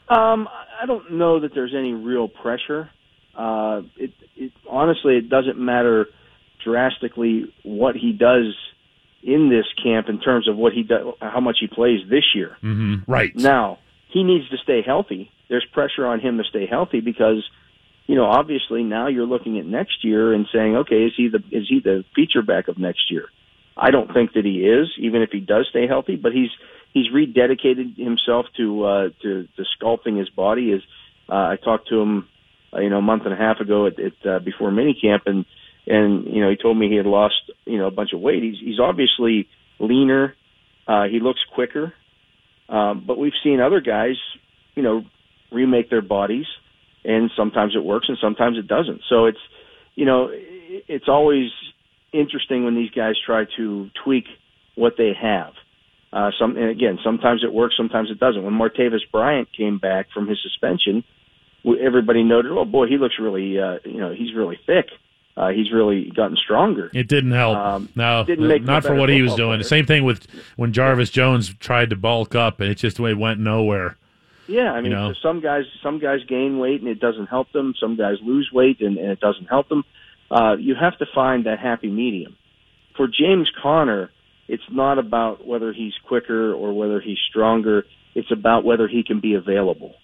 Um, 0.09 0.47
I 0.81 0.85
don't 0.85 1.13
know 1.13 1.39
that 1.39 1.51
there's 1.55 1.73
any 1.75 1.93
real 1.93 2.27
pressure. 2.27 2.89
Uh, 3.35 3.81
it, 3.97 4.11
it 4.35 4.51
honestly, 4.69 5.17
it 5.17 5.29
doesn't 5.29 5.57
matter 5.57 6.07
drastically 6.63 7.53
what 7.63 7.95
he 7.95 8.11
does 8.11 8.55
in 9.23 9.49
this 9.49 9.65
camp 9.83 10.07
in 10.07 10.19
terms 10.19 10.47
of 10.47 10.55
what 10.55 10.73
he 10.73 10.83
does, 10.83 11.15
how 11.19 11.39
much 11.39 11.57
he 11.59 11.67
plays 11.67 11.99
this 12.09 12.23
year. 12.35 12.57
Mm-hmm. 12.63 13.11
Right. 13.11 13.35
Now, 13.35 13.79
he 14.11 14.23
needs 14.23 14.47
to 14.49 14.57
stay 14.57 14.81
healthy. 14.85 15.31
There's 15.49 15.65
pressure 15.73 16.05
on 16.05 16.19
him 16.19 16.37
to 16.37 16.43
stay 16.43 16.67
healthy 16.67 16.99
because, 16.99 17.43
you 18.07 18.15
know, 18.15 18.25
obviously 18.25 18.83
now 18.83 19.07
you're 19.07 19.25
looking 19.25 19.57
at 19.57 19.65
next 19.65 20.03
year 20.03 20.33
and 20.33 20.45
saying, 20.53 20.75
okay, 20.77 21.05
is 21.05 21.13
he 21.17 21.29
the 21.29 21.43
is 21.51 21.65
he 21.67 21.79
the 21.79 22.03
feature 22.15 22.41
back 22.41 22.67
of 22.67 22.77
next 22.77 23.11
year? 23.11 23.25
I 23.75 23.91
don't 23.91 24.13
think 24.13 24.33
that 24.33 24.45
he 24.45 24.65
is, 24.65 24.87
even 24.99 25.21
if 25.21 25.31
he 25.31 25.39
does 25.39 25.67
stay 25.69 25.87
healthy. 25.87 26.15
But 26.15 26.31
he's 26.31 26.49
he's 26.93 27.11
rededicated 27.11 27.97
himself 27.97 28.45
to 28.57 28.83
uh, 28.83 29.09
to, 29.23 29.47
to 29.57 29.63
sculpting 29.79 30.19
his 30.19 30.29
body. 30.29 30.71
Is 30.71 30.81
uh, 31.27 31.33
I 31.33 31.57
talked 31.63 31.89
to 31.89 31.99
him, 31.99 32.27
uh, 32.73 32.79
you 32.79 32.89
know, 32.89 32.99
a 32.99 33.01
month 33.01 33.23
and 33.25 33.33
a 33.33 33.37
half 33.37 33.59
ago 33.59 33.87
at, 33.87 33.99
at 33.99 34.27
uh, 34.27 34.39
before 34.39 34.69
minicamp, 34.69 35.21
and 35.25 35.45
and 35.87 36.25
you 36.27 36.41
know 36.41 36.49
he 36.49 36.57
told 36.57 36.77
me 36.77 36.89
he 36.89 36.95
had 36.95 37.07
lost 37.07 37.35
you 37.65 37.77
know 37.77 37.87
a 37.87 37.91
bunch 37.91 38.13
of 38.13 38.21
weight. 38.21 38.43
He's 38.43 38.59
he's 38.59 38.79
obviously 38.79 39.49
leaner. 39.79 40.35
Uh, 40.87 41.05
he 41.05 41.19
looks 41.19 41.41
quicker. 41.53 41.93
Um, 42.69 43.03
but 43.05 43.17
we've 43.17 43.33
seen 43.43 43.59
other 43.59 43.79
guys, 43.79 44.15
you 44.73 44.81
know, 44.81 45.03
remake 45.51 45.89
their 45.89 46.01
bodies, 46.01 46.47
and 47.05 47.31
sometimes 47.35 47.75
it 47.75 47.83
works 47.83 48.09
and 48.09 48.17
sometimes 48.19 48.57
it 48.57 48.67
doesn't. 48.67 49.01
So 49.09 49.25
it's, 49.25 49.39
you 49.95 50.05
know, 50.05 50.29
it's 50.31 51.07
always 51.07 51.51
interesting 52.11 52.65
when 52.65 52.75
these 52.75 52.91
guys 52.91 53.15
try 53.25 53.45
to 53.57 53.89
tweak 54.03 54.25
what 54.75 54.93
they 54.97 55.13
have. 55.19 55.53
Uh, 56.11 56.31
some 56.39 56.55
and 56.55 56.69
again, 56.69 56.97
sometimes 57.03 57.43
it 57.43 57.53
works, 57.53 57.75
sometimes 57.75 58.09
it 58.09 58.19
doesn't. 58.19 58.43
When 58.43 58.53
Martavis 58.53 59.01
Bryant 59.11 59.49
came 59.55 59.77
back 59.79 60.07
from 60.13 60.27
his 60.27 60.41
suspension, 60.41 61.03
everybody 61.65 62.23
noted, 62.23 62.51
"Oh 62.51 62.63
boy, 62.63 62.87
he 62.87 62.97
looks 62.97 63.15
really, 63.19 63.59
uh, 63.59 63.79
you 63.83 63.99
know, 63.99 64.13
he's 64.13 64.33
really 64.33 64.57
thick. 64.65 64.87
Uh, 65.35 65.49
he's 65.49 65.73
really 65.73 66.11
gotten 66.15 66.37
stronger." 66.37 66.89
It 66.93 67.09
didn't 67.09 67.31
help. 67.31 67.57
Um, 67.57 67.89
no, 67.95 68.23
didn't 68.23 68.47
make 68.47 68.63
not 68.63 68.85
for 68.85 68.95
what 68.95 69.09
he 69.09 69.21
was 69.21 69.35
doing. 69.35 69.49
player. 69.49 69.57
The 69.57 69.63
same 69.65 69.85
thing 69.85 70.05
with 70.05 70.25
when 70.55 70.71
Jarvis 70.71 71.09
Jones 71.09 71.53
tried 71.55 71.89
to 71.89 71.97
bulk 71.97 72.33
up, 72.33 72.61
and 72.61 72.69
it 72.69 72.75
just 72.75 72.97
went 72.97 73.41
nowhere. 73.41 73.97
Yeah, 74.47 74.71
I 74.71 74.81
mean, 74.81 74.91
You 74.91 74.97
know? 74.97 75.13
so 75.13 75.19
some 75.21 75.41
guys 75.41 75.63
some 75.81 75.99
guys 75.99 76.19
gain 76.27 76.59
weight 76.59 76.81
and 76.81 76.89
it 76.89 76.99
doesn't 76.99 77.27
help 77.27 77.51
them. 77.51 77.73
Some 77.79 77.95
guys 77.95 78.17
lose 78.21 78.49
weight 78.53 78.81
and, 78.81 78.97
and 78.97 79.11
it 79.11 79.19
doesn't 79.19 79.47
help 79.47 79.69
them. 79.69 79.83
Uh, 80.29 80.55
you 80.59 80.75
have 80.75 80.97
to 80.99 81.05
find 81.13 81.45
that 81.45 81.59
happy 81.59 81.89
medium. 81.89 82.35
For 82.95 83.07
James 83.07 83.49
Conner, 83.61 84.09
it's 84.47 84.63
not 84.71 84.99
about 84.99 85.45
whether 85.45 85.73
he's 85.73 85.93
quicker 86.07 86.53
or 86.53 86.73
whether 86.73 86.99
he's 87.01 87.17
stronger. 87.29 87.85
It's 88.13 88.31
about 88.31 88.63
whether 88.63 88.87
he 88.87 89.03
can 89.03 89.19
be 89.19 89.33
available, 89.33 89.95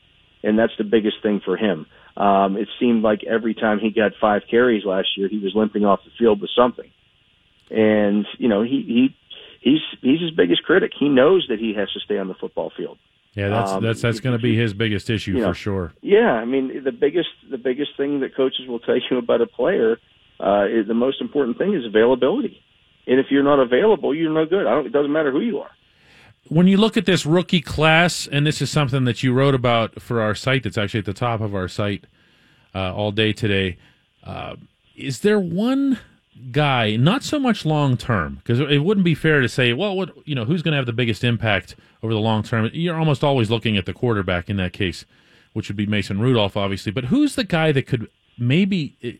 and 0.43 0.60
that's 0.60 0.73
the 0.77 0.84
biggest 0.84 1.17
thing 1.23 1.41
for 1.43 1.56
him. 1.56 1.86
Um, 2.17 2.58
it 2.58 2.67
seemed 2.80 3.04
like 3.04 3.23
every 3.23 3.54
time 3.54 3.80
he 3.80 3.89
got 3.89 4.12
five 4.19 4.41
carries 4.49 4.84
last 4.84 5.17
year, 5.17 5.30
he 5.30 5.39
was 5.39 5.54
limping 5.56 5.86
off 5.86 6.01
the 6.04 6.12
field 6.19 6.41
with 6.41 6.49
something. 6.56 6.91
And 7.69 8.25
you 8.38 8.49
know, 8.49 8.63
he 8.63 8.84
he 8.86 9.15
he's 9.62 9.80
he's 10.01 10.19
his 10.19 10.32
biggest 10.32 10.63
critic. 10.63 10.91
He 10.99 11.08
knows 11.08 11.45
that 11.49 11.60
he 11.60 11.73
has 11.75 11.89
to 11.93 11.99
stay 12.01 12.17
on 12.17 12.27
the 12.27 12.34
football 12.34 12.71
field. 12.75 12.97
Yeah, 13.33 13.49
that's 13.49 13.71
Um, 13.71 13.83
that's 13.83 14.01
that's 14.01 14.19
going 14.19 14.37
to 14.37 14.41
be 14.41 14.55
his 14.57 14.73
biggest 14.73 15.09
issue 15.09 15.33
you 15.33 15.39
know, 15.39 15.49
for 15.49 15.53
sure. 15.53 15.93
Yeah, 16.01 16.33
I 16.33 16.45
mean 16.45 16.83
the 16.83 16.91
biggest 16.91 17.29
the 17.49 17.57
biggest 17.57 17.95
thing 17.95 18.19
that 18.19 18.35
coaches 18.35 18.67
will 18.67 18.79
tell 18.79 18.97
you 18.97 19.17
about 19.17 19.41
a 19.41 19.47
player 19.47 19.99
uh, 20.39 20.65
is 20.69 20.87
the 20.87 20.93
most 20.93 21.21
important 21.21 21.57
thing 21.57 21.73
is 21.73 21.85
availability. 21.85 22.61
And 23.07 23.19
if 23.19 23.27
you're 23.29 23.43
not 23.43 23.59
available, 23.59 24.13
you're 24.13 24.31
no 24.31 24.45
good. 24.45 24.67
I 24.67 24.71
don't. 24.71 24.85
It 24.85 24.91
doesn't 24.91 25.11
matter 25.11 25.31
who 25.31 25.39
you 25.39 25.59
are. 25.59 25.71
When 26.49 26.67
you 26.67 26.77
look 26.77 26.97
at 26.97 27.05
this 27.05 27.25
rookie 27.25 27.61
class, 27.61 28.27
and 28.27 28.45
this 28.45 28.61
is 28.61 28.69
something 28.69 29.05
that 29.05 29.23
you 29.23 29.31
wrote 29.33 29.55
about 29.55 30.01
for 30.01 30.21
our 30.21 30.35
site, 30.35 30.63
that's 30.63 30.77
actually 30.77 30.99
at 30.99 31.05
the 31.05 31.13
top 31.13 31.39
of 31.39 31.55
our 31.55 31.67
site 31.67 32.05
uh, 32.75 32.93
all 32.93 33.11
day 33.11 33.31
today. 33.31 33.77
Uh, 34.23 34.55
is 34.95 35.19
there 35.21 35.39
one 35.39 35.99
guy, 36.51 36.95
not 36.95 37.23
so 37.23 37.39
much 37.39 37.65
long 37.65 37.97
term, 37.97 38.36
because 38.38 38.60
it 38.60 38.80
wouldn't 38.84 39.06
be 39.06 39.15
fair 39.15 39.41
to 39.41 39.49
say, 39.49 39.73
well, 39.73 39.95
what 39.95 40.10
you 40.25 40.36
know, 40.36 40.45
who's 40.45 40.62
going 40.62 40.71
to 40.71 40.77
have 40.77 40.86
the 40.86 40.93
biggest 40.93 41.23
impact 41.23 41.75
over 42.01 42.13
the 42.13 42.19
long 42.19 42.43
term? 42.43 42.69
You're 42.73 42.97
almost 42.97 43.23
always 43.23 43.49
looking 43.49 43.77
at 43.77 43.86
the 43.86 43.93
quarterback 43.93 44.49
in 44.49 44.58
that 44.58 44.73
case, 44.73 45.06
which 45.54 45.67
would 45.67 45.77
be 45.77 45.86
Mason 45.86 46.19
Rudolph, 46.19 46.58
obviously. 46.58 46.91
But 46.91 47.06
who's 47.06 47.36
the 47.36 47.43
guy 47.43 47.71
that 47.71 47.88
could 47.88 48.10
maybe 48.38 48.95
eh, 49.04 49.13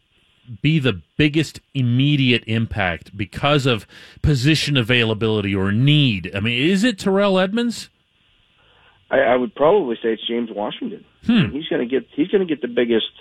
be 0.62 0.80
the 0.80 1.02
biggest 1.18 1.60
immediate 1.74 2.44
impact 2.48 3.16
because 3.16 3.66
of 3.66 3.86
position 4.22 4.76
availability 4.78 5.54
or 5.56 5.72
need? 5.72 6.32
I 6.36 6.40
mean, 6.40 6.62
is 6.70 6.84
it 6.84 6.98
Terrell 7.00 7.38
Edmunds? 7.40 7.90
I, 9.10 9.20
I 9.20 9.36
would 9.36 9.54
probably 9.56 9.96
say 10.02 10.14
it's 10.14 10.26
James 10.28 10.50
Washington. 10.52 11.04
Hmm. 11.26 11.32
I 11.32 11.42
mean, 11.44 11.52
he's 11.52 11.68
going 11.68 11.88
to 11.88 12.00
get 12.00 12.08
he's 12.16 12.30
going 12.30 12.46
to 12.48 12.52
get 12.52 12.62
the 12.62 12.68
biggest 12.74 13.12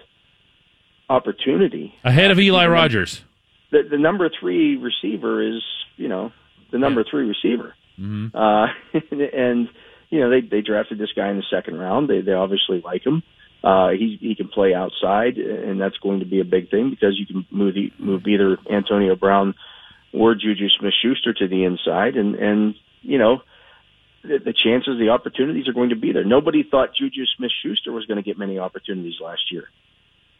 opportunity 1.09 1.93
Ahead 2.05 2.31
of 2.31 2.39
Uh, 2.39 2.43
Eli 2.43 2.63
num- 2.65 2.73
Rogers. 2.73 3.23
The, 3.71 3.83
the 3.91 3.99
number 3.99 4.31
three 4.41 4.77
receiver 4.77 5.57
is 5.57 5.63
you 5.97 6.09
know 6.09 6.33
the 6.73 6.79
number 6.79 7.05
three 7.09 7.27
receiver, 7.29 7.75
hmm 7.97 8.29
uh, 8.35 8.67
and 9.11 9.69
you 10.11 10.21
know 10.21 10.31
they 10.31 10.41
they 10.41 10.61
drafted 10.61 10.99
this 10.99 11.13
guy 11.15 11.31
in 11.31 11.37
the 11.37 11.45
second 11.51 11.79
round. 11.79 12.09
They 12.09 12.21
they 12.21 12.33
obviously 12.33 12.83
like 12.85 13.05
him. 13.05 13.23
Uh, 13.63 13.91
he 13.91 14.17
he 14.21 14.35
can 14.35 14.49
play 14.49 14.75
outside, 14.75 15.37
and 15.37 15.81
that's 15.81 15.99
going 15.99 16.21
to 16.21 16.27
be 16.27 16.41
a 16.41 16.45
big 16.45 16.71
thing 16.71 16.91
because 16.91 17.19
you 17.19 17.27
can 17.27 17.47
move 17.51 17.75
the, 17.75 17.93
move 17.99 18.27
either 18.27 18.57
Antonio 18.73 19.15
Brown 19.17 19.55
or 20.13 20.35
Juju 20.35 20.69
Smith-Schuster 20.79 21.35
to 21.35 21.49
the 21.49 21.65
inside, 21.65 22.17
and 22.17 22.35
and 22.37 22.75
you 23.03 23.19
know 23.19 23.43
the, 24.23 24.39
the 24.39 24.53
chances, 24.53 24.99
the 24.99 25.11
opportunities 25.11 25.69
are 25.69 25.73
going 25.73 25.91
to 25.91 25.97
be 25.97 26.13
there. 26.13 26.25
Nobody 26.25 26.63
thought 26.63 26.95
Juju 26.95 27.25
Smith-Schuster 27.37 27.93
was 27.93 28.07
going 28.07 28.17
to 28.17 28.23
get 28.23 28.39
many 28.39 28.59
opportunities 28.59 29.15
last 29.21 29.53
year. 29.53 29.65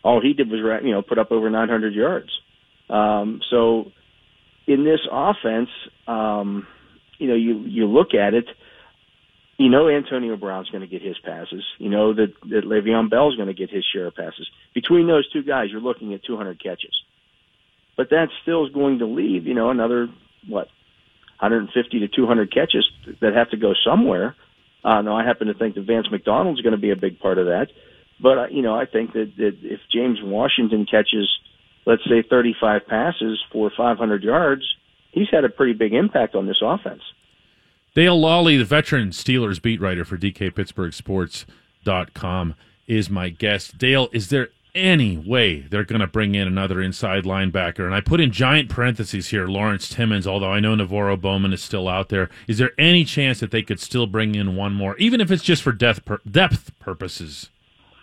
All 0.03 0.21
he 0.21 0.33
did 0.33 0.51
was 0.51 0.61
you 0.83 0.93
know 0.93 1.03
put 1.03 1.19
up 1.19 1.31
over 1.31 1.51
900 1.51 1.95
yards. 1.95 2.31
Um, 2.91 3.41
so 3.51 3.93
in 4.67 4.85
this 4.85 5.01
offense, 5.11 5.69
um, 6.07 6.67
you 7.19 7.29
know 7.29 7.35
you 7.35 7.65
you 7.67 7.87
look 7.87 8.15
at 8.15 8.35
it 8.35 8.47
you 9.61 9.69
know 9.69 9.91
Antonio 9.91 10.39
Brown's 10.39 10.71
going 10.71 10.81
to 10.81 10.87
get 10.87 11.03
his 11.03 11.19
passes. 11.23 11.63
You 11.77 11.91
know 11.91 12.15
that 12.15 12.33
that 12.49 12.65
Le'Veon 12.65 13.11
Bell's 13.11 13.37
going 13.37 13.49
to 13.49 13.55
get 13.55 13.69
his 13.69 13.85
share 13.93 14.07
of 14.07 14.15
passes. 14.15 14.49
Between 14.75 15.07
those 15.07 15.31
two 15.31 15.43
guys, 15.43 15.67
you're 15.71 15.83
looking 15.83 16.15
at 16.15 16.25
200 16.25 16.63
catches. 16.63 16.99
But 17.95 18.09
that 18.09 18.29
still 18.41 18.67
is 18.67 18.73
going 18.73 19.01
to 19.01 19.07
leave, 19.07 19.47
you 19.47 19.53
know, 19.53 19.69
another 19.69 20.09
what 20.49 20.69
150 21.41 21.99
to 22.01 22.09
200 22.09 22.55
catches 22.55 22.91
that 23.21 23.35
have 23.35 23.51
to 23.51 23.59
go 23.59 23.75
somewhere. 23.85 24.35
Uh, 24.83 25.03
now, 25.03 25.15
I 25.15 25.27
happen 25.27 25.49
to 25.49 25.55
think 25.55 25.75
that 25.75 25.83
Vance 25.83 26.07
McDonald's 26.11 26.63
going 26.63 26.73
to 26.73 26.81
be 26.81 26.91
a 26.91 26.97
big 26.97 27.21
part 27.21 27.37
of 27.37 27.45
that. 27.45 27.67
But 28.19 28.39
uh, 28.39 28.47
you 28.51 28.63
know, 28.63 28.75
I 28.75 28.87
think 28.87 29.13
that, 29.13 29.33
that 29.37 29.59
if 29.63 29.81
James 29.93 30.21
Washington 30.23 30.87
catches, 30.91 31.29
let's 31.87 32.03
say, 32.09 32.23
35 32.29 32.87
passes 32.87 33.41
for 33.53 33.71
500 33.77 34.23
yards, 34.23 34.63
he's 35.13 35.29
had 35.31 35.45
a 35.45 35.49
pretty 35.49 35.73
big 35.73 35.93
impact 35.93 36.35
on 36.35 36.47
this 36.47 36.61
offense. 36.63 37.03
Dale 37.95 38.21
Lolley, 38.21 38.59
the 38.59 38.65
veteran 38.65 39.11
Steelers 39.11 39.61
beat 39.61 39.81
writer 39.81 40.05
for 40.05 40.17
DKPittsburghSports.com, 40.17 42.55
is 42.87 43.11
my 43.11 43.29
guest. 43.29 43.77
Dale, 43.79 44.09
is 44.13 44.29
there 44.29 44.51
any 44.75 45.17
way 45.17 45.61
they're 45.61 45.85
going 45.85 46.01
to 46.01 46.07
bring 46.07 46.37
in 46.37 46.47
another 46.47 46.81
inside 46.81 47.25
linebacker? 47.25 47.85
And 47.85 47.95
I 47.95 48.01
put 48.01 48.21
in 48.21 48.31
giant 48.31 48.69
parentheses 48.69 49.29
here 49.29 49.49
Lawrence 49.49 49.89
Timmons, 49.89 50.27
although 50.27 50.53
I 50.53 50.61
know 50.61 50.77
NaVorro 50.77 51.21
Bowman 51.21 51.53
is 51.53 51.63
still 51.63 51.89
out 51.89 52.11
there. 52.11 52.31
Is 52.47 52.59
there 52.59 52.71
any 52.79 53.05
chance 53.05 53.41
that 53.41 53.51
they 53.51 53.63
could 53.63 53.81
still 53.81 54.07
bring 54.07 54.37
in 54.37 54.55
one 54.55 54.73
more, 54.73 54.97
even 54.99 55.21
if 55.21 55.33
it's 55.33 55.43
just 55.43 55.63
for 55.63 55.73
depth, 55.73 56.05
pur- 56.05 56.21
depth 56.31 56.79
purposes? 56.79 57.51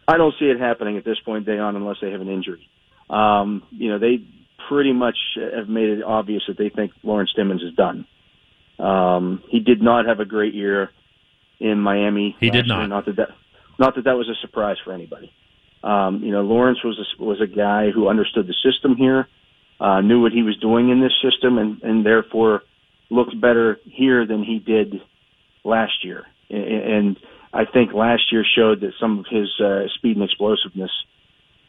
I 0.07 0.17
don't 0.17 0.33
see 0.39 0.45
it 0.45 0.59
happening 0.59 0.97
at 0.97 1.05
this 1.05 1.19
point, 1.19 1.45
Dejan, 1.45 1.75
unless 1.75 1.97
they 2.01 2.11
have 2.11 2.21
an 2.21 2.29
injury. 2.29 2.67
Um, 3.09 3.63
you 3.71 3.89
know, 3.89 3.99
they 3.99 4.19
pretty 4.67 4.93
much 4.93 5.17
have 5.55 5.69
made 5.69 5.89
it 5.89 6.03
obvious 6.03 6.43
that 6.47 6.57
they 6.57 6.69
think 6.69 6.91
Lawrence 7.03 7.31
Timmons 7.35 7.63
is 7.63 7.73
done. 7.73 8.05
Um, 8.79 9.43
he 9.49 9.59
did 9.59 9.81
not 9.81 10.05
have 10.05 10.19
a 10.19 10.25
great 10.25 10.53
year 10.53 10.91
in 11.59 11.79
Miami. 11.79 12.35
He 12.39 12.47
last 12.47 12.53
did 12.53 12.67
year. 12.67 12.77
not. 12.77 12.87
Not 12.87 13.05
that 13.05 13.15
that, 13.15 13.29
not 13.79 13.95
that 13.95 14.03
that 14.05 14.17
was 14.17 14.29
a 14.29 14.35
surprise 14.41 14.77
for 14.83 14.93
anybody. 14.93 15.31
Um, 15.83 16.21
you 16.23 16.31
know, 16.31 16.41
Lawrence 16.41 16.83
was 16.83 16.99
a, 16.99 17.23
was 17.23 17.39
a 17.41 17.47
guy 17.47 17.91
who 17.91 18.07
understood 18.09 18.47
the 18.47 18.55
system 18.63 18.95
here, 18.95 19.27
uh, 19.79 20.01
knew 20.01 20.21
what 20.21 20.31
he 20.31 20.43
was 20.43 20.57
doing 20.57 20.89
in 20.89 21.01
this 21.01 21.13
system, 21.21 21.57
and 21.57 21.81
and 21.81 22.05
therefore 22.05 22.63
looked 23.09 23.39
better 23.39 23.79
here 23.85 24.25
than 24.25 24.43
he 24.43 24.59
did 24.59 25.01
last 25.63 26.03
year. 26.03 26.25
And, 26.49 26.63
and 26.63 27.19
I 27.53 27.65
think 27.65 27.93
last 27.93 28.31
year 28.31 28.43
showed 28.43 28.81
that 28.81 28.93
some 28.99 29.19
of 29.19 29.25
his 29.29 29.49
uh, 29.63 29.87
speed 29.95 30.17
and 30.17 30.25
explosiveness 30.25 30.91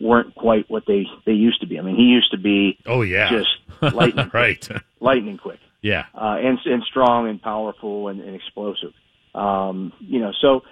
weren't 0.01 0.35
quite 0.35 0.65
what 0.71 0.85
they 0.87 1.07
they 1.27 1.33
used 1.33 1.61
to 1.61 1.67
be. 1.67 1.79
I 1.79 1.83
mean, 1.83 1.97
he 1.97 2.05
used 2.05 2.31
to 2.31 2.39
be 2.39 2.79
Oh, 2.87 3.03
yeah. 3.03 3.29
just 3.31 3.49
lightning 3.95 4.31
right. 4.33 4.69
lightning 5.01 5.39
quick 5.39 5.61
Yeah. 5.83 6.05
uh, 6.15 6.37
and 6.39 6.59
and 6.65 6.83
strong 6.85 7.29
and 7.29 7.41
powerful 7.41 8.09
and, 8.09 8.21
and 8.21 8.35
explosive. 8.35 8.93
Um, 9.35 9.93
you 10.01 10.21
know, 10.21 10.33
so 10.41 10.63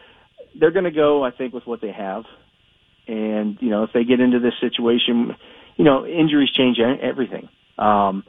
they're 0.59 0.71
going 0.71 0.85
to 0.85 0.91
go, 0.91 1.23
I 1.25 1.31
think, 1.31 1.53
with 1.55 1.67
what 1.67 1.81
they 1.81 1.93
have. 1.93 2.25
And 3.07 3.59
you 3.61 3.71
know, 3.71 3.85
if 3.85 3.91
they 3.93 4.05
get 4.05 4.21
into 4.21 4.41
this 4.41 4.55
situation, 4.61 5.37
you 5.77 5.85
know, 5.85 6.07
injuries 6.07 6.51
change 6.51 6.79
e- 6.79 7.01
everything. 7.03 7.49
Um, 7.79 8.25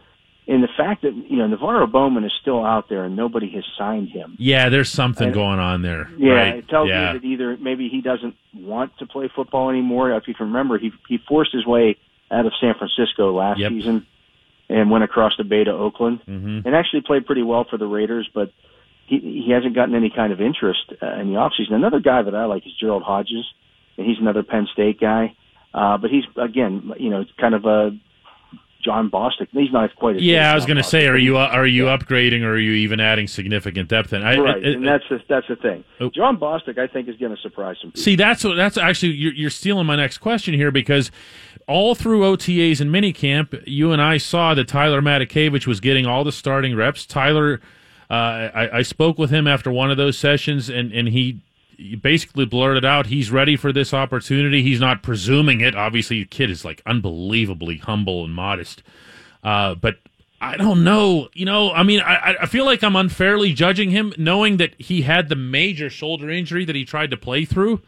and 0.47 0.63
the 0.63 0.69
fact 0.77 1.01
that 1.03 1.13
you 1.13 1.37
know 1.37 1.47
NaVorro 1.55 1.91
Bowman 1.91 2.23
is 2.23 2.31
still 2.41 2.63
out 2.65 2.89
there 2.89 3.03
and 3.03 3.15
nobody 3.15 3.49
has 3.51 3.63
signed 3.77 4.09
him. 4.09 4.35
Yeah, 4.39 4.69
there's 4.69 4.89
something 4.89 5.27
And- 5.27 5.33
going 5.33 5.59
on 5.59 5.81
there. 5.81 6.09
Yeah, 6.17 6.31
right. 6.33 6.55
it 6.55 6.69
tells 6.69 6.89
yeah. 6.89 7.13
me 7.13 7.19
that 7.19 7.25
either 7.25 7.57
maybe 7.57 7.89
he 7.89 8.01
doesn't 8.01 8.35
want 8.53 8.97
to 8.99 9.05
play 9.05 9.29
football 9.35 9.69
anymore. 9.69 10.11
If 10.13 10.27
you 10.27 10.33
can 10.33 10.47
remember, 10.47 10.77
he 10.77 10.91
he 11.07 11.17
forced 11.27 11.51
his 11.53 11.65
way 11.65 11.97
out 12.31 12.45
of 12.45 12.53
San 12.61 12.73
Francisco 12.75 13.31
last 13.33 13.59
Yep. 13.59 13.71
season 13.71 14.05
and 14.69 14.91
went 14.91 15.03
across 15.03 15.33
the 15.37 15.43
bay 15.45 15.63
to 15.63 15.71
Oakland 15.71 16.19
Mhm. 16.27 16.65
and 16.65 16.75
actually 16.75 17.01
played 17.01 17.25
pretty 17.25 17.43
well 17.43 17.63
for 17.63 17.77
the 17.77 17.85
Raiders, 17.87 18.27
but 18.33 18.51
he 19.05 19.19
he 19.45 19.51
hasn't 19.51 19.75
gotten 19.75 19.95
any 19.95 20.09
kind 20.09 20.33
of 20.33 20.41
interest 20.41 20.91
uh, 21.01 21.05
in 21.21 21.29
the 21.33 21.35
offseason. 21.39 21.71
Another 21.73 21.99
guy 22.01 22.21
that 22.21 22.35
I 22.35 22.45
like 22.45 22.65
is 22.65 22.73
Gerald 22.79 23.03
Hodges, 23.03 23.45
and 23.97 24.05
he's 24.05 24.19
another 24.19 24.43
Penn 24.43 24.67
State 24.73 24.99
guy. 24.99 25.33
Uh, 25.73 25.97
but 25.97 26.09
he's 26.09 26.23
again, 26.37 26.91
you 26.97 27.09
know, 27.09 27.23
kind 27.39 27.53
of 27.53 27.65
a 27.65 27.91
Jon 28.87 29.11
Bostic. 29.11 29.49
He's 29.51 29.71
not 29.73 29.93
quite 29.97 30.15
as 30.15 30.21
Yeah, 30.21 30.49
I 30.49 30.55
was 30.55 30.65
going 30.65 30.77
to 30.77 30.83
say, 30.83 31.07
are 31.07 31.17
you 31.17 31.35
are 31.35 31.67
you 31.67 31.85
upgrading 31.85 32.43
or 32.43 32.51
are 32.51 32.57
you 32.57 32.71
even 32.71 33.01
adding 33.01 33.27
significant 33.27 33.89
depth? 33.89 34.13
And 34.13 34.25
I, 34.25 34.37
right, 34.37 34.55
I- 34.55 34.69
I- 34.69 34.71
and 34.71 34.87
that's 34.87 35.03
the, 35.09 35.19
that's 35.27 35.45
the 35.49 35.57
thing. 35.57 35.83
Oh. 35.99 36.09
Jon 36.09 36.37
Bostic, 36.37 36.77
I 36.77 36.87
think, 36.87 37.09
is 37.09 37.17
going 37.17 37.35
to 37.35 37.41
surprise 37.41 37.75
some 37.81 37.91
people. 37.91 38.01
See, 38.01 38.15
that's 38.15 38.45
what 38.45 38.55
that's 38.55 38.77
actually 38.77 39.11
you're, 39.11 39.33
you're 39.33 39.49
stealing 39.49 39.85
my 39.85 39.97
next 39.97 40.19
question 40.19 40.53
here 40.53 40.71
because 40.71 41.11
all 41.67 41.95
through 41.95 42.21
OTAs 42.21 42.79
and 42.79 42.89
minicamp, 42.89 43.61
you 43.67 43.91
and 43.91 44.01
I 44.01 44.15
saw 44.17 44.53
that 44.53 44.69
Tyler 44.69 45.01
Matakevich 45.01 45.67
was 45.67 45.81
getting 45.81 46.05
all 46.05 46.23
the 46.23 46.31
starting 46.31 46.73
reps. 46.73 47.05
Tyler, 47.05 47.59
uh, 48.09 48.13
I, 48.13 48.77
I 48.77 48.81
spoke 48.83 49.17
with 49.17 49.31
him 49.31 49.47
after 49.47 49.69
one 49.69 49.91
of 49.91 49.97
those 49.97 50.17
sessions, 50.17 50.69
and 50.69 50.93
and 50.93 51.09
he. 51.09 51.41
Basically 52.01 52.45
blurted 52.45 52.85
out 52.85 53.07
he's 53.07 53.31
ready 53.31 53.55
for 53.55 53.71
this 53.71 53.93
opportunity. 53.93 54.63
He's 54.63 54.79
not 54.79 55.03
presuming 55.03 55.61
it. 55.61 55.75
Obviously, 55.75 56.23
the 56.23 56.27
kid 56.27 56.49
is 56.49 56.65
like 56.65 56.81
unbelievably 56.85 57.77
humble 57.77 58.25
and 58.25 58.33
modest. 58.33 58.83
Uh, 59.43 59.75
but 59.75 59.99
I 60.41 60.57
don't 60.57 60.83
know. 60.83 61.29
You 61.33 61.45
know, 61.45 61.71
I 61.71 61.83
mean, 61.83 62.01
I, 62.01 62.35
I 62.41 62.45
feel 62.45 62.65
like 62.65 62.83
I'm 62.83 62.95
unfairly 62.95 63.53
judging 63.53 63.91
him, 63.91 64.13
knowing 64.17 64.57
that 64.57 64.79
he 64.79 65.03
had 65.03 65.29
the 65.29 65.35
major 65.35 65.89
shoulder 65.89 66.29
injury 66.29 66.65
that 66.65 66.75
he 66.75 66.85
tried 66.85 67.11
to 67.11 67.17
play 67.17 67.45
through. 67.45 67.81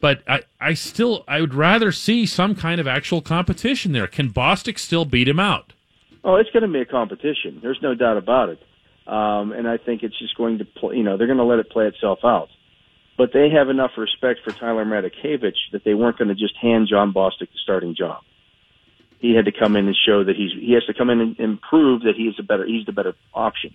But 0.00 0.22
I, 0.28 0.42
I 0.60 0.74
still, 0.74 1.24
I 1.26 1.40
would 1.40 1.54
rather 1.54 1.90
see 1.90 2.24
some 2.24 2.54
kind 2.54 2.80
of 2.80 2.86
actual 2.86 3.20
competition 3.20 3.92
there. 3.92 4.06
Can 4.06 4.30
Bostic 4.30 4.78
still 4.78 5.04
beat 5.04 5.28
him 5.28 5.40
out? 5.40 5.72
Oh, 6.22 6.36
it's 6.36 6.50
going 6.50 6.62
to 6.62 6.68
be 6.68 6.80
a 6.80 6.84
competition. 6.84 7.58
There's 7.62 7.80
no 7.82 7.94
doubt 7.94 8.16
about 8.16 8.50
it. 8.50 8.60
Um, 9.06 9.52
and 9.52 9.66
I 9.66 9.78
think 9.78 10.02
it's 10.02 10.18
just 10.18 10.36
going 10.36 10.58
to 10.58 10.64
play, 10.64 10.96
you 10.96 11.02
know, 11.02 11.16
they're 11.16 11.26
going 11.26 11.38
to 11.38 11.44
let 11.44 11.58
it 11.58 11.70
play 11.70 11.86
itself 11.86 12.20
out. 12.22 12.48
But 13.18 13.32
they 13.34 13.50
have 13.50 13.68
enough 13.68 13.90
respect 13.98 14.40
for 14.44 14.52
Tyler 14.52 14.84
Matakevich 14.84 15.72
that 15.72 15.82
they 15.84 15.92
weren't 15.92 16.16
going 16.16 16.28
to 16.28 16.34
just 16.34 16.56
hand 16.56 16.86
Jon 16.88 17.12
Bostic 17.12 17.50
the 17.50 17.58
starting 17.62 17.96
job. 17.98 18.22
He 19.18 19.34
had 19.34 19.46
to 19.46 19.52
come 19.52 19.74
in 19.74 19.86
and 19.86 19.96
show 20.06 20.22
that 20.22 20.36
he's, 20.36 20.52
he 20.52 20.72
has 20.74 20.84
to 20.84 20.94
come 20.94 21.10
in 21.10 21.20
and, 21.20 21.38
and 21.40 21.60
prove 21.60 22.02
that 22.02 22.14
he 22.16 22.22
is 22.22 22.36
a 22.38 22.44
better, 22.44 22.64
he's 22.64 22.86
the 22.86 22.92
better 22.92 23.14
option. 23.34 23.74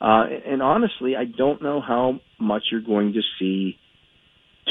Uh, 0.00 0.26
and 0.44 0.60
honestly, 0.60 1.14
I 1.16 1.24
don't 1.24 1.62
know 1.62 1.80
how 1.80 2.20
much 2.40 2.64
you're 2.72 2.80
going 2.80 3.12
to 3.12 3.22
see 3.38 3.78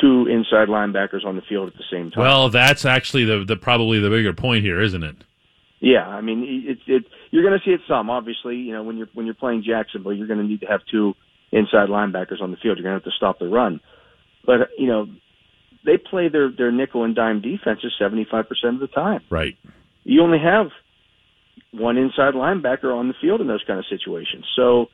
two 0.02 0.28
inside 0.28 0.68
linebackers 0.68 1.26
on 1.26 1.38
the 1.38 1.42
field 1.42 1.70
at 1.70 1.76
the 1.76 1.86
same 1.90 2.12
time. 2.12 2.24
Well, 2.24 2.50
that's 2.50 2.84
actually 2.84 3.24
the, 3.24 3.46
the 3.46 3.56
probably 3.56 4.00
the 4.00 4.10
bigger 4.10 4.34
point 4.34 4.66
here, 4.66 4.82
isn't 4.82 5.04
it? 5.04 5.16
Yeah, 5.80 6.06
I 6.06 6.22
mean, 6.22 6.66
it, 6.68 6.78
it, 6.88 7.06
you're 7.32 7.44
going 7.44 7.58
to 7.58 7.66
see 7.66 7.72
it 7.72 7.82
some. 7.88 8.10
Obviously, 8.10 8.56
you 8.56 8.74
know, 8.74 8.84
when 8.84 8.98
you're 8.98 9.10
when 9.14 9.26
you're 9.26 9.36
playing 9.36 9.64
Jacksonville, 9.68 10.14
you're 10.14 10.28
going 10.28 10.40
to 10.40 10.46
need 10.46 10.62
to 10.62 10.66
have 10.66 10.82
two 10.90 11.14
inside 11.54 11.88
linebackers 11.90 12.42
on 12.42 12.52
the 12.52 12.58
field. 12.58 12.78
You're 12.78 12.84
going 12.90 13.00
to 13.00 13.04
have 13.06 13.12
to 13.12 13.18
stop 13.18 13.40
the 13.40 13.48
run. 13.48 13.80
But 14.46 14.70
you 14.78 14.88
know, 14.88 15.08
they 15.86 15.98
play 15.98 16.28
their 16.30 16.52
their 16.52 16.72
nickel 16.72 17.04
and 17.06 17.16
dime 17.16 17.42
defenses 17.42 17.94
75 17.98 18.50
percent 18.50 18.74
of 18.76 18.82
the 18.82 18.88
time. 18.88 19.22
Right. 19.30 19.56
You 20.04 20.22
only 20.22 20.40
have 20.40 20.68
one 21.72 21.98
inside 21.98 22.34
linebacker 22.34 22.92
on 22.94 23.08
the 23.08 23.14
field 23.22 23.40
in 23.42 23.48
those 23.48 23.64
kind 23.66 23.80
of 23.80 23.86
situations. 23.90 24.46
So, 24.56 24.88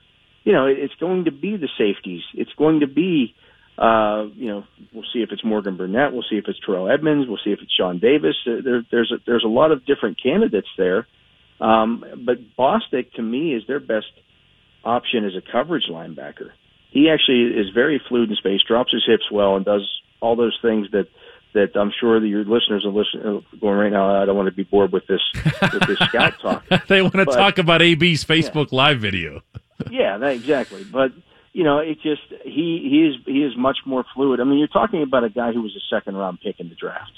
you 0.43 0.53
know, 0.53 0.65
it's 0.67 0.93
going 0.99 1.25
to 1.25 1.31
be 1.31 1.57
the 1.57 1.69
safeties. 1.77 2.21
It's 2.33 2.53
going 2.57 2.81
to 2.81 2.87
be 2.87 3.33
Uh, 3.79 4.27
you 4.35 4.49
know, 4.51 4.63
we'll 4.93 5.09
see 5.13 5.21
if 5.23 5.29
it's 5.31 5.43
Morgan 5.43 5.77
Burnett. 5.77 6.11
We'll 6.11 6.29
see 6.29 6.35
if 6.35 6.45
it's 6.49 6.59
Terrell 6.65 6.91
Edmunds. 6.91 7.29
We'll 7.29 7.43
see 7.45 7.53
if 7.55 7.59
it's 7.61 7.73
Sean 7.73 7.97
Davis. 7.99 8.35
Uh, 8.45 8.61
There, 8.61 8.83
there's 8.91 9.11
a, 9.15 9.19
there's 9.25 9.45
a 9.45 9.53
lot 9.59 9.71
of 9.71 9.85
different 9.85 10.21
candidates 10.21 10.67
there. 10.77 11.07
Um, 11.61 12.03
but 12.27 12.37
Bostic 12.57 13.13
to 13.13 13.21
me 13.21 13.55
is 13.55 13.63
their 13.67 13.79
best 13.79 14.11
option 14.83 15.25
as 15.25 15.33
a 15.35 15.41
coverage 15.51 15.85
linebacker. 15.89 16.49
He 16.91 17.09
actually 17.09 17.43
is 17.59 17.67
very 17.73 18.01
fluid 18.07 18.29
in 18.29 18.35
space, 18.35 18.61
drops 18.67 18.91
his 18.91 19.03
hips 19.05 19.29
well, 19.31 19.55
and 19.55 19.65
does 19.65 19.87
all 20.21 20.35
those 20.35 20.57
things 20.61 20.87
that 20.91 21.07
that 21.53 21.75
I'm 21.75 21.91
sure 21.99 22.19
that 22.19 22.27
your 22.27 22.43
listeners 22.43 22.85
are 22.85 22.89
listening 22.91 23.43
going 23.59 23.77
right 23.77 23.91
now. 23.91 24.21
I 24.21 24.25
don't 24.25 24.35
want 24.35 24.47
to 24.49 24.55
be 24.55 24.63
bored 24.63 24.91
with 24.91 25.07
this 25.07 25.21
with 25.73 25.87
this 25.87 25.97
scout 26.09 26.39
talk. 26.39 26.63
they 26.87 27.01
want 27.01 27.15
to 27.15 27.25
But- 27.25 27.35
talk 27.35 27.57
about 27.57 27.81
AB's 27.81 28.23
Facebook 28.23 28.71
Live 28.71 28.99
video. 28.99 29.41
yeah, 29.89 30.17
that, 30.17 30.33
exactly. 30.33 30.83
But 30.83 31.11
you 31.53 31.63
know, 31.63 31.79
it 31.79 31.99
just 32.01 32.21
he 32.43 32.87
he 32.89 33.07
is 33.07 33.15
he 33.25 33.43
is 33.43 33.55
much 33.57 33.77
more 33.85 34.05
fluid. 34.13 34.39
I 34.39 34.43
mean, 34.43 34.59
you're 34.59 34.67
talking 34.67 35.01
about 35.01 35.23
a 35.23 35.29
guy 35.29 35.51
who 35.51 35.61
was 35.61 35.75
a 35.75 35.95
second 35.95 36.15
round 36.15 36.39
pick 36.41 36.59
in 36.59 36.69
the 36.69 36.75
draft. 36.75 37.11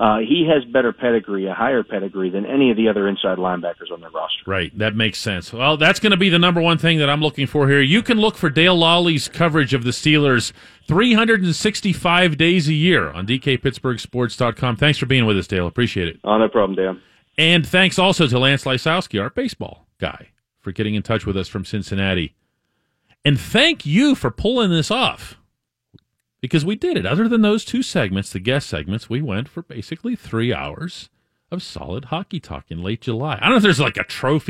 Uh, 0.00 0.20
he 0.20 0.48
has 0.50 0.64
better 0.72 0.94
pedigree, 0.94 1.46
a 1.46 1.52
higher 1.52 1.82
pedigree 1.82 2.30
than 2.30 2.46
any 2.46 2.70
of 2.70 2.76
the 2.78 2.88
other 2.88 3.06
inside 3.06 3.36
linebackers 3.36 3.92
on 3.92 4.00
their 4.00 4.08
roster. 4.08 4.42
Right, 4.46 4.76
that 4.78 4.96
makes 4.96 5.18
sense. 5.18 5.52
Well, 5.52 5.76
that's 5.76 6.00
going 6.00 6.12
to 6.12 6.16
be 6.16 6.30
the 6.30 6.38
number 6.38 6.62
one 6.62 6.78
thing 6.78 6.98
that 7.00 7.10
I'm 7.10 7.20
looking 7.20 7.46
for 7.46 7.68
here. 7.68 7.82
You 7.82 8.02
can 8.02 8.18
look 8.18 8.36
for 8.36 8.48
Dale 8.48 8.74
Lolley's 8.74 9.28
coverage 9.28 9.74
of 9.74 9.84
the 9.84 9.90
Steelers 9.90 10.54
365 10.88 12.38
days 12.38 12.66
a 12.66 12.72
year 12.72 13.10
on 13.10 13.26
DKPittsburghSports.com. 13.26 14.76
Thanks 14.76 14.98
for 14.98 15.04
being 15.04 15.26
with 15.26 15.36
us, 15.36 15.46
Dale. 15.46 15.66
Appreciate 15.66 16.08
it. 16.08 16.18
Oh, 16.24 16.38
no 16.38 16.48
problem, 16.48 16.76
Dan. 16.76 17.02
And 17.36 17.66
thanks 17.66 17.98
also 17.98 18.26
to 18.26 18.38
Lance 18.38 18.64
Lysowski, 18.64 19.20
our 19.20 19.28
baseball 19.28 19.86
guy, 19.98 20.28
for 20.60 20.72
getting 20.72 20.94
in 20.94 21.02
touch 21.02 21.26
with 21.26 21.36
us 21.36 21.46
from 21.46 21.66
Cincinnati. 21.66 22.34
And 23.22 23.38
thank 23.38 23.84
you 23.84 24.14
for 24.14 24.30
pulling 24.30 24.70
this 24.70 24.90
off 24.90 25.36
because 26.40 26.64
we 26.64 26.76
did 26.76 26.96
it. 26.96 27.06
Other 27.06 27.28
than 27.28 27.42
those 27.42 27.64
two 27.64 27.82
segments, 27.82 28.32
the 28.32 28.40
guest 28.40 28.68
segments, 28.68 29.10
we 29.10 29.22
went 29.22 29.48
for 29.48 29.62
basically 29.62 30.16
three 30.16 30.52
hours 30.52 31.08
of 31.50 31.62
solid 31.62 32.06
hockey 32.06 32.40
talk 32.40 32.66
in 32.70 32.82
late 32.82 33.00
July. 33.00 33.34
I 33.36 33.40
don't 33.40 33.50
know 33.50 33.56
if 33.56 33.62
there's 33.62 33.80
like 33.80 33.96
a 33.96 34.04
trophy 34.04 34.48